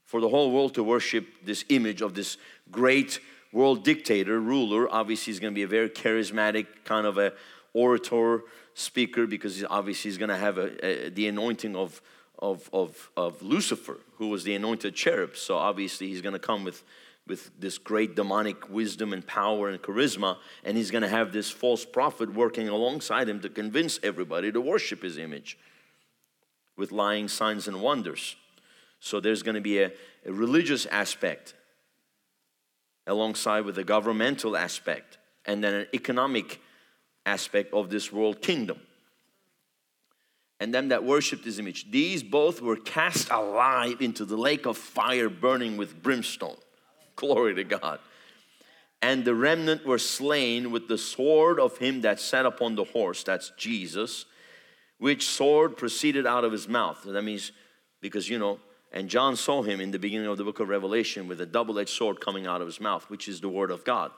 for 0.07 0.21
the 0.21 0.29
whole 0.29 0.51
world 0.51 0.75
to 0.75 0.83
worship 0.83 1.27
this 1.45 1.65
image 1.69 2.01
of 2.01 2.15
this 2.15 2.39
great 2.71 3.21
world 3.53 3.85
dictator, 3.85 4.41
ruler. 4.41 4.89
Obviously, 4.91 5.33
he's 5.33 5.41
going 5.41 5.53
to 5.53 5.55
be 5.55 5.65
a 5.65 5.69
very 5.69 5.91
charismatic 5.91 6.67
kind 6.85 7.07
of 7.07 7.19
a 7.19 7.33
orator, 7.75 8.43
speaker, 8.75 9.27
because 9.27 9.65
obviously 9.69 10.11
he's 10.11 10.19
going 10.19 10.31
to 10.31 10.37
have 10.37 10.59
a, 10.59 11.07
a, 11.07 11.11
the 11.11 11.27
anointing 11.27 11.77
of, 11.77 12.01
of, 12.39 12.71
of, 12.73 13.11
of 13.17 13.43
Lucifer, 13.43 13.99
who 14.17 14.29
was 14.29 14.45
the 14.45 14.55
anointed 14.55 14.95
cherub. 14.95 15.37
So 15.37 15.57
obviously 15.57 16.09
he's 16.09 16.23
going 16.23 16.33
to 16.33 16.39
come 16.39 16.65
with 16.65 16.83
with 17.27 17.51
this 17.59 17.77
great 17.77 18.15
demonic 18.15 18.69
wisdom 18.71 19.13
and 19.13 19.27
power 19.27 19.69
and 19.69 19.83
charisma, 19.83 20.37
and 20.65 20.77
he's 20.77 20.91
going 20.91 21.03
to 21.03 21.09
have 21.09 21.33
this 21.33 21.51
false 21.51 21.85
prophet 21.85 22.33
working 22.33 22.69
alongside 22.69 23.29
him 23.29 23.41
to 23.41 23.49
convince 23.49 23.99
everybody 24.03 24.53
to 24.53 24.61
worship 24.61 25.03
his 25.03 25.19
image 25.19 25.59
with 26.77 26.93
lying 26.93 27.27
signs 27.27 27.67
and 27.67 27.81
wonders. 27.81 28.37
So 29.01 29.21
there's 29.21 29.43
going 29.43 29.55
to 29.55 29.61
be 29.61 29.81
a, 29.81 29.93
a 30.25 30.33
religious 30.33 30.87
aspect 30.87 31.55
alongside 33.07 33.65
with 33.65 33.79
a 33.79 33.85
governmental 33.85 34.57
aspect 34.57 35.19
and 35.45 35.63
then 35.63 35.75
an 35.75 35.87
economic 35.95 36.61
aspect 37.25 37.73
of 37.73 37.91
this 37.91 38.13
world 38.13 38.43
kingdom. 38.43 38.79
And 40.59 40.73
them 40.73 40.89
that 40.89 41.05
worshiped 41.05 41.45
his 41.45 41.59
image, 41.59 41.91
these 41.91 42.23
both 42.23 42.63
were 42.63 42.77
cast 42.77 43.31
alive 43.31 44.01
into 44.01 44.25
the 44.25 44.37
lake 44.37 44.67
of 44.67 44.79
fire 44.79 45.29
burning 45.29 45.77
with 45.77 46.03
brimstone. 46.03 46.57
Glory 47.17 47.55
to 47.55 47.65
God. 47.65 47.99
And 49.03 49.25
the 49.25 49.35
remnant 49.35 49.85
were 49.85 49.99
slain 49.99 50.71
with 50.71 50.89
the 50.89 50.97
sword 50.97 51.61
of 51.61 51.77
him 51.77 52.01
that 52.01 52.19
sat 52.19 52.47
upon 52.47 52.75
the 52.75 52.85
horse, 52.85 53.23
that's 53.23 53.53
Jesus, 53.59 54.25
which 54.99 55.29
sword 55.29 55.77
proceeded 55.77 56.27
out 56.27 56.45
of 56.45 56.53
his 56.53 56.67
mouth. 56.67 57.03
that 57.05 57.23
means, 57.23 57.53
because 58.01 58.29
you 58.29 58.39
know, 58.39 58.59
and 58.97 59.11
John 59.11 59.37
saw 59.37 59.61
him 59.61 59.79
in 59.79 59.91
the 59.91 59.99
beginning 59.99 60.27
of 60.27 60.39
the 60.39 60.45
book 60.45 60.59
of 60.59 60.71
Revelation 60.71 61.29
with 61.29 61.43
a 61.43 61.45
double 61.45 61.79
edged 61.79 61.91
sword 61.91 62.19
coming 62.19 62.47
out 62.47 62.63
of 62.63 62.67
his 62.67 62.81
mouth, 62.81 63.05
which 63.11 63.29
is 63.29 63.43
the 63.43 63.49
word 63.51 63.71
of 63.71 63.85
God, 63.85 64.11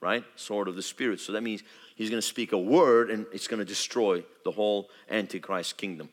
right? 0.00 0.24
Sword 0.34 0.66
of 0.66 0.74
the 0.74 0.82
Spirit. 0.82 1.20
So 1.20 1.30
that 1.30 1.44
means 1.44 1.62
he's 1.94 2.10
going 2.10 2.20
to 2.20 2.26
speak 2.26 2.50
a 2.50 2.58
word 2.58 3.12
and 3.12 3.26
it's 3.32 3.46
going 3.46 3.60
to 3.60 3.64
destroy 3.64 4.24
the 4.44 4.50
whole 4.50 4.90
Antichrist 5.08 5.76
kingdom. 5.76 6.08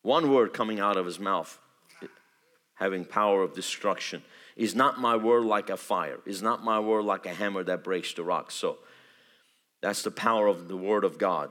One 0.00 0.32
word 0.32 0.54
coming 0.54 0.80
out 0.80 0.96
of 0.96 1.04
his 1.04 1.20
mouth, 1.20 1.58
having 2.76 3.04
power 3.04 3.42
of 3.42 3.52
destruction. 3.52 4.22
Is 4.56 4.74
not 4.74 4.98
my 4.98 5.16
word 5.16 5.44
like 5.44 5.68
a 5.68 5.76
fire? 5.76 6.20
Is 6.24 6.40
not 6.40 6.64
my 6.64 6.80
word 6.80 7.04
like 7.04 7.26
a 7.26 7.34
hammer 7.34 7.62
that 7.64 7.84
breaks 7.84 8.14
the 8.14 8.24
rock? 8.24 8.50
So 8.50 8.78
that's 9.82 10.00
the 10.00 10.10
power 10.10 10.46
of 10.46 10.68
the 10.68 10.76
word 10.78 11.04
of 11.04 11.18
God. 11.18 11.50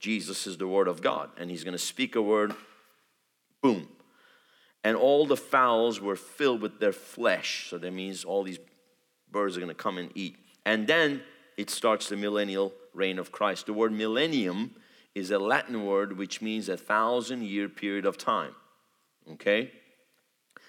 Jesus 0.00 0.48
is 0.48 0.56
the 0.56 0.66
word 0.66 0.88
of 0.88 1.02
God, 1.02 1.30
and 1.36 1.52
he's 1.52 1.62
going 1.62 1.70
to 1.70 1.78
speak 1.78 2.16
a 2.16 2.22
word, 2.22 2.52
boom. 3.62 3.86
And 4.82 4.96
all 4.96 5.26
the 5.26 5.36
fowls 5.36 6.00
were 6.00 6.16
filled 6.16 6.62
with 6.62 6.80
their 6.80 6.92
flesh. 6.92 7.68
So 7.68 7.78
that 7.78 7.92
means 7.92 8.24
all 8.24 8.42
these 8.42 8.58
birds 9.30 9.56
are 9.56 9.60
going 9.60 9.68
to 9.68 9.74
come 9.74 9.98
and 9.98 10.10
eat. 10.14 10.36
And 10.64 10.86
then 10.86 11.22
it 11.56 11.70
starts 11.70 12.08
the 12.08 12.16
millennial 12.16 12.72
reign 12.94 13.18
of 13.18 13.32
Christ. 13.32 13.66
The 13.66 13.72
word 13.72 13.92
millennium 13.92 14.74
is 15.14 15.30
a 15.30 15.38
Latin 15.38 15.84
word 15.84 16.16
which 16.16 16.40
means 16.40 16.68
a 16.68 16.76
thousand 16.76 17.42
year 17.44 17.68
period 17.68 18.06
of 18.06 18.16
time. 18.16 18.54
Okay? 19.32 19.72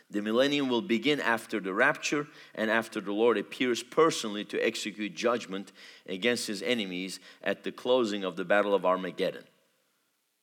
The 0.09 0.21
millennium 0.21 0.67
will 0.67 0.81
begin 0.81 1.21
after 1.21 1.61
the 1.61 1.73
rapture 1.73 2.27
and 2.53 2.69
after 2.69 2.99
the 2.99 3.13
Lord 3.13 3.37
appears 3.37 3.81
personally 3.81 4.43
to 4.45 4.59
execute 4.59 5.15
judgment 5.15 5.71
against 6.05 6.47
his 6.47 6.61
enemies 6.61 7.21
at 7.41 7.63
the 7.63 7.71
closing 7.71 8.25
of 8.25 8.35
the 8.35 8.43
Battle 8.43 8.75
of 8.75 8.85
Armageddon, 8.85 9.45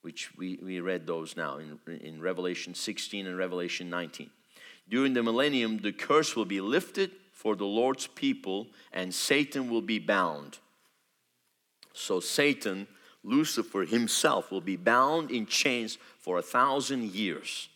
which 0.08 0.34
we, 0.38 0.58
we 0.62 0.80
read 0.80 1.06
those 1.06 1.36
now 1.36 1.58
in, 1.58 1.78
in 1.98 2.18
Revelation 2.18 2.74
16 2.74 3.26
and 3.26 3.36
Revelation 3.36 3.90
19. 3.90 4.30
During 4.88 5.12
the 5.12 5.22
millennium, 5.22 5.76
the 5.76 5.92
curse 5.92 6.34
will 6.34 6.46
be 6.46 6.62
lifted 6.62 7.10
for 7.30 7.54
the 7.54 7.66
Lord's 7.66 8.06
people 8.06 8.68
and 8.90 9.12
Satan 9.12 9.68
will 9.68 9.82
be 9.82 9.98
bound. 9.98 10.60
So, 11.92 12.20
Satan, 12.20 12.88
Lucifer 13.22 13.84
himself, 13.84 14.50
will 14.50 14.62
be 14.62 14.76
bound 14.76 15.30
in 15.30 15.44
chains 15.44 15.98
for 16.18 16.38
a 16.38 16.42
thousand 16.42 17.10
years 17.10 17.68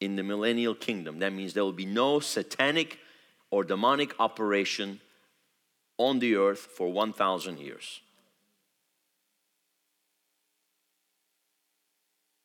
in 0.00 0.16
the 0.16 0.24
millennial 0.24 0.74
kingdom. 0.74 1.20
That 1.20 1.32
means 1.32 1.54
there 1.54 1.62
will 1.62 1.70
be 1.70 1.86
no 1.86 2.18
satanic 2.18 2.98
or 3.52 3.62
demonic 3.62 4.18
operation 4.18 5.00
on 5.96 6.18
the 6.18 6.34
earth 6.34 6.66
for 6.76 6.92
1,000 6.92 7.60
years. 7.60 8.00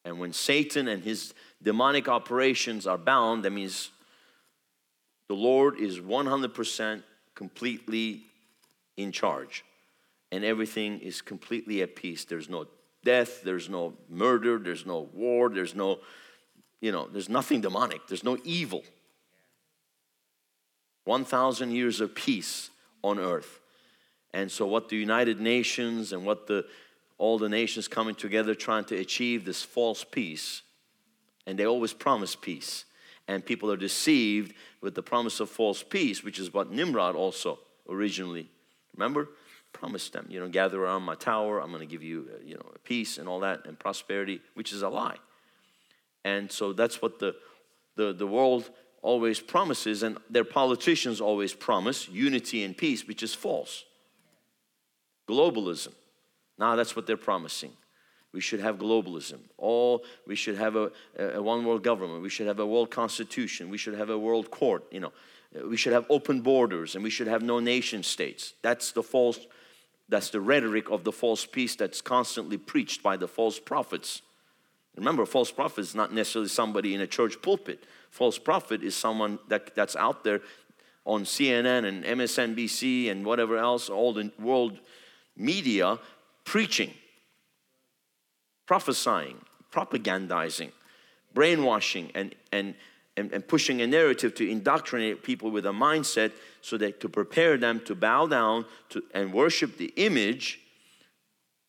And 0.04 0.20
when 0.20 0.34
Satan 0.34 0.88
and 0.88 1.04
his 1.04 1.34
demonic 1.62 2.08
operations 2.08 2.88
are 2.88 2.97
bound, 2.97 3.43
that 3.43 3.52
means 3.52 3.91
the 5.28 5.36
Lord 5.36 5.80
is 5.80 5.99
100% 5.99 7.04
completely 7.36 8.24
in 8.97 9.12
charge. 9.12 9.64
And 10.32 10.43
everything 10.43 10.99
is 10.99 11.22
completely 11.22 11.82
at 11.82 11.95
peace. 11.95 12.26
There's 12.26 12.49
no 12.49 12.68
death, 13.04 13.41
there's 13.43 13.70
no 13.70 13.93
murder, 14.10 14.58
there's 14.58 14.86
no 14.86 15.10
war, 15.14 15.49
there's 15.49 15.76
no 15.76 15.99
you 16.82 16.91
know, 16.91 17.08
there's 17.12 17.30
nothing 17.30 17.62
demonic, 17.62 18.08
there's 18.08 18.24
no 18.24 18.38
evil. 18.43 18.84
1,000 21.06 21.72
years 21.72 22.02
of 22.02 22.14
peace 22.14 22.70
on 23.04 23.20
earth. 23.20 23.60
And 24.34 24.52
so, 24.52 24.66
what 24.66 24.89
the 24.89 24.97
United 24.97 25.39
Nations 25.39 26.12
and 26.12 26.26
what 26.26 26.47
the 26.47 26.66
all 27.22 27.38
the 27.38 27.47
nations 27.47 27.88
coming 27.88 28.15
together 28.15 28.55
trying 28.55 28.84
to 28.86 28.97
achieve 28.97 29.45
this 29.45 29.61
false 29.61 30.03
peace, 30.03 30.63
and 31.45 31.57
they 31.57 31.65
always 31.65 31.93
promise 31.93 32.36
peace, 32.36 32.86
and 33.28 33.45
people 33.45 33.72
are 33.72 33.78
deceived 33.78 34.53
with 34.82 34.95
the 34.95 35.03
promise 35.03 35.39
of 35.39 35.49
false 35.49 35.84
peace, 35.84 36.24
which 36.24 36.39
is 36.39 36.51
what 36.51 36.72
Nimrod 36.72 37.15
also 37.15 37.59
originally 37.88 38.49
remember 38.95 39.30
promised 39.72 40.13
them. 40.13 40.26
You 40.30 40.39
know, 40.39 40.49
gather 40.49 40.84
around 40.84 41.03
my 41.03 41.15
tower. 41.15 41.59
I'm 41.61 41.69
going 41.69 41.88
to 41.88 41.91
give 41.91 42.03
you, 42.03 42.28
uh, 42.34 42.43
you 42.43 42.55
know, 42.55 42.65
peace 42.84 43.17
and 43.17 43.30
all 43.30 43.39
that 43.41 43.65
and 43.65 43.78
prosperity, 43.80 44.41
which 44.53 44.74
is 44.74 44.82
a 44.82 44.89
lie. 44.89 45.17
And 46.26 46.51
so 46.51 46.74
that's 46.74 47.01
what 47.01 47.19
the, 47.19 47.36
the, 47.95 48.13
the 48.13 48.28
world 48.28 48.69
always 49.01 49.39
promises, 49.39 50.03
and 50.03 50.17
their 50.30 50.43
politicians 50.43 51.22
always 51.22 51.53
promise 51.53 52.09
unity 52.09 52.63
and 52.63 52.76
peace, 52.76 53.07
which 53.07 53.24
is 53.24 53.34
false. 53.34 53.84
Globalism. 55.28 55.93
Now 56.62 56.76
that's 56.76 56.95
what 56.95 57.07
they're 57.07 57.18
promising. 57.18 57.72
We 58.34 58.39
should 58.39 58.59
have 58.62 58.78
globalism. 58.78 59.39
All 59.57 60.05
we 60.28 60.36
should 60.36 60.57
have 60.57 60.76
a, 60.76 60.91
a, 61.18 61.41
one 61.41 61.66
world 61.66 61.84
government. 61.84 62.22
We 62.22 62.30
should 62.30 62.45
have 62.45 62.59
a 62.59 62.66
world 62.66 62.91
constitution. 62.91 63.70
We 63.72 63.80
should 63.80 63.95
have 63.95 64.12
a 64.12 64.18
world 64.18 64.51
court. 64.51 64.86
You 64.91 64.99
know, 64.99 65.12
we 65.68 65.76
should 65.76 65.91
have 65.91 66.05
open 66.07 66.41
borders, 66.41 66.93
and 66.93 67.03
we 67.03 67.09
should 67.09 67.28
have 67.28 67.41
no 67.41 67.59
nation 67.59 68.03
states. 68.03 68.53
That's 68.62 68.91
the 68.91 69.01
false. 69.01 69.39
That's 70.07 70.30
the 70.30 70.39
rhetoric 70.39 70.91
of 70.91 71.03
the 71.03 71.12
false 71.12 71.45
peace 71.45 71.76
that's 71.76 71.99
constantly 71.99 72.57
preached 72.57 73.01
by 73.01 73.18
the 73.18 73.28
false 73.28 73.59
prophets. 73.59 74.22
Remember, 74.95 75.26
false 75.26 75.51
prophet 75.51 75.82
is 75.82 75.95
not 75.95 76.14
necessarily 76.14 76.49
somebody 76.49 76.93
in 76.93 77.01
a 77.01 77.07
church 77.07 77.41
pulpit. 77.41 77.86
False 78.12 78.38
prophet 78.38 78.84
is 78.84 78.93
someone 78.93 79.39
that, 79.47 79.74
that's 79.74 79.95
out 79.95 80.24
there 80.24 80.41
on 81.05 81.24
CNN 81.24 81.86
and 81.86 82.03
MSNBC 82.03 83.09
and 83.09 83.26
whatever 83.26 83.57
else, 83.57 83.89
all 83.89 84.14
the 84.14 84.32
world 84.38 84.80
media 85.38 85.97
preaching, 86.44 86.94
prophesying, 88.66 89.38
propagandizing, 89.72 90.72
brainwashing, 91.34 92.12
and, 92.14 92.36
and, 92.52 92.76
and, 93.18 93.32
and 93.32 93.48
pushing 93.48 93.82
a 93.82 93.88
narrative 93.88 94.36
to 94.36 94.50
indoctrinate 94.50 95.24
people 95.24 95.52
with 95.52 95.66
a 95.66 95.72
mindset 95.72 96.32
so 96.62 96.78
that 96.78 97.00
to 97.00 97.10
prepare 97.10 97.58
them 97.58 97.82
to 97.86 97.96
bow 97.96 98.28
down 98.28 98.66
to, 98.89 99.04
and 99.14 99.34
worship 99.34 99.78
the 99.78 99.94
image 99.96 100.60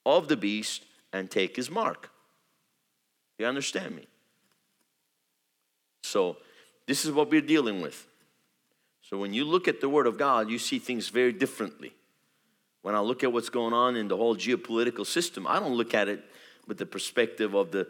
of 0.05 0.29
the 0.29 0.37
beast 0.37 0.85
and 1.13 1.31
take 1.31 1.57
his 1.57 1.71
mark. 1.71 2.11
You 3.39 3.47
understand 3.47 3.97
me? 3.97 4.07
So, 6.03 6.37
this 6.87 7.05
is 7.05 7.13
what 7.13 7.31
we're 7.31 7.41
dealing 7.41 7.81
with. 7.81 8.07
So, 9.03 9.19
when 9.19 9.33
you 9.33 9.45
look 9.45 9.69
at 9.69 9.81
the 9.81 9.89
Word 9.89 10.07
of 10.07 10.19
God, 10.19 10.51
you 10.51 10.59
see 10.59 10.79
things 10.79 11.09
very 11.09 11.33
differently. 11.33 11.93
When 12.83 12.95
I 12.95 13.01
look 13.01 13.25
at 13.25 13.33
what's 13.33 13.49
going 13.49 13.73
on 13.73 13.97
in 13.97 14.09
the 14.09 14.17
whole 14.17 14.37
geopolitical 14.37 15.07
system, 15.07 15.47
I 15.47 15.59
don't 15.61 15.75
look 15.75 15.95
at 15.95 16.09
it 16.09 16.25
with 16.67 16.79
the 16.79 16.87
perspective 16.87 17.55
of 17.55 17.71
the, 17.71 17.87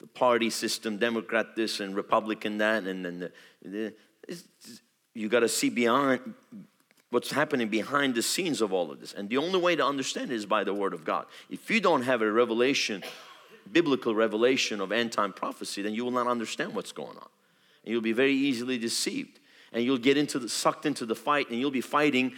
the 0.00 0.06
party 0.06 0.50
system, 0.50 0.98
Democrat 0.98 1.56
this 1.56 1.80
and 1.80 1.96
Republican 1.96 2.58
that, 2.58 2.84
and 2.84 3.04
then 3.04 3.18
the, 3.18 3.32
the 3.62 3.94
you 5.14 5.28
got 5.28 5.40
to 5.40 5.48
see 5.48 5.70
beyond 5.70 6.34
what's 7.10 7.30
happening 7.30 7.68
behind 7.68 8.14
the 8.14 8.22
scenes 8.22 8.60
of 8.60 8.72
all 8.72 8.90
of 8.90 9.00
this. 9.00 9.14
And 9.14 9.30
the 9.30 9.38
only 9.38 9.58
way 9.58 9.76
to 9.76 9.84
understand 9.84 10.30
it 10.30 10.34
is 10.34 10.44
by 10.44 10.64
the 10.64 10.74
Word 10.74 10.92
of 10.92 11.04
God. 11.04 11.26
If 11.48 11.70
you 11.70 11.80
don't 11.80 12.02
have 12.02 12.20
a 12.20 12.30
revelation 12.30 13.02
biblical 13.72 14.14
revelation 14.14 14.80
of 14.80 14.92
end 14.92 15.12
time 15.12 15.32
prophecy, 15.32 15.82
then 15.82 15.94
you 15.94 16.04
will 16.04 16.12
not 16.12 16.26
understand 16.26 16.74
what's 16.74 16.92
going 16.92 17.16
on. 17.16 17.28
And 17.84 17.92
you'll 17.92 18.02
be 18.02 18.12
very 18.12 18.34
easily 18.34 18.78
deceived. 18.78 19.38
And 19.72 19.84
you'll 19.84 19.98
get 19.98 20.16
into 20.16 20.38
the, 20.38 20.48
sucked 20.48 20.86
into 20.86 21.06
the 21.06 21.14
fight 21.14 21.50
and 21.50 21.58
you'll 21.58 21.70
be 21.70 21.80
fighting, 21.80 22.32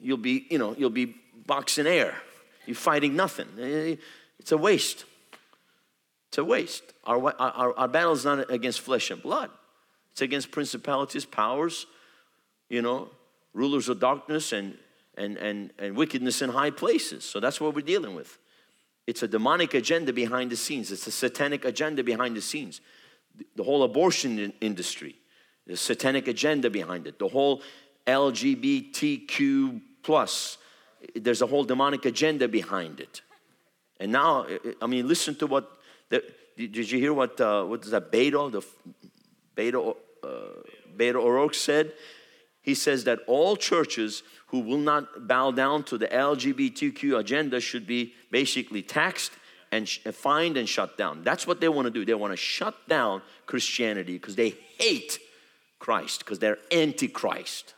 you'll 0.00 0.16
be, 0.16 0.46
you 0.50 0.58
know, 0.58 0.74
you'll 0.76 0.90
be 0.90 1.14
boxing 1.46 1.86
air. 1.86 2.14
You're 2.66 2.76
fighting 2.76 3.16
nothing. 3.16 3.48
It's 4.38 4.52
a 4.52 4.56
waste. 4.56 5.04
It's 6.28 6.38
a 6.38 6.44
waste. 6.44 6.82
Our, 7.04 7.34
our, 7.40 7.76
our 7.76 7.88
battle 7.88 8.12
is 8.12 8.24
not 8.24 8.50
against 8.50 8.80
flesh 8.80 9.10
and 9.10 9.22
blood. 9.22 9.50
It's 10.12 10.22
against 10.22 10.50
principalities, 10.50 11.24
powers, 11.24 11.86
you 12.68 12.82
know, 12.82 13.10
rulers 13.54 13.88
of 13.88 14.00
darkness 14.00 14.52
and, 14.52 14.76
and, 15.16 15.36
and, 15.36 15.72
and 15.78 15.96
wickedness 15.96 16.42
in 16.42 16.50
high 16.50 16.70
places. 16.70 17.24
So 17.24 17.40
that's 17.40 17.60
what 17.60 17.74
we're 17.74 17.82
dealing 17.82 18.14
with. 18.14 18.38
It's 19.06 19.22
a 19.22 19.28
demonic 19.28 19.74
agenda 19.74 20.12
behind 20.12 20.50
the 20.50 20.56
scenes. 20.56 20.92
It's 20.92 21.06
a 21.06 21.10
satanic 21.10 21.64
agenda 21.64 22.04
behind 22.04 22.36
the 22.36 22.40
scenes. 22.40 22.80
The 23.56 23.64
whole 23.64 23.82
abortion 23.82 24.52
industry, 24.60 25.16
the 25.66 25.76
satanic 25.76 26.28
agenda 26.28 26.70
behind 26.70 27.06
it. 27.06 27.18
The 27.18 27.28
whole 27.28 27.62
LGBTQ 28.06 29.80
plus, 30.02 30.58
there's 31.14 31.42
a 31.42 31.46
whole 31.46 31.64
demonic 31.64 32.04
agenda 32.04 32.48
behind 32.48 33.00
it. 33.00 33.22
And 34.00 34.12
now, 34.12 34.46
I 34.80 34.86
mean, 34.86 35.08
listen 35.08 35.34
to 35.36 35.46
what. 35.46 35.70
The, 36.08 36.22
did 36.56 36.90
you 36.90 36.98
hear 36.98 37.14
what 37.14 37.40
uh, 37.40 37.64
what 37.64 37.84
is 37.84 37.90
that 37.92 38.12
Beto 38.12 38.50
the 38.50 38.62
Beto 39.56 39.96
uh, 40.22 40.28
Beto 40.96 41.16
O'Rourke 41.16 41.54
said? 41.54 41.92
He 42.60 42.74
says 42.74 43.04
that 43.04 43.18
all 43.26 43.56
churches 43.56 44.22
who 44.46 44.60
will 44.60 44.78
not 44.78 45.26
bow 45.26 45.50
down 45.50 45.82
to 45.84 45.98
the 45.98 46.06
LGBTQ 46.06 47.18
agenda 47.18 47.60
should 47.60 47.86
be 47.86 48.14
basically 48.30 48.82
taxed 48.82 49.32
and 49.72 49.88
fined 49.88 50.56
and 50.56 50.68
shut 50.68 50.98
down. 50.98 51.24
That's 51.24 51.46
what 51.46 51.60
they 51.60 51.68
want 51.68 51.86
to 51.86 51.90
do. 51.90 52.04
They 52.04 52.14
want 52.14 52.32
to 52.34 52.36
shut 52.36 52.76
down 52.88 53.22
Christianity 53.46 54.12
because 54.12 54.36
they 54.36 54.54
hate 54.78 55.18
Christ, 55.78 56.20
because 56.20 56.38
they're 56.38 56.58
anti 56.70 57.08
Christ. 57.08 57.74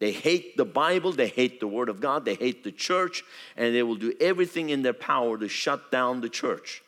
They 0.00 0.12
hate 0.12 0.56
the 0.56 0.64
Bible, 0.64 1.12
they 1.12 1.28
hate 1.28 1.58
the 1.58 1.66
Word 1.66 1.88
of 1.88 2.00
God, 2.00 2.24
they 2.24 2.34
hate 2.34 2.62
the 2.62 2.70
church, 2.70 3.24
and 3.56 3.74
they 3.74 3.82
will 3.82 3.96
do 3.96 4.14
everything 4.20 4.70
in 4.70 4.82
their 4.82 4.92
power 4.92 5.36
to 5.38 5.48
shut 5.48 5.90
down 5.90 6.20
the 6.20 6.28
church. 6.28 6.82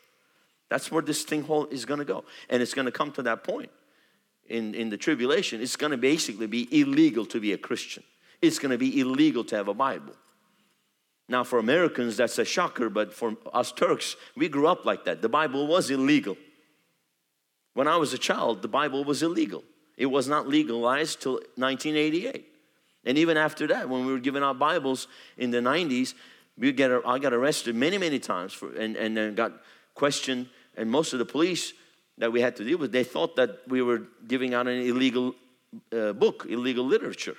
That's 0.69 0.89
where 0.89 1.01
this 1.01 1.23
thing 1.23 1.45
is 1.71 1.83
going 1.83 1.99
to 1.99 2.05
go. 2.05 2.23
And 2.49 2.61
it's 2.61 2.73
going 2.73 2.85
to 2.85 2.91
come 2.91 3.11
to 3.13 3.23
that 3.23 3.43
point 3.43 3.69
in, 4.47 4.73
in 4.73 4.89
the 4.89 4.97
tribulation. 4.97 5.61
It's 5.61 5.75
going 5.75 5.91
to 5.91 5.97
basically 5.97 6.47
be 6.47 6.67
illegal 6.79 7.25
to 7.27 7.41
be 7.41 7.51
a 7.51 7.57
Christian. 7.57 8.03
it's 8.41 8.57
going 8.57 8.71
to 8.71 8.77
be 8.77 8.99
illegal 9.01 9.43
to 9.43 9.55
have 9.57 9.67
a 9.67 9.73
Bible. 9.73 10.13
Now, 11.27 11.43
for 11.43 11.59
Americans, 11.59 12.17
that's 12.17 12.37
a 12.39 12.45
shocker, 12.45 12.89
but 12.89 13.13
for 13.13 13.37
us 13.53 13.71
Turks, 13.71 14.15
we 14.35 14.49
grew 14.49 14.67
up 14.67 14.85
like 14.85 15.05
that. 15.05 15.21
The 15.21 15.29
Bible 15.29 15.67
was 15.67 15.89
illegal. 15.89 16.37
When 17.73 17.87
I 17.87 17.97
was 17.97 18.13
a 18.13 18.17
child, 18.17 18.61
the 18.61 18.67
Bible 18.67 19.03
was 19.03 19.23
illegal. 19.23 19.63
It 19.97 20.07
was 20.07 20.27
not 20.27 20.47
legalized 20.47 21.21
till 21.21 21.33
1988. 21.55 22.50
And 23.05 23.17
even 23.17 23.37
after 23.37 23.67
that, 23.67 23.89
when 23.89 24.05
we 24.05 24.11
were 24.11 24.19
giving 24.19 24.43
out 24.43 24.59
Bibles 24.59 25.07
in 25.37 25.51
the 25.51 25.57
90s, 25.57 26.13
we 26.57 26.71
get, 26.71 26.91
I 27.05 27.17
got 27.17 27.33
arrested 27.33 27.75
many, 27.75 27.97
many 27.97 28.19
times 28.19 28.53
for, 28.53 28.71
and, 28.75 28.95
and 28.95 29.17
then 29.17 29.35
got 29.35 29.53
questioned. 29.95 30.47
And 30.77 30.89
most 30.89 31.13
of 31.13 31.19
the 31.19 31.25
police 31.25 31.73
that 32.17 32.31
we 32.31 32.41
had 32.41 32.55
to 32.57 32.63
deal 32.63 32.77
with, 32.77 32.91
they 32.91 33.03
thought 33.03 33.35
that 33.37 33.61
we 33.67 33.81
were 33.81 34.03
giving 34.27 34.53
out 34.53 34.67
an 34.67 34.81
illegal 34.81 35.33
uh, 35.91 36.13
book, 36.13 36.45
illegal 36.47 36.85
literature. 36.85 37.35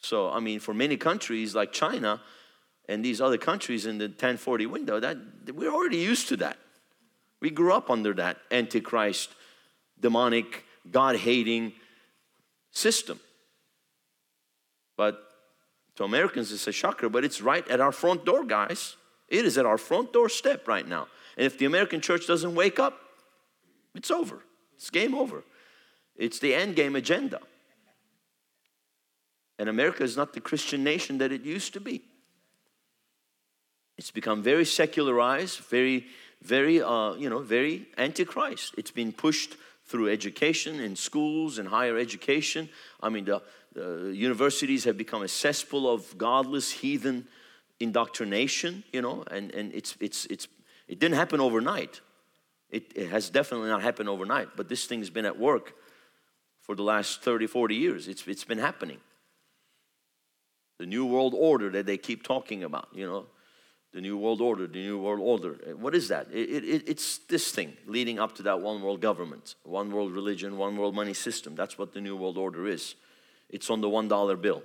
So, 0.00 0.30
I 0.30 0.40
mean, 0.40 0.60
for 0.60 0.74
many 0.74 0.96
countries 0.96 1.54
like 1.54 1.72
China 1.72 2.20
and 2.88 3.04
these 3.04 3.20
other 3.20 3.38
countries 3.38 3.86
in 3.86 3.98
the 3.98 4.06
1040 4.06 4.66
window, 4.66 5.00
that 5.00 5.16
we're 5.54 5.72
already 5.72 5.98
used 5.98 6.28
to 6.28 6.36
that. 6.38 6.58
We 7.40 7.50
grew 7.50 7.72
up 7.72 7.90
under 7.90 8.12
that 8.14 8.38
antichrist, 8.50 9.30
demonic, 10.00 10.64
God 10.90 11.16
hating 11.16 11.72
system. 12.70 13.20
But 14.98 15.22
to 15.94 16.04
Americans, 16.04 16.52
it's 16.52 16.66
a 16.66 16.72
shocker, 16.72 17.08
but 17.08 17.24
it's 17.24 17.40
right 17.40 17.66
at 17.68 17.80
our 17.80 17.92
front 17.92 18.26
door, 18.26 18.44
guys. 18.44 18.96
It 19.28 19.44
is 19.44 19.56
at 19.56 19.64
our 19.64 19.78
front 19.78 20.12
doorstep 20.12 20.66
right 20.66 20.86
now. 20.86 21.06
And 21.36 21.46
if 21.46 21.56
the 21.56 21.66
American 21.66 22.00
church 22.00 22.26
doesn't 22.26 22.54
wake 22.54 22.80
up, 22.80 22.98
it's 23.94 24.10
over. 24.10 24.42
It's 24.74 24.90
game 24.90 25.14
over. 25.14 25.44
It's 26.16 26.40
the 26.40 26.52
end 26.52 26.74
game 26.74 26.96
agenda. 26.96 27.38
And 29.58 29.68
America 29.68 30.02
is 30.02 30.16
not 30.16 30.32
the 30.32 30.40
Christian 30.40 30.82
nation 30.82 31.18
that 31.18 31.30
it 31.30 31.42
used 31.42 31.72
to 31.74 31.80
be. 31.80 32.02
It's 33.96 34.10
become 34.10 34.42
very 34.42 34.64
secularized, 34.64 35.60
very, 35.60 36.06
very, 36.42 36.82
uh, 36.82 37.14
you 37.14 37.30
know, 37.30 37.38
very 37.38 37.86
antichrist. 37.96 38.74
It's 38.76 38.92
been 38.92 39.12
pushed 39.12 39.56
through 39.86 40.10
education 40.10 40.80
in 40.80 40.96
schools 40.96 41.58
and 41.58 41.68
higher 41.68 41.96
education. 41.96 42.68
I 43.00 43.08
mean, 43.08 43.24
the, 43.24 43.42
Uh, 43.76 44.06
universities 44.06 44.84
have 44.84 44.96
become 44.96 45.22
a 45.22 45.28
cesspool 45.28 45.90
of 45.90 46.16
godless 46.18 46.70
heathen 46.70 47.26
indoctrination, 47.80 48.82
you 48.92 49.02
know, 49.02 49.24
and, 49.30 49.52
and 49.52 49.72
it's, 49.72 49.96
it's, 50.00 50.26
it's, 50.26 50.48
it 50.88 50.98
didn't 50.98 51.16
happen 51.16 51.40
overnight. 51.40 52.00
It, 52.70 52.92
it 52.94 53.08
has 53.08 53.30
definitely 53.30 53.68
not 53.68 53.82
happened 53.82 54.08
overnight, 54.08 54.48
but 54.56 54.68
this 54.68 54.86
thing's 54.86 55.10
been 55.10 55.24
at 55.24 55.38
work 55.38 55.74
for 56.60 56.74
the 56.74 56.82
last 56.82 57.22
30, 57.22 57.46
40 57.46 57.74
years. 57.74 58.08
It's, 58.08 58.26
it's 58.26 58.44
been 58.44 58.58
happening. 58.58 58.98
The 60.78 60.86
New 60.86 61.06
World 61.06 61.34
Order 61.36 61.70
that 61.70 61.86
they 61.86 61.96
keep 61.96 62.22
talking 62.22 62.64
about, 62.64 62.88
you 62.92 63.06
know, 63.06 63.26
the 63.92 64.02
New 64.02 64.18
World 64.18 64.40
Order, 64.40 64.66
the 64.66 64.78
New 64.78 64.98
World 64.98 65.20
Order. 65.20 65.56
Uh, 65.66 65.76
what 65.76 65.94
is 65.94 66.08
that? 66.08 66.28
It, 66.30 66.64
it, 66.64 66.88
it's 66.88 67.18
this 67.18 67.50
thing 67.52 67.72
leading 67.86 68.18
up 68.18 68.34
to 68.36 68.42
that 68.44 68.60
one 68.60 68.82
world 68.82 69.00
government, 69.00 69.54
one 69.62 69.90
world 69.90 70.12
religion, 70.12 70.58
one 70.58 70.76
world 70.76 70.94
money 70.94 71.14
system. 71.14 71.54
That's 71.54 71.78
what 71.78 71.94
the 71.94 72.00
New 72.00 72.16
World 72.16 72.36
Order 72.36 72.66
is. 72.66 72.96
It's 73.48 73.70
on 73.70 73.80
the 73.80 73.88
$1 73.88 74.40
bill. 74.40 74.62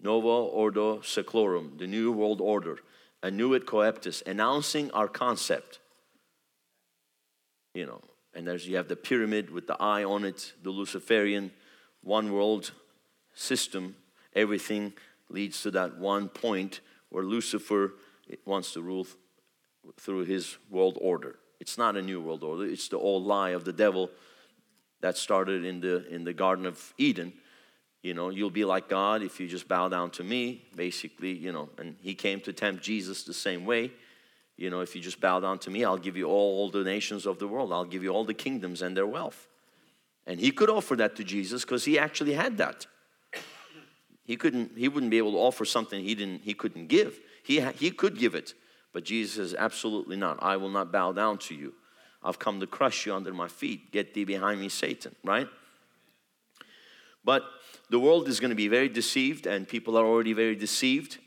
Novo 0.00 0.44
Ordo 0.44 0.98
Seclorum, 0.98 1.78
the 1.78 1.86
New 1.86 2.12
World 2.12 2.40
Order, 2.40 2.78
Annuit 3.22 3.66
Coeptis, 3.66 4.22
announcing 4.26 4.90
our 4.90 5.08
concept. 5.08 5.80
You 7.72 7.86
know, 7.86 8.02
and 8.34 8.46
there's 8.46 8.66
you 8.66 8.76
have 8.76 8.88
the 8.88 8.96
pyramid 8.96 9.50
with 9.50 9.66
the 9.66 9.80
eye 9.80 10.04
on 10.04 10.24
it, 10.24 10.52
the 10.62 10.70
Luciferian 10.70 11.50
one 12.02 12.32
world 12.32 12.72
system. 13.34 13.96
Everything 14.34 14.92
leads 15.28 15.62
to 15.62 15.70
that 15.70 15.96
one 15.96 16.28
point 16.28 16.80
where 17.08 17.24
Lucifer 17.24 17.94
wants 18.44 18.72
to 18.74 18.82
rule 18.82 19.06
through 19.98 20.24
his 20.24 20.56
world 20.70 20.98
order. 21.00 21.36
It's 21.60 21.78
not 21.78 21.96
a 21.96 22.02
new 22.02 22.20
world 22.20 22.42
order, 22.42 22.66
it's 22.66 22.88
the 22.88 22.98
old 22.98 23.24
lie 23.24 23.50
of 23.50 23.64
the 23.64 23.72
devil 23.72 24.10
that 25.00 25.16
started 25.16 25.64
in 25.64 25.80
the, 25.80 26.06
in 26.08 26.24
the 26.24 26.32
Garden 26.32 26.66
of 26.66 26.94
Eden. 26.98 27.32
You 28.04 28.12
know, 28.12 28.28
you'll 28.28 28.50
be 28.50 28.66
like 28.66 28.90
God 28.90 29.22
if 29.22 29.40
you 29.40 29.48
just 29.48 29.66
bow 29.66 29.88
down 29.88 30.10
to 30.10 30.22
me, 30.22 30.66
basically, 30.76 31.32
you 31.32 31.52
know. 31.52 31.70
And 31.78 31.96
he 32.02 32.14
came 32.14 32.38
to 32.42 32.52
tempt 32.52 32.82
Jesus 32.82 33.24
the 33.24 33.32
same 33.32 33.64
way. 33.64 33.92
You 34.58 34.68
know, 34.68 34.82
if 34.82 34.94
you 34.94 35.00
just 35.00 35.22
bow 35.22 35.40
down 35.40 35.58
to 35.60 35.70
me, 35.70 35.86
I'll 35.86 35.96
give 35.96 36.14
you 36.14 36.28
all 36.28 36.70
the 36.70 36.84
nations 36.84 37.24
of 37.24 37.38
the 37.38 37.48
world, 37.48 37.72
I'll 37.72 37.86
give 37.86 38.02
you 38.02 38.10
all 38.10 38.26
the 38.26 38.34
kingdoms 38.34 38.82
and 38.82 38.94
their 38.94 39.06
wealth. 39.06 39.48
And 40.26 40.38
he 40.38 40.50
could 40.50 40.68
offer 40.68 40.94
that 40.96 41.16
to 41.16 41.24
Jesus 41.24 41.64
because 41.64 41.86
he 41.86 41.98
actually 41.98 42.34
had 42.34 42.58
that. 42.58 42.86
He 44.26 44.36
couldn't, 44.36 44.72
he 44.76 44.86
wouldn't 44.88 45.10
be 45.10 45.18
able 45.18 45.32
to 45.32 45.38
offer 45.38 45.64
something 45.64 46.04
he 46.04 46.14
didn't, 46.14 46.42
he 46.42 46.52
couldn't 46.52 46.88
give. 46.88 47.18
He, 47.42 47.60
he 47.60 47.90
could 47.90 48.18
give 48.18 48.34
it, 48.34 48.52
but 48.92 49.04
Jesus 49.04 49.36
says, 49.36 49.54
absolutely 49.58 50.16
not. 50.16 50.42
I 50.42 50.58
will 50.58 50.70
not 50.70 50.92
bow 50.92 51.12
down 51.12 51.38
to 51.38 51.54
you. 51.54 51.72
I've 52.22 52.38
come 52.38 52.60
to 52.60 52.66
crush 52.66 53.06
you 53.06 53.14
under 53.14 53.32
my 53.32 53.48
feet. 53.48 53.92
Get 53.92 54.12
thee 54.12 54.24
behind 54.24 54.60
me, 54.60 54.68
Satan, 54.68 55.14
right? 55.24 55.48
But 57.24 57.44
the 57.90 57.98
world 57.98 58.28
is 58.28 58.40
going 58.40 58.50
to 58.50 58.56
be 58.56 58.68
very 58.68 58.88
deceived, 58.88 59.46
and 59.46 59.68
people 59.68 59.96
are 59.96 60.06
already 60.06 60.32
very 60.32 60.56
deceived, 60.56 61.18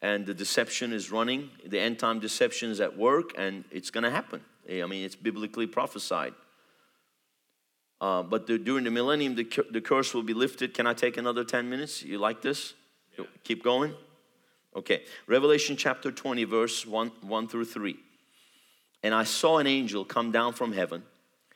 and 0.00 0.26
the 0.26 0.34
deception 0.34 0.92
is 0.92 1.10
running. 1.12 1.50
The 1.64 1.78
end 1.78 1.98
time 1.98 2.20
deception 2.20 2.70
is 2.70 2.80
at 2.80 2.96
work, 2.96 3.32
and 3.36 3.64
it's 3.70 3.90
going 3.90 4.04
to 4.04 4.10
happen. 4.10 4.40
I 4.68 4.86
mean, 4.86 5.04
it's 5.04 5.16
biblically 5.16 5.66
prophesied. 5.66 6.34
Uh, 8.00 8.22
but 8.22 8.48
the, 8.48 8.58
during 8.58 8.84
the 8.84 8.90
millennium, 8.90 9.36
the, 9.36 9.48
the 9.70 9.80
curse 9.80 10.12
will 10.12 10.24
be 10.24 10.34
lifted. 10.34 10.74
Can 10.74 10.88
I 10.88 10.92
take 10.92 11.16
another 11.16 11.44
10 11.44 11.70
minutes? 11.70 12.02
You 12.02 12.18
like 12.18 12.42
this? 12.42 12.74
Keep 13.44 13.62
going? 13.62 13.94
Okay. 14.74 15.02
Revelation 15.28 15.76
chapter 15.76 16.10
20, 16.10 16.44
verse 16.44 16.84
1, 16.84 17.12
1 17.20 17.48
through 17.48 17.66
3. 17.66 17.96
And 19.04 19.14
I 19.14 19.22
saw 19.22 19.58
an 19.58 19.68
angel 19.68 20.04
come 20.04 20.32
down 20.32 20.52
from 20.52 20.72
heaven, 20.72 21.04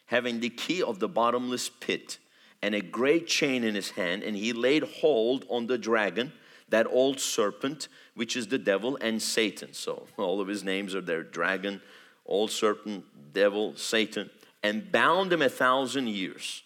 having 0.06 0.38
the 0.38 0.50
key 0.50 0.82
of 0.82 1.00
the 1.00 1.08
bottomless 1.08 1.68
pit 1.68 2.18
and 2.62 2.74
a 2.74 2.80
great 2.80 3.26
chain 3.26 3.64
in 3.64 3.74
his 3.74 3.90
hand, 3.90 4.22
and 4.22 4.36
he 4.36 4.52
laid 4.52 4.82
hold 4.82 5.44
on 5.48 5.66
the 5.66 5.78
dragon, 5.78 6.32
that 6.68 6.86
old 6.90 7.20
serpent, 7.20 7.88
which 8.14 8.36
is 8.36 8.48
the 8.48 8.58
devil 8.58 8.98
and 9.00 9.22
Satan. 9.22 9.72
So 9.72 10.06
all 10.16 10.40
of 10.40 10.48
his 10.48 10.64
names 10.64 10.94
are 10.94 11.00
there 11.00 11.22
dragon, 11.22 11.80
old 12.24 12.50
serpent, 12.50 13.04
devil, 13.32 13.76
Satan 13.76 14.30
and 14.66 14.90
bound 14.90 15.32
him 15.32 15.42
a 15.42 15.48
thousand 15.48 16.08
years 16.08 16.64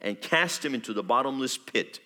and 0.00 0.20
cast 0.20 0.64
him 0.64 0.74
into 0.74 0.92
the 0.92 1.02
bottomless 1.02 1.58
pit 1.58 1.98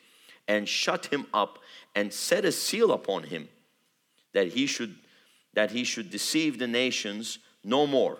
and 0.49 0.67
shut 0.67 1.07
him 1.07 1.27
up 1.35 1.59
and 1.95 2.11
set 2.11 2.45
a 2.47 2.53
seal 2.53 2.91
upon 2.91 3.25
him 3.25 3.49
that 4.33 4.49
he 4.49 4.67
should 4.67 4.97
that 5.53 5.71
he 5.71 5.85
should 5.85 6.11
deceive 6.11 6.59
the 6.59 6.67
nations 6.67 7.39
no 7.65 7.87
more 7.87 8.19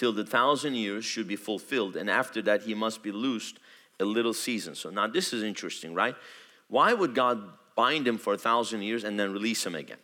till 0.00 0.12
the 0.12 0.24
thousand 0.24 0.74
years 0.74 1.04
should 1.04 1.28
be 1.28 1.36
fulfilled 1.36 1.94
and 1.96 2.08
after 2.08 2.40
that 2.42 2.62
he 2.62 2.74
must 2.74 3.02
be 3.02 3.12
loosed 3.12 3.58
a 4.00 4.04
little 4.04 4.34
season 4.34 4.74
so 4.74 4.88
now 4.88 5.06
this 5.06 5.32
is 5.32 5.42
interesting 5.42 5.94
right 5.94 6.16
why 6.68 6.92
would 6.92 7.14
god 7.14 7.38
bind 7.76 8.08
him 8.08 8.18
for 8.18 8.32
a 8.34 8.38
thousand 8.38 8.82
years 8.82 9.04
and 9.04 9.20
then 9.20 9.32
release 9.32 9.64
him 9.64 9.74
again 9.74 9.98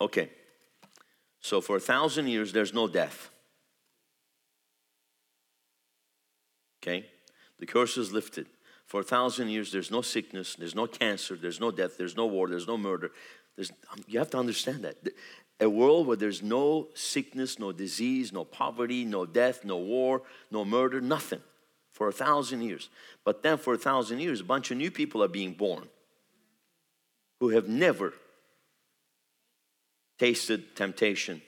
okay 0.00 0.30
so 1.42 1.60
for 1.60 1.76
a 1.76 1.80
thousand 1.80 2.28
years, 2.28 2.52
there's 2.52 2.72
no 2.72 2.86
death. 2.86 3.30
Okay? 6.82 7.06
The 7.58 7.66
curse 7.66 7.96
is 7.96 8.12
lifted. 8.12 8.46
For 8.86 9.00
a 9.00 9.04
thousand 9.04 9.48
years, 9.48 9.72
there's 9.72 9.90
no 9.90 10.02
sickness, 10.02 10.54
there's 10.54 10.74
no 10.74 10.86
cancer, 10.86 11.36
there's 11.36 11.60
no 11.60 11.70
death, 11.70 11.96
there's 11.98 12.16
no 12.16 12.26
war, 12.26 12.48
there's 12.48 12.66
no 12.66 12.76
murder. 12.76 13.10
There's, 13.56 13.70
um, 13.90 14.00
you 14.06 14.18
have 14.18 14.30
to 14.30 14.38
understand 14.38 14.84
that. 14.84 14.96
A 15.62 15.70
world 15.70 16.08
where 16.08 16.16
there's 16.16 16.42
no 16.42 16.88
sickness, 16.92 17.60
no 17.60 17.70
disease, 17.70 18.32
no 18.32 18.44
poverty, 18.44 19.04
no 19.04 19.24
death, 19.24 19.64
no 19.64 19.76
war, 19.76 20.22
no 20.50 20.64
murder, 20.64 21.00
nothing 21.00 21.40
for 21.92 22.08
a 22.08 22.12
thousand 22.12 22.62
years. 22.62 22.90
But 23.24 23.44
then 23.44 23.58
for 23.58 23.74
a 23.74 23.78
thousand 23.78 24.18
years, 24.18 24.40
a 24.40 24.44
bunch 24.44 24.72
of 24.72 24.76
new 24.76 24.90
people 24.90 25.22
are 25.22 25.28
being 25.28 25.52
born 25.52 25.88
who 27.38 27.50
have 27.50 27.68
never 27.68 28.12
tasted 30.18 30.74
temptation. 30.74 31.40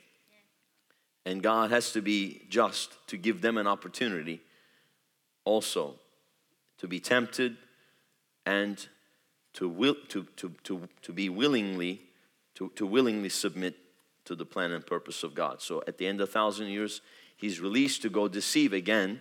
And 1.27 1.43
God 1.43 1.73
has 1.73 1.91
to 1.91 2.01
be 2.01 2.43
just 2.49 2.93
to 3.09 3.17
give 3.17 3.41
them 3.41 3.59
an 3.59 3.67
opportunity 3.67 4.41
also 5.45 5.97
to 6.79 6.87
be 6.87 7.01
tempted 7.01 7.57
and 8.47 8.87
to, 9.55 9.69
will, 9.69 9.97
to, 10.11 10.23
to, 10.37 10.53
to, 10.63 10.89
to 11.03 11.13
be 11.13 11.29
willingly 11.29 12.01
to, 12.55 12.71
to 12.77 12.87
willingly 12.87 13.29
submit 13.29 13.75
to 14.25 14.35
the 14.35 14.45
plan 14.45 14.73
and 14.73 14.87
purpose 14.87 15.23
of 15.23 15.35
God. 15.35 15.61
So 15.61 15.83
at 15.87 15.99
the 15.99 16.07
end 16.07 16.21
of 16.21 16.29
a 16.29 16.33
thousand 16.33 16.69
years, 16.69 17.01
he's 17.37 17.61
released 17.61 18.03
to 18.03 18.09
go 18.09 18.29
deceive 18.29 18.73
again 18.73 19.21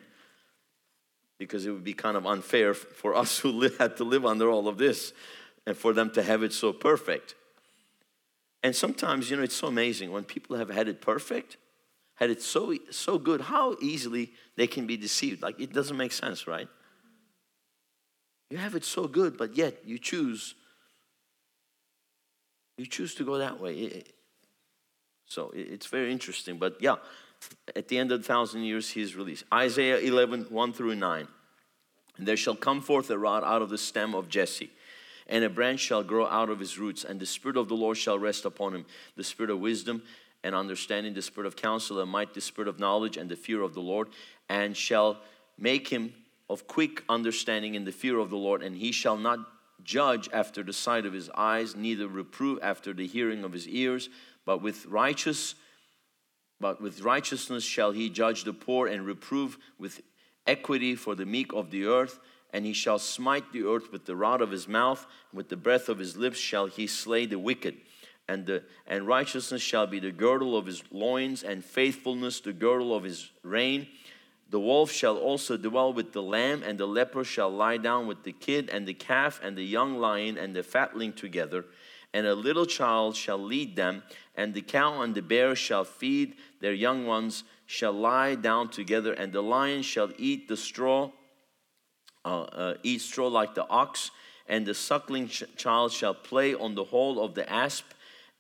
because 1.38 1.66
it 1.66 1.72
would 1.72 1.84
be 1.84 1.94
kind 1.94 2.16
of 2.16 2.26
unfair 2.26 2.74
for 2.74 3.16
us 3.24 3.40
who 3.40 3.70
had 3.80 3.98
to 3.98 4.04
live 4.04 4.26
under 4.26 4.50
all 4.50 4.68
of 4.68 4.78
this 4.78 5.14
and 5.66 5.76
for 5.76 5.94
them 5.94 6.10
to 6.12 6.24
have 6.24 6.44
it 6.44 6.54
so 6.54 6.74
perfect. 6.74 7.36
And 8.64 8.76
sometimes, 8.76 9.30
you 9.30 9.38
know, 9.38 9.44
it's 9.44 9.56
so 9.56 9.68
amazing 9.68 10.12
when 10.12 10.24
people 10.24 10.56
have 10.56 10.70
had 10.70 10.88
it 10.88 11.02
perfect, 11.02 11.58
had 12.16 12.30
it 12.30 12.42
so 12.42 12.74
so 12.92 13.18
good, 13.18 13.42
how 13.42 13.76
easily 13.82 14.32
they 14.56 14.68
can 14.68 14.88
be 14.88 14.96
deceived. 14.96 15.42
Like 15.42 15.60
it 15.60 15.74
doesn't 15.74 15.98
make 15.98 16.14
sense, 16.14 16.48
right? 16.48 16.70
You 18.50 18.58
have 18.58 18.76
it 18.76 18.86
so 18.86 19.08
good, 19.08 19.38
but 19.38 19.58
yet 19.58 19.82
you 19.84 19.98
choose. 19.98 20.56
You 22.78 22.86
choose 22.86 23.16
to 23.16 23.26
go 23.26 23.40
that 23.40 23.60
way. 23.60 24.04
So 25.34 25.52
it's 25.56 25.88
very 25.88 26.12
interesting. 26.12 26.58
But 26.58 26.78
yeah, 26.80 26.98
at 27.76 27.88
the 27.88 27.98
end 27.98 28.12
of 28.12 28.22
the 28.22 28.28
thousand 28.28 28.64
years, 28.64 28.92
he 28.92 29.02
is 29.02 29.16
released. 29.16 29.46
Isaiah 29.52 29.98
11, 29.98 30.46
1 30.50 30.74
through 30.74 30.96
9. 30.96 31.28
And 32.18 32.28
there 32.28 32.38
shall 32.38 32.56
come 32.56 32.82
forth 32.82 33.10
a 33.10 33.18
rod 33.18 33.44
out 33.44 33.64
of 33.64 33.70
the 33.70 33.78
stem 33.80 34.14
of 34.14 34.30
Jesse, 34.30 34.70
and 35.28 35.44
a 35.44 35.50
branch 35.50 35.80
shall 35.80 36.04
grow 36.04 36.28
out 36.28 36.52
of 36.52 36.60
his 36.60 36.78
roots, 36.78 37.04
and 37.04 37.20
the 37.20 37.26
Spirit 37.26 37.58
of 37.58 37.68
the 37.68 37.74
Lord 37.74 37.98
shall 37.98 38.20
rest 38.20 38.46
upon 38.46 38.76
him 38.76 38.86
the 39.16 39.24
Spirit 39.24 39.50
of 39.50 39.60
wisdom 39.60 40.04
and 40.44 40.54
understanding, 40.54 41.16
the 41.16 41.24
Spirit 41.24 41.48
of 41.48 41.56
counsel 41.56 42.00
and 42.00 42.12
might, 42.12 42.36
the 42.36 42.42
Spirit 42.42 42.68
of 42.68 42.78
knowledge 42.78 43.18
and 43.18 43.30
the 43.32 43.36
fear 43.36 43.64
of 43.64 43.74
the 43.74 43.80
Lord, 43.80 44.10
and 44.48 44.78
shall 44.78 45.18
make 45.58 45.88
him 45.88 46.14
of 46.48 46.68
quick 46.68 47.04
understanding 47.10 47.74
in 47.74 47.86
the 47.86 47.92
fear 47.92 48.20
of 48.20 48.30
the 48.30 48.38
Lord, 48.38 48.62
and 48.62 48.78
he 48.78 48.92
shall 48.92 49.18
not 49.18 49.40
judge 49.84 50.30
after 50.32 50.62
the 50.62 50.74
sight 50.74 51.08
of 51.08 51.14
his 51.14 51.32
eyes, 51.32 51.76
neither 51.76 52.08
reprove 52.08 52.60
after 52.62 52.94
the 52.94 53.08
hearing 53.08 53.44
of 53.44 53.54
his 53.54 53.68
ears, 53.68 54.10
but 54.46 54.62
with 54.62 54.86
righteous 54.86 55.56
but 56.64 56.82
with 56.82 57.02
righteousness 57.02 57.66
shall 57.66 57.92
he 57.92 58.10
judge 58.10 58.46
the 58.46 58.54
poor 58.54 58.88
and 58.88 59.06
reprove 59.06 59.58
with 59.78 60.02
equity 60.48 60.96
for 60.96 61.14
the 61.14 61.26
meek 61.26 61.52
of 61.52 61.72
the 61.72 61.84
earth. 61.84 62.22
And 62.54 62.66
he 62.66 62.72
shall 62.72 63.00
smite 63.00 63.52
the 63.52 63.64
earth 63.64 63.92
with 63.92 64.06
the 64.06 64.16
rod 64.16 64.42
of 64.42 64.52
his 64.52 64.66
mouth, 64.66 65.06
and 65.32 65.38
with 65.38 65.50
the 65.50 65.58
breath 65.58 65.90
of 65.90 66.00
his 66.00 66.16
lips 66.16 66.38
shall 66.38 66.68
he 66.68 66.88
slay 66.88 67.26
the 67.26 67.38
wicked. 67.38 67.76
And, 68.30 68.46
the, 68.46 68.64
and 68.88 69.06
righteousness 69.06 69.62
shall 69.62 69.88
be 69.88 70.00
the 70.00 70.14
girdle 70.14 70.56
of 70.56 70.66
his 70.66 70.84
loins, 70.90 71.44
and 71.44 71.66
faithfulness 71.66 72.40
the 72.40 72.54
girdle 72.54 72.96
of 72.96 73.04
his 73.04 73.30
reign. 73.44 73.88
The 74.50 74.60
wolf 74.60 74.90
shall 74.90 75.18
also 75.18 75.58
dwell 75.58 75.92
with 75.92 76.14
the 76.14 76.22
lamb, 76.22 76.64
and 76.64 76.80
the 76.80 76.86
leper 76.86 77.26
shall 77.26 77.50
lie 77.50 77.76
down 77.76 78.08
with 78.08 78.24
the 78.24 78.32
kid, 78.32 78.70
and 78.70 78.88
the 78.88 78.94
calf, 78.94 79.42
and 79.44 79.58
the 79.58 79.66
young 79.66 79.98
lion, 79.98 80.38
and 80.38 80.56
the 80.56 80.64
fatling 80.64 81.12
together 81.12 81.66
and 82.14 82.28
a 82.28 82.36
little 82.36 82.66
child 82.66 83.16
shall 83.16 83.38
lead 83.38 83.76
them, 83.76 84.04
and 84.36 84.54
the 84.54 84.62
cow 84.62 85.02
and 85.02 85.16
the 85.16 85.22
bear 85.22 85.56
shall 85.56 85.84
feed 85.84 86.36
their 86.60 86.74
young 86.74 87.06
ones, 87.06 87.44
shall 87.66 87.94
lie 87.94 88.36
down 88.36 88.70
together, 88.70 89.14
and 89.14 89.34
the 89.34 89.42
lion 89.42 89.82
shall 89.82 90.12
eat 90.18 90.48
the 90.48 90.58
straw, 90.58 91.10
uh, 92.26 92.42
uh, 92.44 92.74
eat 92.84 93.02
straw 93.02 93.28
like 93.28 93.56
the 93.56 93.68
ox, 93.68 94.12
and 94.48 94.66
the 94.66 94.74
suckling 94.74 95.28
ch- 95.28 95.44
child 95.56 95.92
shall 95.92 96.14
play 96.14 96.54
on 96.54 96.76
the 96.76 96.84
hole 96.84 97.24
of 97.24 97.34
the 97.34 97.52
asp, 97.52 97.86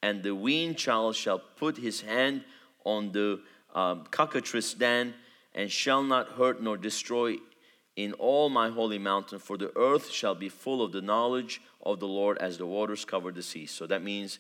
and 0.01 0.21
the 0.21 0.35
weaned 0.35 0.77
child 0.77 1.15
shall 1.15 1.39
put 1.39 1.77
his 1.77 2.01
hand 2.01 2.43
on 2.85 3.11
the 3.11 3.39
um, 3.73 4.05
cockatrice 4.11 4.73
den, 4.73 5.13
and 5.55 5.71
shall 5.71 6.03
not 6.03 6.29
hurt 6.29 6.61
nor 6.61 6.77
destroy 6.77 7.37
in 7.95 8.13
all 8.13 8.49
my 8.49 8.69
holy 8.69 8.97
mountain, 8.97 9.39
for 9.39 9.57
the 9.57 9.71
earth 9.77 10.09
shall 10.09 10.35
be 10.35 10.49
full 10.49 10.81
of 10.81 10.91
the 10.91 11.01
knowledge 11.01 11.61
of 11.81 11.99
the 11.99 12.07
Lord 12.07 12.37
as 12.39 12.57
the 12.57 12.65
waters 12.65 13.05
cover 13.05 13.31
the 13.31 13.43
sea. 13.43 13.65
So 13.65 13.85
that 13.87 14.03
means 14.03 14.39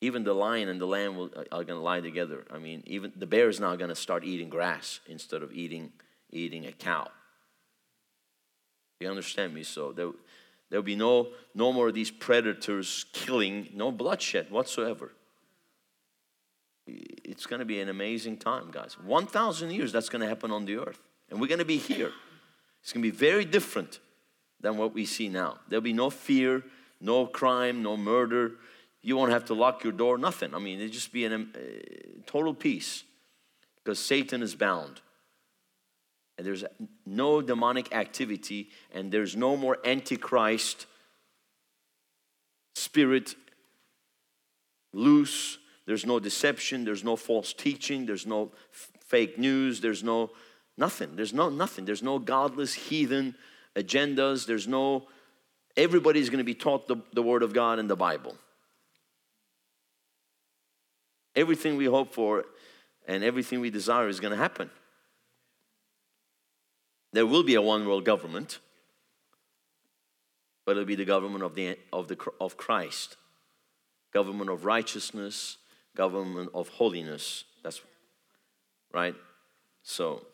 even 0.00 0.24
the 0.24 0.32
lion 0.32 0.68
and 0.68 0.80
the 0.80 0.86
lamb 0.86 1.16
will, 1.16 1.30
uh, 1.36 1.44
are 1.52 1.64
going 1.64 1.78
to 1.78 1.80
lie 1.80 2.00
together. 2.00 2.46
I 2.50 2.58
mean, 2.58 2.82
even 2.86 3.12
the 3.14 3.26
bear 3.26 3.48
is 3.48 3.60
now 3.60 3.76
going 3.76 3.90
to 3.90 3.94
start 3.94 4.24
eating 4.24 4.48
grass 4.48 5.00
instead 5.06 5.42
of 5.42 5.52
eating 5.52 5.92
eating 6.32 6.64
a 6.66 6.72
cow. 6.72 7.08
You 9.00 9.10
understand 9.10 9.52
me? 9.52 9.62
So 9.62 9.92
there 9.92 10.10
there'll 10.70 10.82
be 10.82 10.96
no 10.96 11.28
no 11.54 11.72
more 11.72 11.88
of 11.88 11.94
these 11.94 12.10
predators 12.10 13.04
killing, 13.12 13.68
no 13.74 13.92
bloodshed 13.92 14.50
whatsoever. 14.50 15.12
It's 16.86 17.46
going 17.46 17.60
to 17.60 17.66
be 17.66 17.80
an 17.80 17.88
amazing 17.88 18.38
time, 18.38 18.70
guys. 18.72 18.96
1,000 18.98 19.70
years 19.70 19.92
that's 19.92 20.08
going 20.08 20.22
to 20.22 20.28
happen 20.28 20.50
on 20.50 20.64
the 20.64 20.76
earth. 20.78 21.00
And 21.30 21.40
we're 21.40 21.46
going 21.46 21.60
to 21.60 21.64
be 21.64 21.78
here. 21.78 22.12
It's 22.82 22.92
going 22.92 23.02
to 23.02 23.10
be 23.10 23.16
very 23.16 23.44
different 23.44 24.00
than 24.60 24.76
what 24.76 24.94
we 24.94 25.06
see 25.06 25.28
now. 25.28 25.58
There'll 25.68 25.82
be 25.82 25.92
no 25.92 26.10
fear, 26.10 26.62
no 27.00 27.26
crime, 27.26 27.82
no 27.82 27.96
murder. 27.96 28.52
You 29.02 29.16
won't 29.16 29.32
have 29.32 29.46
to 29.46 29.54
lock 29.54 29.84
your 29.84 29.92
door, 29.92 30.18
nothing. 30.18 30.54
I 30.54 30.58
mean, 30.58 30.80
it'll 30.80 30.92
just 30.92 31.12
be 31.12 31.24
a 31.24 31.34
uh, 31.34 31.40
total 32.26 32.54
peace 32.54 33.04
because 33.76 33.98
Satan 33.98 34.42
is 34.42 34.54
bound. 34.54 35.00
And 36.36 36.46
there's 36.46 36.64
no 37.04 37.42
demonic 37.42 37.94
activity, 37.94 38.70
and 38.94 39.12
there's 39.12 39.36
no 39.36 39.56
more 39.56 39.78
antichrist 39.84 40.86
spirit 42.74 43.34
loose. 44.92 45.58
There's 45.86 46.06
no 46.06 46.18
deception, 46.20 46.84
there's 46.84 47.04
no 47.04 47.16
false 47.16 47.52
teaching, 47.52 48.06
there's 48.06 48.26
no 48.26 48.52
f- 48.72 48.90
fake 49.04 49.38
news, 49.38 49.80
there's 49.80 50.04
no 50.04 50.30
nothing. 50.76 51.16
There's 51.16 51.32
no 51.32 51.48
nothing. 51.48 51.84
There's 51.84 52.02
no 52.02 52.18
godless 52.18 52.74
heathen 52.74 53.34
agendas. 53.76 54.46
There's 54.46 54.66
no, 54.66 55.08
everybody's 55.76 56.30
going 56.30 56.38
to 56.38 56.44
be 56.44 56.54
taught 56.54 56.88
the, 56.88 56.96
the 57.12 57.22
Word 57.22 57.42
of 57.42 57.52
God 57.52 57.78
and 57.78 57.88
the 57.88 57.96
Bible. 57.96 58.36
Everything 61.36 61.76
we 61.76 61.84
hope 61.84 62.12
for 62.12 62.44
and 63.06 63.22
everything 63.22 63.60
we 63.60 63.70
desire 63.70 64.08
is 64.08 64.20
going 64.20 64.32
to 64.32 64.36
happen. 64.36 64.70
There 67.12 67.26
will 67.26 67.42
be 67.42 67.54
a 67.54 67.62
one 67.62 67.86
world 67.86 68.04
government, 68.04 68.58
but 70.64 70.72
it'll 70.72 70.84
be 70.84 70.94
the 70.94 71.04
government 71.04 71.42
of, 71.42 71.54
the, 71.54 71.76
of, 71.92 72.08
the, 72.08 72.16
of 72.40 72.56
Christ, 72.56 73.16
government 74.12 74.50
of 74.50 74.64
righteousness, 74.64 75.56
government 75.96 76.50
of 76.54 76.68
holiness. 76.68 77.44
That's 77.62 77.80
right. 78.92 79.14
So 79.82 80.24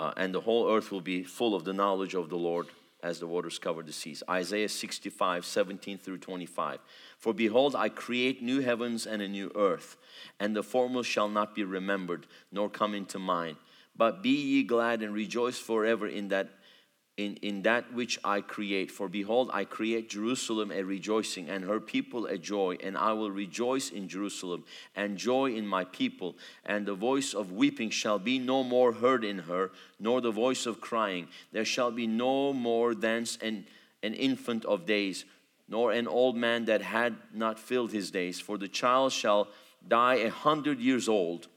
uh, 0.00 0.12
and 0.16 0.34
the 0.34 0.40
whole 0.40 0.74
earth 0.74 0.90
will 0.90 1.02
be 1.02 1.22
full 1.22 1.54
of 1.54 1.64
the 1.64 1.74
knowledge 1.74 2.14
of 2.14 2.30
the 2.30 2.36
Lord 2.36 2.66
as 3.02 3.20
the 3.20 3.26
waters 3.26 3.58
cover 3.58 3.82
the 3.82 3.92
seas. 3.92 4.22
Isaiah 4.28 4.68
65, 4.68 5.44
17 5.44 5.98
through 5.98 6.18
25. 6.18 6.80
For 7.18 7.34
behold, 7.34 7.76
I 7.76 7.90
create 7.90 8.42
new 8.42 8.60
heavens 8.60 9.06
and 9.06 9.20
a 9.20 9.28
new 9.28 9.52
earth, 9.54 9.98
and 10.38 10.56
the 10.56 10.62
former 10.62 11.02
shall 11.02 11.28
not 11.28 11.54
be 11.54 11.64
remembered, 11.64 12.26
nor 12.50 12.70
come 12.70 12.94
into 12.94 13.18
mind. 13.18 13.58
But 13.94 14.22
be 14.22 14.30
ye 14.30 14.62
glad 14.62 15.02
and 15.02 15.12
rejoice 15.12 15.58
forever 15.58 16.08
in 16.08 16.28
that 16.28 16.48
in, 17.20 17.36
in 17.42 17.62
that 17.62 17.92
which 17.92 18.18
I 18.24 18.40
create. 18.40 18.90
For 18.90 19.08
behold, 19.08 19.50
I 19.52 19.64
create 19.64 20.08
Jerusalem 20.08 20.72
a 20.72 20.82
rejoicing, 20.82 21.50
and 21.50 21.64
her 21.64 21.78
people 21.78 22.26
a 22.26 22.38
joy, 22.38 22.78
and 22.82 22.96
I 22.96 23.12
will 23.12 23.30
rejoice 23.30 23.90
in 23.90 24.08
Jerusalem, 24.08 24.64
and 24.96 25.18
joy 25.18 25.52
in 25.52 25.66
my 25.66 25.84
people. 25.84 26.36
And 26.64 26.86
the 26.86 26.94
voice 26.94 27.34
of 27.34 27.52
weeping 27.52 27.90
shall 27.90 28.18
be 28.18 28.38
no 28.38 28.64
more 28.64 28.92
heard 28.92 29.22
in 29.22 29.40
her, 29.40 29.70
nor 29.98 30.22
the 30.22 30.30
voice 30.30 30.64
of 30.64 30.80
crying. 30.80 31.28
There 31.52 31.66
shall 31.66 31.90
be 31.90 32.06
no 32.06 32.54
more 32.54 32.94
thence 32.94 33.36
an, 33.42 33.66
an 34.02 34.14
infant 34.14 34.64
of 34.64 34.86
days, 34.86 35.26
nor 35.68 35.92
an 35.92 36.08
old 36.08 36.36
man 36.36 36.64
that 36.64 36.80
had 36.80 37.16
not 37.34 37.58
filled 37.58 37.92
his 37.92 38.10
days. 38.10 38.40
For 38.40 38.56
the 38.56 38.68
child 38.68 39.12
shall 39.12 39.48
die 39.86 40.16
a 40.16 40.30
hundred 40.30 40.80
years 40.80 41.06
old, 41.06 41.48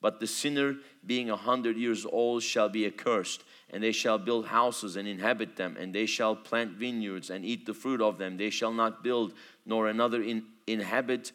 but 0.00 0.18
the 0.18 0.26
sinner 0.26 0.78
being 1.06 1.30
a 1.30 1.36
hundred 1.36 1.76
years 1.76 2.04
old 2.04 2.42
shall 2.42 2.68
be 2.68 2.86
accursed 2.86 3.44
and 3.72 3.82
they 3.82 3.92
shall 3.92 4.18
build 4.18 4.46
houses 4.46 4.96
and 4.96 5.08
inhabit 5.08 5.56
them, 5.56 5.76
and 5.78 5.94
they 5.94 6.06
shall 6.06 6.36
plant 6.36 6.72
vineyards 6.72 7.30
and 7.30 7.44
eat 7.44 7.64
the 7.64 7.74
fruit 7.74 8.02
of 8.02 8.18
them. 8.18 8.36
They 8.36 8.50
shall 8.50 8.72
not 8.72 9.02
build, 9.02 9.32
nor 9.64 9.88
another 9.88 10.22
in, 10.22 10.44
inhabit. 10.66 11.32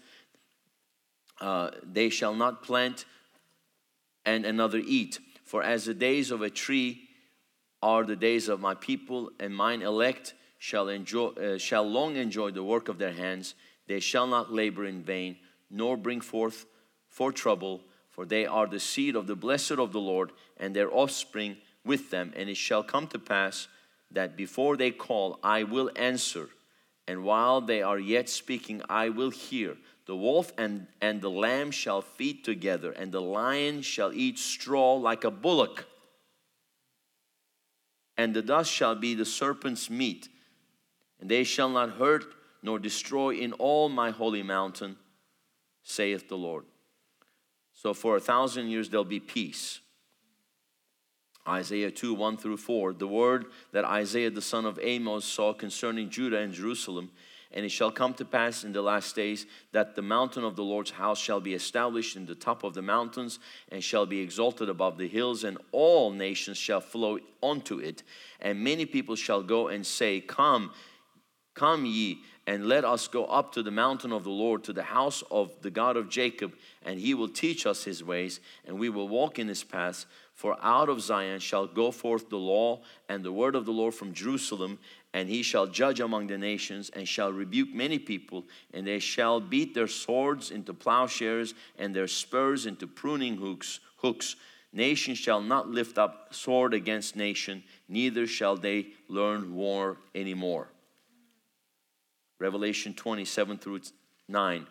Uh, 1.42 1.72
they 1.84 2.10
shall 2.10 2.36
not 2.36 2.62
plant 2.62 3.06
and 4.24 4.46
another 4.46 4.80
eat. 4.86 5.20
For 5.44 5.64
as 5.64 5.86
the 5.86 5.94
days 5.94 6.30
of 6.30 6.42
a 6.42 6.50
tree 6.50 7.08
are 7.82 8.04
the 8.04 8.16
days 8.16 8.50
of 8.50 8.60
my 8.60 8.76
people, 8.76 9.32
and 9.40 9.56
mine 9.56 9.82
elect 9.82 10.36
shall 10.60 10.90
enjoy, 10.90 11.30
uh, 11.30 11.58
shall 11.58 11.90
long 11.90 12.18
enjoy 12.18 12.52
the 12.52 12.64
work 12.64 12.88
of 12.88 12.98
their 13.00 13.14
hands. 13.14 13.56
They 13.88 14.00
shall 14.00 14.28
not 14.28 14.52
labor 14.52 14.86
in 14.86 15.04
vain, 15.04 15.38
nor 15.72 15.98
bring 15.98 16.22
forth 16.22 16.66
for 17.08 17.32
trouble, 17.32 17.82
for 18.12 18.26
they 18.26 18.46
are 18.46 18.68
the 18.68 18.80
seed 18.80 19.16
of 19.16 19.28
the 19.28 19.36
blessed 19.36 19.74
of 19.74 19.92
the 19.92 20.00
Lord, 20.00 20.32
and 20.58 20.76
their 20.76 20.94
offspring 20.94 21.58
with 21.88 22.12
them, 22.12 22.34
and 22.36 22.50
it 22.50 22.58
shall 22.58 22.84
come 22.84 23.08
to 23.08 23.20
pass 23.20 23.68
that 24.12 24.38
before 24.38 24.78
they 24.78 24.92
call, 24.92 25.40
I 25.44 25.64
will 25.64 25.90
answer, 25.96 26.50
and 27.08 27.24
while 27.24 27.62
they 27.62 27.82
are 27.82 28.00
yet 28.00 28.30
speaking, 28.30 28.82
I 28.90 29.10
will 29.10 29.30
hear. 29.32 29.78
The 30.06 30.16
wolf 30.16 30.54
and, 30.58 30.88
and 31.02 31.22
the 31.22 31.30
lamb 31.30 31.72
shall 31.72 32.02
feed 32.02 32.44
together, 32.44 32.92
and 32.92 33.12
the 33.12 33.22
lion 33.22 33.82
shall 33.82 34.14
eat 34.14 34.40
straw 34.40 34.96
like 34.96 35.24
a 35.24 35.32
bullock. 35.32 35.86
And 38.18 38.34
the 38.34 38.42
dust 38.42 38.72
shall 38.72 38.96
be 38.96 39.14
the 39.14 39.26
serpent's 39.26 39.90
meat, 39.90 40.30
and 41.20 41.30
they 41.30 41.44
shall 41.44 41.70
not 41.70 41.92
hurt 41.92 42.26
nor 42.64 42.80
destroy 42.80 43.36
in 43.36 43.54
all 43.54 43.90
my 43.90 44.12
holy 44.12 44.44
mountain, 44.44 44.98
saith 45.84 46.28
the 46.28 46.38
Lord. 46.38 46.66
So 47.74 47.94
for 47.94 48.16
a 48.16 48.20
thousand 48.20 48.68
years 48.68 48.90
there'll 48.90 49.06
be 49.06 49.20
peace. 49.20 49.80
Isaiah 51.48 51.92
2 51.92 52.14
1 52.14 52.38
through 52.38 52.58
4, 52.58 52.94
the 52.94 53.08
word 53.08 53.46
that 53.72 53.86
Isaiah 53.86 54.30
the 54.30 54.42
son 54.42 54.66
of 54.66 54.80
Amos 54.82 55.26
saw 55.26 55.54
concerning 55.54 56.10
Judah 56.10 56.40
and 56.40 56.54
Jerusalem. 56.54 57.12
And 57.54 57.66
it 57.66 57.70
shall 57.70 57.92
come 57.92 58.14
to 58.16 58.26
pass 58.26 58.66
in 58.66 58.74
the 58.74 58.82
last 58.82 59.16
days 59.16 59.46
that 59.72 59.96
the 59.96 60.02
mountain 60.02 60.44
of 60.44 60.58
the 60.58 60.64
Lord's 60.64 60.92
house 60.92 61.18
shall 61.18 61.40
be 61.40 61.54
established 61.54 62.18
in 62.18 62.26
the 62.26 62.36
top 62.36 62.66
of 62.66 62.74
the 62.74 62.82
mountains 62.82 63.40
and 63.72 63.82
shall 63.82 64.06
be 64.06 64.20
exalted 64.20 64.68
above 64.68 64.98
the 64.98 65.08
hills, 65.08 65.46
and 65.46 65.58
all 65.72 66.12
nations 66.12 66.58
shall 66.58 66.82
flow 66.82 67.20
unto 67.42 67.80
it. 67.80 68.04
And 68.42 68.64
many 68.64 68.86
people 68.86 69.16
shall 69.16 69.44
go 69.44 69.70
and 69.70 69.86
say, 69.86 70.20
Come, 70.20 70.72
come 71.56 71.86
ye, 71.86 72.20
and 72.46 72.68
let 72.68 72.86
us 72.86 73.08
go 73.10 73.26
up 73.26 73.54
to 73.54 73.62
the 73.62 73.72
mountain 73.72 74.14
of 74.14 74.24
the 74.24 74.30
Lord, 74.30 74.64
to 74.64 74.74
the 74.74 74.84
house 74.84 75.22
of 75.30 75.52
the 75.62 75.72
God 75.72 75.98
of 75.98 76.10
Jacob, 76.10 76.54
and 76.86 77.00
he 77.00 77.14
will 77.14 77.28
teach 77.28 77.66
us 77.66 77.84
his 77.84 78.04
ways, 78.04 78.40
and 78.66 78.80
we 78.80 78.88
will 78.90 79.10
walk 79.10 79.38
in 79.40 79.50
his 79.50 79.64
paths. 79.64 80.06
For 80.38 80.56
out 80.62 80.88
of 80.88 81.02
Zion 81.02 81.40
shall 81.40 81.66
go 81.66 81.90
forth 81.90 82.30
the 82.30 82.38
law 82.38 82.82
and 83.10 83.24
the 83.24 83.32
word 83.32 83.56
of 83.56 83.66
the 83.66 83.72
Lord 83.72 83.96
from 83.96 84.14
Jerusalem, 84.14 84.78
and 85.12 85.28
he 85.28 85.42
shall 85.42 85.66
judge 85.66 86.00
among 86.00 86.28
the 86.28 86.38
nations, 86.38 86.92
and 86.94 87.08
shall 87.08 87.34
rebuke 87.34 87.74
many 87.74 87.98
people, 87.98 88.46
and 88.72 88.86
they 88.86 89.00
shall 89.00 89.40
beat 89.40 89.74
their 89.74 89.88
swords 89.88 90.52
into 90.52 90.76
plowshares, 90.76 91.56
and 91.80 91.96
their 91.96 92.08
spurs 92.08 92.68
into 92.68 92.86
pruning 92.86 93.38
hooks. 93.38 93.80
hooks. 93.98 94.36
Nation 94.72 95.16
shall 95.16 95.42
not 95.42 95.70
lift 95.70 95.98
up 95.98 96.36
sword 96.36 96.76
against 96.76 97.16
nation, 97.16 97.64
neither 97.90 98.28
shall 98.28 98.56
they 98.56 98.90
learn 99.08 99.56
war 99.56 99.98
anymore. 100.14 100.68
Revelation 102.38 102.94
27 102.94 103.58
through 103.58 103.82
9. 104.28 104.68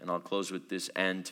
And 0.00 0.10
I'll 0.10 0.20
close 0.20 0.50
with 0.50 0.70
this. 0.70 0.88
And 0.96 1.30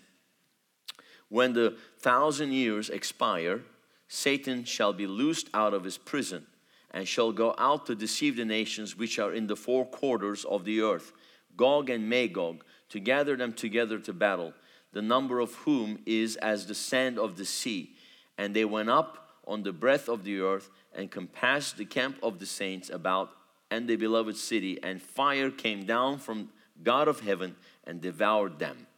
when 1.31 1.55
the 1.55 1.77
thousand 1.99 2.53
years 2.53 2.91
expire, 2.91 3.63
Satan 4.09 4.65
shall 4.65 4.93
be 4.93 5.07
loosed 5.07 5.49
out 5.55 5.73
of 5.73 5.85
his 5.85 5.97
prison 5.97 6.47
and 6.91 7.07
shall 7.07 7.33
go 7.33 7.55
out 7.57 7.87
to 7.87 7.95
deceive 7.95 8.37
the 8.37 8.45
nations 8.45 8.99
which 8.99 9.19
are 9.19 9.33
in 9.33 9.47
the 9.47 9.57
four 9.57 9.87
quarters 9.87 10.45
of 10.45 10.65
the 10.65 10.83
earth, 10.83 11.13
Gog 11.57 11.89
and 11.89 12.11
Magog, 12.11 12.65
to 12.89 12.99
gather 12.99 13.37
them 13.37 13.53
together 13.53 14.01
to 14.01 14.13
battle, 14.13 14.53
the 14.93 15.01
number 15.01 15.39
of 15.39 15.55
whom 15.55 16.01
is 16.05 16.35
as 16.37 16.67
the 16.67 16.75
sand 16.75 17.17
of 17.17 17.37
the 17.37 17.45
sea. 17.45 17.95
And 18.37 18.55
they 18.55 18.65
went 18.65 18.91
up 18.91 19.29
on 19.47 19.63
the 19.63 19.73
breadth 19.73 20.09
of 20.09 20.25
the 20.25 20.41
earth 20.41 20.69
and 20.93 21.11
compassed 21.11 21.77
the 21.77 21.85
camp 21.85 22.19
of 22.25 22.41
the 22.41 22.47
saints 22.47 22.91
about 22.91 23.31
and 23.71 23.87
the 23.87 23.95
beloved 23.95 24.37
city, 24.37 24.83
and 24.83 25.01
fire 25.01 25.49
came 25.49 25.85
down 25.85 26.19
from 26.19 26.49
God 26.83 27.07
of 27.07 27.21
heaven 27.21 27.55
and 27.85 28.01
devoured 28.01 28.59
them 28.59 28.89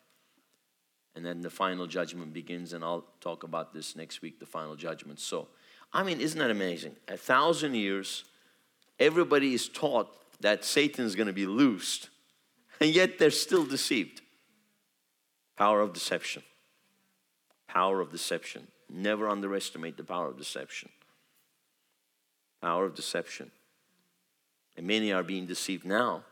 and 1.15 1.25
then 1.25 1.41
the 1.41 1.51
final 1.51 1.87
judgment 1.87 2.33
begins 2.33 2.73
and 2.73 2.85
i'll 2.85 3.05
talk 3.21 3.43
about 3.43 3.73
this 3.73 3.97
next 3.97 4.23
week 4.23 4.39
the 4.39 4.47
final 4.47 4.77
judgment. 4.77 5.21
So 5.21 5.49
i 5.93 6.03
mean 6.03 6.21
isn't 6.21 6.39
that 6.39 6.51
amazing? 6.51 6.97
A 7.09 7.17
thousand 7.17 7.75
years 7.75 8.25
everybody 8.99 9.55
is 9.55 9.69
taught 9.69 10.17
that 10.41 10.65
satan's 10.65 11.15
going 11.15 11.27
to 11.27 11.33
be 11.33 11.47
loosed 11.47 12.09
and 12.81 12.91
yet 12.91 13.19
they're 13.19 13.31
still 13.31 13.65
deceived. 13.65 14.21
Power 15.57 15.81
of 15.81 15.93
deception. 15.93 16.43
Power 17.69 18.01
of 18.01 18.11
deception. 18.11 18.67
Never 18.91 19.29
underestimate 19.29 19.97
the 19.97 20.05
power 20.05 20.29
of 20.29 20.37
deception. 20.37 20.89
Power 22.61 22.87
of 22.87 22.95
deception. 22.95 23.51
And 24.77 24.87
many 24.87 25.13
are 25.13 25.23
being 25.23 25.47
deceived 25.47 25.85
now 25.85 26.25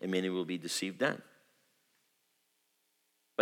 and 0.00 0.10
many 0.10 0.28
will 0.28 0.44
be 0.44 0.58
deceived 0.58 0.98
then 0.98 1.22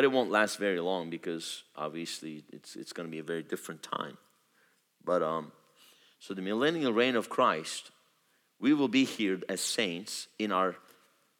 but 0.01 0.05
it 0.07 0.13
won't 0.13 0.31
last 0.31 0.57
very 0.57 0.81
long 0.81 1.11
because 1.11 1.63
obviously 1.77 2.43
it's, 2.51 2.75
it's 2.75 2.95
going 2.95 3.07
to 3.07 3.11
be 3.11 3.19
a 3.19 3.23
very 3.23 3.43
different 3.43 3.83
time. 3.83 4.17
But 5.05 5.23
um, 5.23 5.53
so 6.19 6.33
the 6.33 6.41
millennial 6.41 6.91
reign 6.91 7.17
of 7.17 7.29
Christ, 7.29 7.91
we 8.59 8.73
will 8.73 8.89
be 8.89 9.05
here 9.05 9.43
as 9.51 9.61
saints 9.61 10.29
in 10.39 10.53
our 10.53 10.75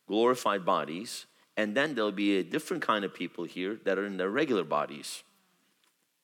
glorified 0.07 0.67
bodies, 0.67 1.25
and 1.57 1.75
then 1.75 1.95
there'll 1.95 2.13
be 2.13 2.37
a 2.37 2.43
different 2.43 2.83
kind 2.83 3.03
of 3.03 3.15
people 3.15 3.45
here 3.45 3.81
that 3.87 3.97
are 3.97 4.05
in 4.05 4.19
their 4.19 4.29
regular 4.29 4.65
bodies. 4.65 5.23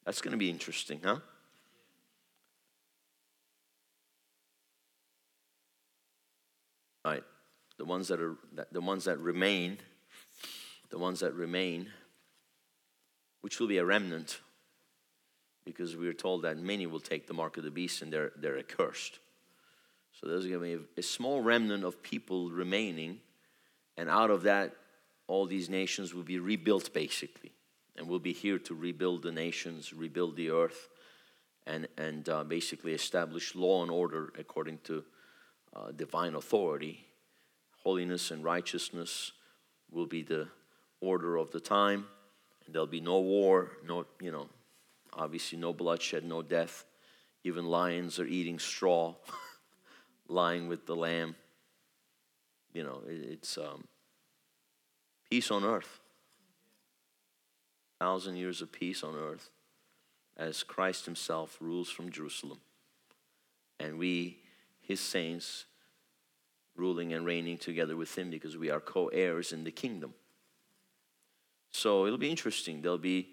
That's 0.04 0.20
going 0.20 0.32
to 0.32 0.36
be 0.36 0.50
interesting, 0.50 1.00
huh? 1.02 1.20
All 7.02 7.12
right, 7.12 7.24
the 7.78 7.86
ones 7.86 8.08
that 8.08 8.20
are 8.20 8.36
the 8.72 8.82
ones 8.82 9.04
that 9.04 9.18
remain, 9.20 9.78
the 10.90 10.98
ones 10.98 11.20
that 11.20 11.32
remain 11.32 11.88
which 13.46 13.60
will 13.60 13.68
be 13.68 13.78
a 13.78 13.84
remnant, 13.84 14.40
because 15.64 15.94
we 15.94 16.08
are 16.08 16.12
told 16.12 16.42
that 16.42 16.58
many 16.58 16.84
will 16.84 16.98
take 16.98 17.28
the 17.28 17.32
mark 17.32 17.56
of 17.56 17.62
the 17.62 17.70
beast 17.70 18.02
and 18.02 18.12
they're, 18.12 18.32
they're 18.34 18.58
accursed. 18.58 19.20
So 20.14 20.26
there's 20.26 20.48
going 20.48 20.58
to 20.58 20.78
be 20.78 20.84
a, 20.96 21.02
small 21.04 21.40
remnant 21.40 21.84
of 21.84 22.02
people 22.02 22.50
remaining, 22.50 23.20
and 23.96 24.10
out 24.10 24.32
of 24.32 24.42
that, 24.42 24.74
all 25.28 25.46
these 25.46 25.70
nations 25.70 26.12
will 26.12 26.24
be 26.24 26.40
rebuilt 26.40 26.92
basically. 26.92 27.52
And 27.96 28.08
we'll 28.08 28.18
be 28.18 28.32
here 28.32 28.58
to 28.58 28.74
rebuild 28.74 29.22
the 29.22 29.30
nations, 29.30 29.92
rebuild 29.92 30.34
the 30.34 30.50
earth, 30.50 30.88
and, 31.68 31.86
and 31.96 32.28
uh, 32.28 32.42
basically 32.42 32.94
establish 32.94 33.54
law 33.54 33.82
and 33.82 33.92
order 33.92 34.32
according 34.36 34.78
to 34.86 35.04
uh, 35.72 35.92
divine 35.92 36.34
authority. 36.34 37.06
Holiness 37.84 38.32
and 38.32 38.42
righteousness 38.42 39.30
will 39.88 40.06
be 40.06 40.22
the 40.22 40.48
order 41.00 41.36
of 41.36 41.52
the 41.52 41.60
time. 41.60 42.06
There'll 42.68 42.86
be 42.86 43.00
no 43.00 43.20
war, 43.20 43.70
no, 43.86 44.06
you 44.20 44.32
know, 44.32 44.48
obviously 45.12 45.58
no 45.58 45.72
bloodshed, 45.72 46.24
no 46.24 46.42
death. 46.42 46.84
Even 47.44 47.64
lions 47.66 48.18
are 48.18 48.26
eating 48.26 48.58
straw, 48.58 49.14
lying 50.28 50.68
with 50.68 50.86
the 50.86 50.96
lamb. 50.96 51.36
You 52.72 52.82
know, 52.82 53.02
it's 53.06 53.56
um, 53.56 53.84
peace 55.30 55.50
on 55.50 55.64
earth. 55.64 56.00
Thousand 58.00 58.36
years 58.36 58.60
of 58.60 58.72
peace 58.72 59.02
on 59.02 59.14
earth 59.14 59.50
as 60.36 60.62
Christ 60.62 61.06
Himself 61.06 61.56
rules 61.60 61.88
from 61.88 62.10
Jerusalem. 62.10 62.58
And 63.80 63.98
we, 63.98 64.40
His 64.80 65.00
saints, 65.00 65.64
ruling 66.74 67.12
and 67.12 67.24
reigning 67.24 67.58
together 67.58 67.96
with 67.96 68.16
Him 68.18 68.28
because 68.28 68.56
we 68.56 68.70
are 68.70 68.80
co 68.80 69.06
heirs 69.08 69.52
in 69.52 69.64
the 69.64 69.70
kingdom. 69.70 70.14
So 71.76 72.06
it'll 72.06 72.16
be 72.16 72.30
interesting. 72.30 72.80
There'll 72.80 72.96
be, 72.96 73.28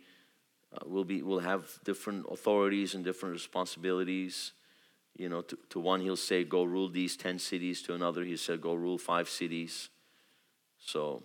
uh, 0.73 0.79
we'll 0.85 1.05
be, 1.05 1.21
we'll 1.21 1.39
have 1.39 1.79
different 1.85 2.25
authorities 2.29 2.93
and 2.93 3.01
different 3.03 3.31
responsibilities. 3.31 4.51
You 5.15 5.29
know, 5.29 5.41
to, 5.43 5.57
to 5.69 5.79
one 5.79 6.01
he'll 6.01 6.17
say, 6.17 6.43
"Go 6.43 6.63
rule 6.63 6.89
these 6.89 7.15
ten 7.15 7.39
cities." 7.39 7.81
To 7.83 7.93
another 7.93 8.23
he 8.25 8.35
said, 8.35 8.59
"Go 8.59 8.73
rule 8.73 8.97
five 8.97 9.29
cities." 9.29 9.89
So, 10.77 11.23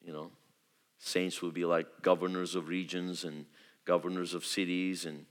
you 0.00 0.12
know, 0.12 0.30
saints 0.98 1.42
will 1.42 1.50
be 1.50 1.64
like 1.64 2.02
governors 2.02 2.54
of 2.54 2.68
regions 2.68 3.24
and 3.24 3.46
governors 3.84 4.32
of 4.32 4.44
cities, 4.44 5.06
and 5.06 5.26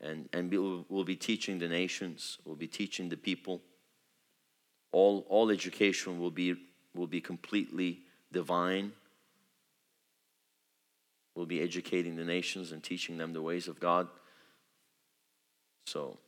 and 0.00 0.30
and 0.32 0.50
we'll, 0.50 0.86
we'll 0.88 1.04
be 1.04 1.16
teaching 1.16 1.58
the 1.58 1.68
nations. 1.68 2.38
We'll 2.46 2.56
be 2.56 2.68
teaching 2.68 3.10
the 3.10 3.18
people. 3.18 3.60
All 4.92 5.26
all 5.28 5.50
education 5.50 6.18
will 6.18 6.30
be 6.30 6.54
will 6.94 7.08
be 7.08 7.20
completely 7.20 8.00
divine 8.32 8.92
We'll 11.34 11.46
be 11.46 11.60
educating 11.60 12.16
the 12.16 12.24
nations 12.24 12.72
and 12.72 12.82
teaching 12.82 13.18
them 13.18 13.32
the 13.32 13.42
ways 13.42 13.68
of 13.68 13.78
God. 13.78 14.08
So, 15.86 16.18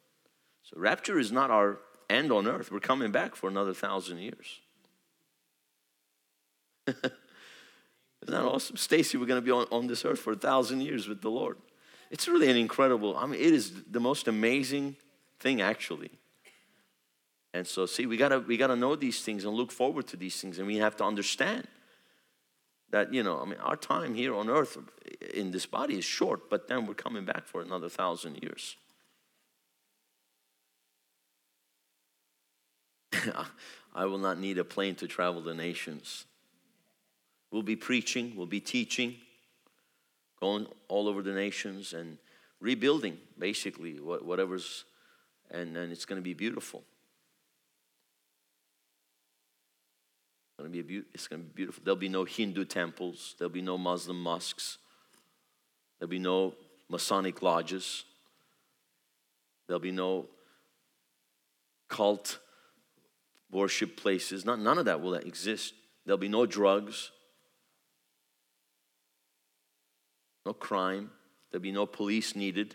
so 0.63 0.77
rapture 0.77 1.19
is 1.19 1.33
not 1.33 1.51
our 1.51 1.79
end 2.09 2.33
on 2.33 2.47
earth. 2.47 2.71
We're 2.71 2.81
coming 2.81 3.11
back 3.11 3.35
for 3.35 3.49
another 3.49 3.75
thousand 3.75 4.19
years. 4.19 4.61
Isn't 6.87 7.13
that 8.27 8.43
awesome? 8.43 8.77
Stacy, 8.77 9.17
we're 9.17 9.27
going 9.27 9.41
to 9.41 9.45
be 9.45 9.51
on, 9.51 9.67
on 9.73 9.87
this 9.87 10.05
earth 10.05 10.21
for 10.21 10.33
a 10.33 10.37
thousand 10.37 10.83
years 10.83 11.09
with 11.09 11.23
the 11.23 11.31
Lord. 11.31 11.57
It's 12.11 12.27
really 12.29 12.51
an 12.51 12.57
incredible, 12.57 13.17
I 13.17 13.27
mean, 13.27 13.41
it 13.41 13.53
is 13.53 13.73
the 13.91 14.01
most 14.01 14.29
amazing 14.29 14.97
thing, 15.39 15.61
actually. 15.61 16.11
And 17.53 17.67
so, 17.67 17.87
see, 17.87 18.07
we 18.07 18.17
gotta 18.17 18.39
we 18.39 18.57
gotta 18.57 18.77
know 18.77 18.95
these 18.95 19.23
things 19.23 19.45
and 19.45 19.55
look 19.55 19.73
forward 19.73 20.07
to 20.09 20.17
these 20.17 20.41
things, 20.41 20.59
and 20.59 20.67
we 20.67 20.77
have 20.77 20.97
to 20.97 21.05
understand 21.05 21.67
that 22.91 23.13
you 23.13 23.23
know 23.23 23.41
i 23.41 23.45
mean 23.45 23.59
our 23.61 23.77
time 23.77 24.15
here 24.15 24.35
on 24.35 24.49
earth 24.49 24.79
in 25.35 25.51
this 25.51 25.67
body 25.67 25.99
is 25.99 26.05
short 26.05 26.49
but 26.51 26.69
then 26.69 26.87
we're 26.87 26.95
coming 26.95 27.25
back 27.25 27.47
for 27.47 27.61
another 27.61 27.89
thousand 27.89 28.43
years. 28.43 28.77
I 33.95 34.05
will 34.05 34.19
not 34.19 34.39
need 34.39 34.57
a 34.59 34.65
plane 34.65 34.95
to 34.97 35.09
travel 35.09 35.43
the 35.43 35.55
nations. 35.55 36.27
We'll 37.51 37.63
be 37.63 37.77
preaching 37.77 38.35
we'll 38.37 38.47
be 38.47 38.61
teaching 38.61 39.17
going 40.41 40.67
all 40.89 41.09
over 41.09 41.23
the 41.23 41.33
nations 41.33 41.93
and 41.93 42.19
rebuilding 42.61 43.19
basically 43.39 43.95
whatever's 43.95 44.85
and, 45.51 45.77
and 45.77 45.93
it's 45.93 46.05
going 46.05 46.21
to 46.21 46.23
be 46.23 46.35
beautiful 46.35 46.85
going 50.63 50.73
to 50.73 50.83
be 50.83 51.01
be- 51.01 51.07
it's 51.15 51.29
going 51.29 51.43
to 51.43 51.47
be 51.49 51.53
beautiful. 51.55 51.83
There'll 51.85 51.97
be 51.97 52.09
no 52.09 52.25
Hindu 52.25 52.65
temples. 52.65 53.35
There'll 53.39 53.53
be 53.53 53.63
no 53.63 53.79
Muslim 53.79 54.21
mosques. 54.21 54.79
There'll 55.99 56.11
be 56.11 56.19
no 56.19 56.55
Masonic 56.89 57.43
lodges. 57.43 58.05
There'll 59.67 59.81
be 59.81 59.93
no 59.93 60.27
cult 61.89 62.39
worship 63.51 63.97
places. 63.97 64.45
None, 64.45 64.63
none 64.63 64.79
of 64.79 64.87
that 64.87 65.01
will 65.01 65.15
exist. 65.15 65.75
There'll 66.05 66.19
be 66.19 66.29
no 66.29 66.47
drugs, 66.47 67.11
no 70.47 70.53
crime. 70.53 71.11
There'll 71.51 71.63
be 71.63 71.73
no 71.73 71.87
police 71.87 72.35
needed. 72.35 72.75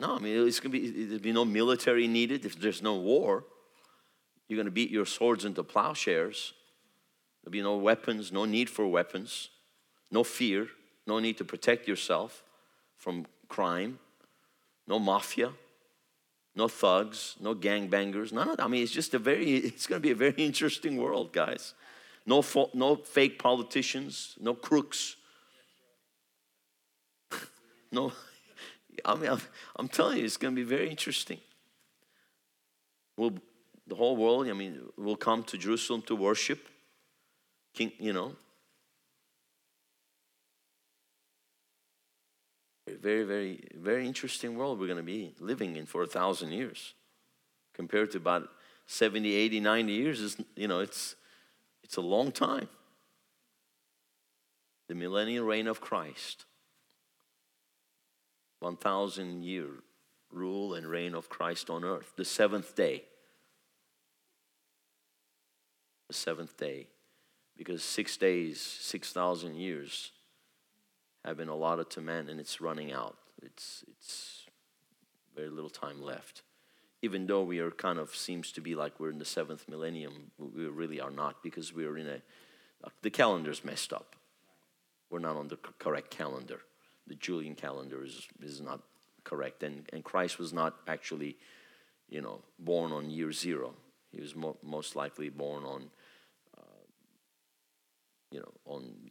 No, 0.00 0.16
I 0.16 0.18
mean, 0.18 0.46
it's 0.46 0.60
going 0.60 0.72
to 0.72 0.78
be, 0.78 1.04
there'll 1.04 1.22
be 1.22 1.32
no 1.32 1.44
military 1.44 2.08
needed 2.08 2.44
if 2.44 2.58
there's 2.58 2.82
no 2.82 2.96
war. 2.96 3.44
You're 4.48 4.56
going 4.56 4.66
to 4.66 4.70
beat 4.70 4.90
your 4.90 5.06
swords 5.06 5.44
into 5.44 5.62
plowshares. 5.62 6.52
There'll 7.42 7.52
be 7.52 7.62
no 7.62 7.76
weapons, 7.76 8.32
no 8.32 8.44
need 8.44 8.70
for 8.70 8.86
weapons, 8.86 9.50
no 10.10 10.24
fear, 10.24 10.68
no 11.06 11.18
need 11.18 11.38
to 11.38 11.44
protect 11.44 11.86
yourself 11.88 12.42
from 12.96 13.26
crime, 13.48 13.98
no 14.86 14.98
mafia, 14.98 15.52
no 16.56 16.68
thugs, 16.68 17.36
no 17.40 17.54
gangbangers, 17.54 18.32
none 18.32 18.48
of 18.48 18.56
that. 18.56 18.64
I 18.64 18.68
mean, 18.68 18.82
it's 18.82 18.92
just 18.92 19.14
a 19.14 19.18
very, 19.18 19.56
it's 19.68 19.86
going 19.86 20.00
to 20.00 20.06
be 20.06 20.12
a 20.12 20.14
very 20.14 20.34
interesting 20.36 20.96
world, 20.96 21.32
guys. 21.32 21.74
No, 22.26 22.40
fo- 22.40 22.70
no 22.72 22.96
fake 22.96 23.38
politicians, 23.38 24.36
no 24.40 24.54
crooks. 24.54 25.16
no, 27.92 28.12
I 29.04 29.14
mean, 29.16 29.30
I'm, 29.30 29.40
I'm, 29.76 29.88
telling 29.88 30.18
you, 30.18 30.24
it's 30.24 30.38
going 30.38 30.54
to 30.54 30.60
be 30.60 30.66
very 30.66 30.88
interesting. 30.88 31.38
We'll, 33.16 33.34
the 33.86 33.94
whole 33.94 34.16
world, 34.16 34.48
I 34.48 34.52
mean, 34.52 34.80
will 34.96 35.16
come 35.16 35.42
to 35.44 35.58
Jerusalem 35.58 36.02
to 36.06 36.16
worship. 36.16 36.68
King, 37.74 37.92
you 37.98 38.12
know, 38.12 38.36
very, 43.04 43.24
very, 43.24 43.60
very 43.74 44.06
interesting 44.06 44.56
world 44.56 44.80
we're 44.80 44.86
going 44.86 44.96
to 44.96 45.02
be 45.02 45.34
living 45.38 45.76
in 45.76 45.84
for 45.84 46.02
a 46.02 46.06
thousand 46.06 46.52
years 46.52 46.94
compared 47.74 48.10
to 48.12 48.16
about 48.16 48.48
70, 48.86 49.34
80, 49.34 49.60
90 49.60 49.92
years. 49.92 50.20
Is, 50.20 50.36
you 50.56 50.68
know, 50.68 50.80
it's, 50.80 51.14
it's 51.82 51.96
a 51.96 52.00
long 52.00 52.32
time. 52.32 52.68
The 54.88 54.94
millennial 54.94 55.44
reign 55.44 55.66
of 55.66 55.82
Christ, 55.82 56.46
1,000 58.60 59.42
year 59.42 59.68
rule 60.30 60.74
and 60.74 60.86
reign 60.86 61.14
of 61.14 61.28
Christ 61.28 61.68
on 61.68 61.84
earth, 61.84 62.12
the 62.16 62.24
seventh 62.24 62.74
day. 62.74 63.04
The 66.08 66.14
seventh 66.14 66.56
day. 66.56 66.88
Because 67.56 67.84
six 67.84 68.16
days, 68.16 68.60
6,000 68.60 69.54
years 69.54 70.10
have 71.24 71.36
been 71.36 71.48
allotted 71.48 71.90
to 71.90 72.00
man 72.00 72.28
and 72.28 72.40
it's 72.40 72.60
running 72.60 72.92
out. 72.92 73.16
It's, 73.42 73.84
it's 73.88 74.46
very 75.34 75.50
little 75.50 75.70
time 75.70 76.02
left. 76.02 76.42
Even 77.02 77.26
though 77.26 77.42
we 77.42 77.58
are 77.58 77.70
kind 77.70 77.98
of 77.98 78.14
seems 78.14 78.50
to 78.52 78.60
be 78.60 78.74
like 78.74 78.98
we're 78.98 79.10
in 79.10 79.18
the 79.18 79.24
seventh 79.24 79.68
millennium, 79.68 80.30
we 80.38 80.66
really 80.66 81.00
are 81.00 81.10
not 81.10 81.42
because 81.42 81.72
we're 81.72 81.98
in 81.98 82.06
a, 82.06 82.22
the 83.02 83.10
calendar's 83.10 83.64
messed 83.64 83.92
up. 83.92 84.16
We're 85.10 85.18
not 85.18 85.36
on 85.36 85.48
the 85.48 85.56
correct 85.78 86.10
calendar. 86.10 86.60
The 87.06 87.14
Julian 87.14 87.54
calendar 87.54 88.04
is, 88.04 88.26
is 88.42 88.60
not 88.60 88.80
correct. 89.22 89.62
And, 89.62 89.88
and 89.92 90.02
Christ 90.02 90.38
was 90.38 90.52
not 90.52 90.76
actually, 90.88 91.36
you 92.08 92.20
know, 92.20 92.40
born 92.58 92.92
on 92.92 93.10
year 93.10 93.32
zero. 93.32 93.74
He 94.14 94.20
was 94.20 94.34
mo- 94.34 94.56
most 94.62 94.96
likely 94.96 95.28
born 95.28 95.64
on, 95.64 95.90
uh, 96.56 96.84
you 98.30 98.40
know, 98.40 98.52
on 98.64 99.10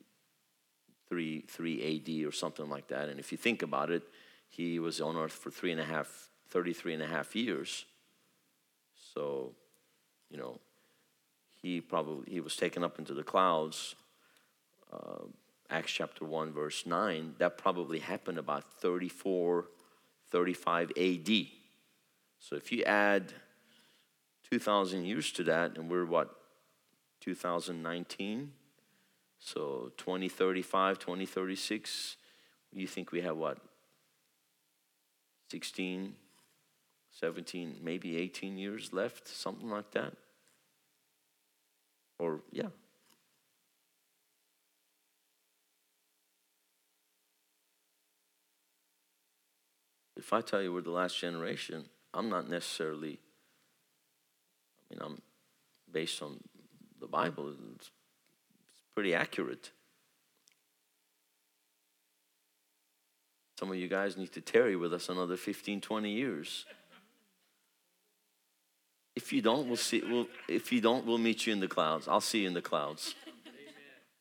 3, 1.09 1.41
3 1.47 1.95
AD 1.97 2.27
or 2.27 2.31
something 2.31 2.69
like 2.69 2.87
that. 2.87 3.09
And 3.09 3.19
if 3.19 3.31
you 3.31 3.37
think 3.37 3.61
about 3.61 3.91
it, 3.91 4.03
he 4.49 4.79
was 4.79 5.01
on 5.01 5.17
earth 5.17 5.33
for 5.33 5.49
three 5.49 5.71
and 5.71 5.81
a 5.81 5.85
half, 5.85 6.29
33 6.49 6.93
and 6.93 7.03
a 7.03 7.07
half 7.07 7.35
years. 7.35 7.85
So, 9.13 9.53
you 10.29 10.37
know, 10.37 10.59
he 11.61 11.81
probably, 11.81 12.31
he 12.31 12.39
was 12.39 12.55
taken 12.55 12.83
up 12.83 12.99
into 12.99 13.13
the 13.13 13.23
clouds. 13.23 13.95
Uh, 14.91 15.25
Acts 15.69 15.91
chapter 15.91 16.23
1, 16.23 16.51
verse 16.51 16.85
9, 16.85 17.35
that 17.39 17.57
probably 17.57 17.99
happened 17.99 18.37
about 18.37 18.63
34, 18.79 19.65
35 20.29 20.91
AD. 20.97 21.47
So 22.39 22.55
if 22.55 22.71
you 22.71 22.83
add 22.83 23.33
2,000 24.53 25.05
years 25.05 25.31
to 25.31 25.43
that, 25.43 25.79
and 25.79 25.89
we're 25.89 26.05
what, 26.05 26.29
2019? 27.21 28.51
So 29.39 29.91
2035, 29.97 30.99
2036, 30.99 32.17
you 32.71 32.85
think 32.85 33.11
we 33.11 33.21
have 33.21 33.35
what? 33.35 33.57
16, 35.49 36.13
17, 37.19 37.77
maybe 37.81 38.15
18 38.15 38.59
years 38.59 38.93
left, 38.93 39.27
something 39.27 39.71
like 39.71 39.89
that? 39.93 40.13
Or, 42.19 42.41
yeah. 42.51 42.69
If 50.15 50.31
I 50.31 50.41
tell 50.41 50.61
you 50.61 50.71
we're 50.71 50.81
the 50.81 50.91
last 50.91 51.17
generation, 51.17 51.85
I'm 52.13 52.29
not 52.29 52.47
necessarily, 52.47 53.19
mean, 54.93 55.01
I'm 55.01 55.21
based 55.91 56.21
on 56.21 56.39
the 56.99 57.07
Bible. 57.07 57.53
It's 57.75 57.91
pretty 58.93 59.13
accurate. 59.13 59.71
Some 63.59 63.69
of 63.69 63.77
you 63.77 63.87
guys 63.87 64.17
need 64.17 64.31
to 64.33 64.41
tarry 64.41 64.75
with 64.75 64.93
us 64.93 65.09
another 65.09 65.37
15, 65.37 65.81
20 65.81 66.11
years. 66.11 66.65
If 69.15 69.31
you 69.31 69.41
don't, 69.41 69.67
we'll 69.67 69.77
see. 69.77 70.01
We'll, 70.03 70.27
if 70.49 70.71
you 70.71 70.81
don't, 70.81 71.05
we'll 71.05 71.19
meet 71.19 71.45
you 71.45 71.53
in 71.53 71.59
the 71.59 71.67
clouds. 71.67 72.07
I'll 72.07 72.19
see 72.19 72.41
you 72.41 72.47
in 72.47 72.55
the 72.55 72.61
clouds. 72.61 73.13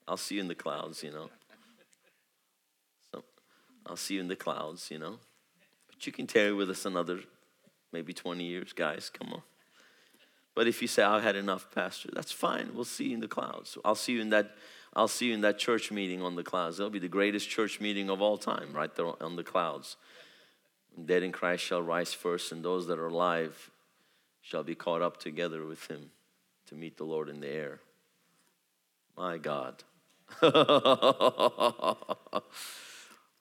I'll 0.06 0.18
see 0.18 0.34
you 0.34 0.42
in 0.42 0.48
the 0.48 0.54
clouds, 0.54 1.02
you 1.02 1.10
know. 1.10 1.30
So 3.10 3.24
I'll 3.86 3.96
see 3.96 4.14
you 4.14 4.20
in 4.20 4.28
the 4.28 4.36
clouds, 4.36 4.90
you 4.90 4.98
know. 4.98 5.18
But 5.88 6.06
you 6.06 6.12
can 6.12 6.26
tarry 6.26 6.52
with 6.52 6.68
us 6.68 6.84
another 6.84 7.20
maybe 7.90 8.12
20 8.12 8.44
years, 8.44 8.72
guys. 8.74 9.10
Come 9.10 9.32
on. 9.32 9.42
But 10.54 10.68
if 10.68 10.82
you 10.82 10.88
say, 10.88 11.02
I've 11.02 11.22
had 11.22 11.36
enough, 11.36 11.70
Pastor, 11.74 12.10
that's 12.12 12.32
fine. 12.32 12.70
We'll 12.74 12.84
see 12.84 13.08
you 13.08 13.14
in 13.14 13.20
the 13.20 13.28
clouds. 13.28 13.78
I'll 13.84 13.94
see 13.94 14.12
you 14.12 14.20
in 14.20 14.30
that, 14.30 14.50
I'll 14.94 15.08
see 15.08 15.28
you 15.28 15.34
in 15.34 15.40
that 15.42 15.58
church 15.58 15.90
meeting 15.90 16.22
on 16.22 16.36
the 16.36 16.42
clouds. 16.42 16.76
That'll 16.76 16.90
be 16.90 16.98
the 16.98 17.08
greatest 17.08 17.48
church 17.48 17.80
meeting 17.80 18.10
of 18.10 18.20
all 18.20 18.36
time, 18.36 18.72
right 18.72 18.94
there 18.94 19.22
on 19.22 19.36
the 19.36 19.44
clouds. 19.44 19.96
Dead 21.02 21.22
in 21.22 21.32
Christ 21.32 21.64
shall 21.64 21.80
rise 21.80 22.12
first, 22.12 22.52
and 22.52 22.62
those 22.62 22.86
that 22.88 22.98
are 22.98 23.06
alive 23.06 23.70
shall 24.42 24.62
be 24.62 24.74
caught 24.74 25.00
up 25.00 25.18
together 25.18 25.64
with 25.64 25.86
him 25.86 26.10
to 26.66 26.74
meet 26.74 26.98
the 26.98 27.04
Lord 27.04 27.30
in 27.30 27.40
the 27.40 27.48
air. 27.48 27.80
My 29.16 29.38
God. 29.38 29.82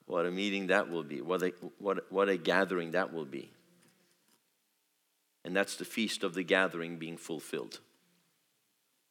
what 0.05 0.25
a 0.25 0.31
meeting 0.31 0.67
that 0.67 0.89
will 0.89 1.03
be. 1.03 1.21
What 1.21 1.43
a, 1.43 1.51
what, 1.77 2.11
what 2.11 2.29
a 2.29 2.37
gathering 2.37 2.91
that 2.91 3.13
will 3.13 3.25
be. 3.25 3.51
And 5.43 5.55
that's 5.55 5.75
the 5.75 5.85
feast 5.85 6.23
of 6.23 6.33
the 6.33 6.43
gathering 6.43 6.97
being 6.97 7.17
fulfilled. 7.17 7.79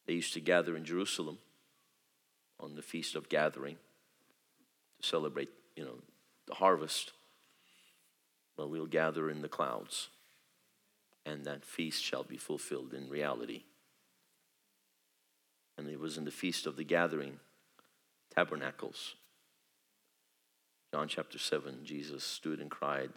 They 0.05 0.13
used 0.13 0.33
to 0.33 0.39
gather 0.39 0.75
in 0.75 0.85
Jerusalem 0.85 1.37
on 2.59 2.75
the 2.75 2.81
feast 2.81 3.15
of 3.15 3.29
gathering 3.29 3.77
to 5.01 5.07
celebrate, 5.07 5.49
you 5.75 5.83
know, 5.83 5.99
the 6.47 6.55
harvest. 6.55 7.11
But 8.55 8.69
we'll 8.69 8.85
gather 8.85 9.29
in 9.29 9.41
the 9.41 9.47
clouds, 9.47 10.09
and 11.25 11.45
that 11.45 11.65
feast 11.65 12.03
shall 12.03 12.23
be 12.23 12.37
fulfilled 12.37 12.93
in 12.93 13.09
reality. 13.09 13.63
And 15.77 15.87
it 15.89 15.99
was 15.99 16.17
in 16.17 16.25
the 16.25 16.31
feast 16.31 16.67
of 16.67 16.75
the 16.75 16.83
gathering, 16.83 17.39
tabernacles. 18.35 19.15
John 20.93 21.07
chapter 21.07 21.39
7, 21.39 21.79
Jesus 21.85 22.23
stood 22.23 22.59
and 22.59 22.69
cried, 22.69 23.11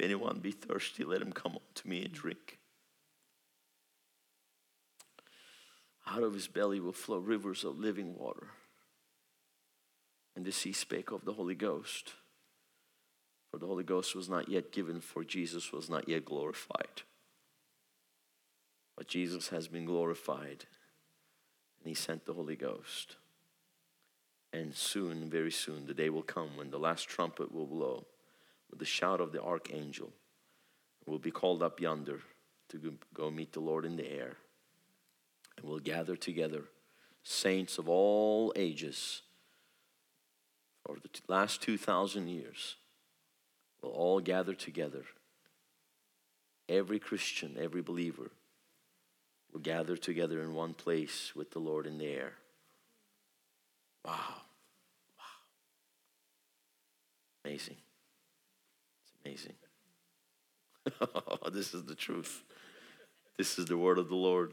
if 0.00 0.04
anyone 0.04 0.38
be 0.38 0.50
thirsty, 0.50 1.04
let 1.04 1.20
him 1.20 1.30
come 1.30 1.58
to 1.74 1.88
me 1.88 2.02
and 2.02 2.12
drink. 2.12 2.58
Out 6.06 6.22
of 6.22 6.32
his 6.32 6.48
belly 6.48 6.80
will 6.80 6.94
flow 6.94 7.18
rivers 7.18 7.64
of 7.64 7.78
living 7.78 8.16
water. 8.16 8.46
And 10.34 10.46
this 10.46 10.62
he 10.62 10.72
spake 10.72 11.10
of 11.10 11.26
the 11.26 11.34
Holy 11.34 11.54
Ghost. 11.54 12.14
For 13.50 13.58
the 13.58 13.66
Holy 13.66 13.84
Ghost 13.84 14.16
was 14.16 14.26
not 14.26 14.48
yet 14.48 14.72
given, 14.72 15.02
for 15.02 15.22
Jesus 15.22 15.70
was 15.70 15.90
not 15.90 16.08
yet 16.08 16.24
glorified. 16.24 17.02
But 18.96 19.06
Jesus 19.06 19.48
has 19.48 19.68
been 19.68 19.84
glorified, 19.84 20.64
and 21.78 21.88
he 21.88 21.94
sent 21.94 22.24
the 22.24 22.32
Holy 22.32 22.56
Ghost. 22.56 23.16
And 24.50 24.74
soon, 24.74 25.28
very 25.28 25.52
soon, 25.52 25.86
the 25.86 25.94
day 25.94 26.08
will 26.08 26.22
come 26.22 26.56
when 26.56 26.70
the 26.70 26.78
last 26.78 27.06
trumpet 27.06 27.52
will 27.52 27.66
blow 27.66 28.06
with 28.70 28.78
the 28.78 28.84
shout 28.84 29.20
of 29.20 29.32
the 29.32 29.42
archangel. 29.42 30.10
We'll 31.06 31.18
be 31.18 31.30
called 31.30 31.62
up 31.62 31.80
yonder 31.80 32.20
to 32.68 32.94
go 33.12 33.30
meet 33.30 33.52
the 33.52 33.60
Lord 33.60 33.84
in 33.84 33.96
the 33.96 34.10
air. 34.10 34.36
And 35.56 35.68
we'll 35.68 35.80
gather 35.80 36.16
together 36.16 36.64
saints 37.22 37.76
of 37.76 37.88
all 37.88 38.52
ages 38.56 39.22
for 40.86 40.96
the 40.96 41.10
last 41.28 41.60
2,000 41.62 42.28
years. 42.28 42.76
We'll 43.82 43.92
all 43.92 44.20
gather 44.20 44.54
together. 44.54 45.04
Every 46.68 46.98
Christian, 46.98 47.56
every 47.58 47.82
believer, 47.82 48.30
We'll 49.52 49.62
gather 49.62 49.96
together 49.96 50.40
in 50.42 50.54
one 50.54 50.74
place 50.74 51.32
with 51.34 51.50
the 51.50 51.58
Lord 51.58 51.86
in 51.86 51.98
the 51.98 52.06
air. 52.06 52.32
Wow. 54.04 54.14
Wow. 55.18 55.24
Amazing. 57.44 57.76
Amazing. 59.24 59.54
this 61.52 61.74
is 61.74 61.84
the 61.84 61.94
truth. 61.94 62.42
This 63.36 63.58
is 63.58 63.66
the 63.66 63.76
word 63.76 63.98
of 63.98 64.08
the 64.08 64.14
Lord. 64.14 64.52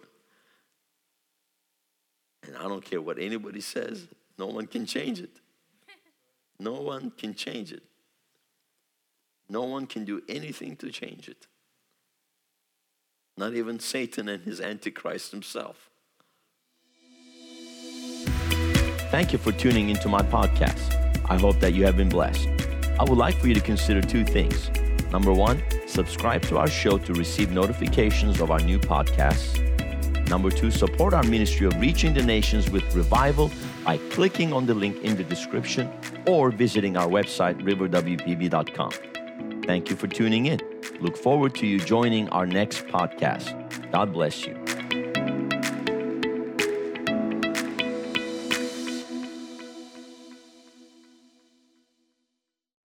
And 2.46 2.56
I 2.56 2.64
don't 2.64 2.84
care 2.84 3.02
what 3.02 3.20
anybody 3.20 3.62
says, 3.62 4.08
no 4.38 4.48
one 4.48 4.68
can 4.68 4.86
change 4.86 5.20
it. 5.20 5.40
No 6.60 6.74
one 6.74 7.12
can 7.12 7.34
change 7.34 7.72
it. 7.72 7.84
No 9.50 9.64
one 9.64 9.86
can 9.86 10.06
do 10.06 10.22
anything 10.28 10.76
to 10.78 10.92
change 10.92 11.30
it. 11.30 11.48
Not 13.38 13.54
even 13.54 13.80
Satan 13.80 14.28
and 14.30 14.44
his 14.44 14.60
Antichrist 14.60 15.32
himself. 15.32 15.90
Thank 19.10 19.32
you 19.32 19.40
for 19.40 19.52
tuning 19.52 19.90
into 19.90 20.10
my 20.10 20.22
podcast. 20.22 20.96
I 21.30 21.38
hope 21.38 21.60
that 21.60 21.74
you 21.74 21.86
have 21.86 21.96
been 21.96 22.10
blessed. 22.10 22.57
I 23.00 23.04
would 23.04 23.18
like 23.18 23.36
for 23.36 23.48
you 23.48 23.54
to 23.54 23.62
consider 23.62 24.02
two 24.02 24.26
things. 24.26 24.70
Number 25.12 25.32
one, 25.32 25.64
subscribe 25.88 26.42
to 26.44 26.58
our 26.58 26.68
show 26.68 26.98
to 26.98 27.14
receive 27.14 27.52
notifications 27.52 28.42
of 28.42 28.52
our 28.52 28.60
new 28.60 28.80
podcasts. 28.80 29.64
Number 30.30 30.50
two, 30.50 30.72
support 30.72 31.14
our 31.14 31.24
ministry 31.24 31.68
of 31.68 31.80
reaching 31.80 32.14
the 32.14 32.24
nations 32.24 32.70
with 32.70 32.84
revival 32.96 33.52
by 33.86 33.98
clicking 34.10 34.52
on 34.52 34.66
the 34.66 34.74
link 34.74 35.02
in 35.04 35.16
the 35.16 35.24
description 35.24 35.90
or 36.28 36.52
visiting 36.52 36.98
our 36.98 37.08
website, 37.08 37.62
riverwpb.com. 37.62 38.92
Thank 39.64 39.90
you 39.90 39.96
for 39.96 40.08
tuning 40.08 40.48
in. 40.48 40.60
Look 41.00 41.18
forward 41.18 41.56
to 41.56 41.68
you 41.68 41.80
joining 41.80 42.28
our 42.30 42.46
next 42.46 42.88
podcast. 42.88 43.92
God 43.92 44.12
bless 44.12 44.46
you. 44.46 44.77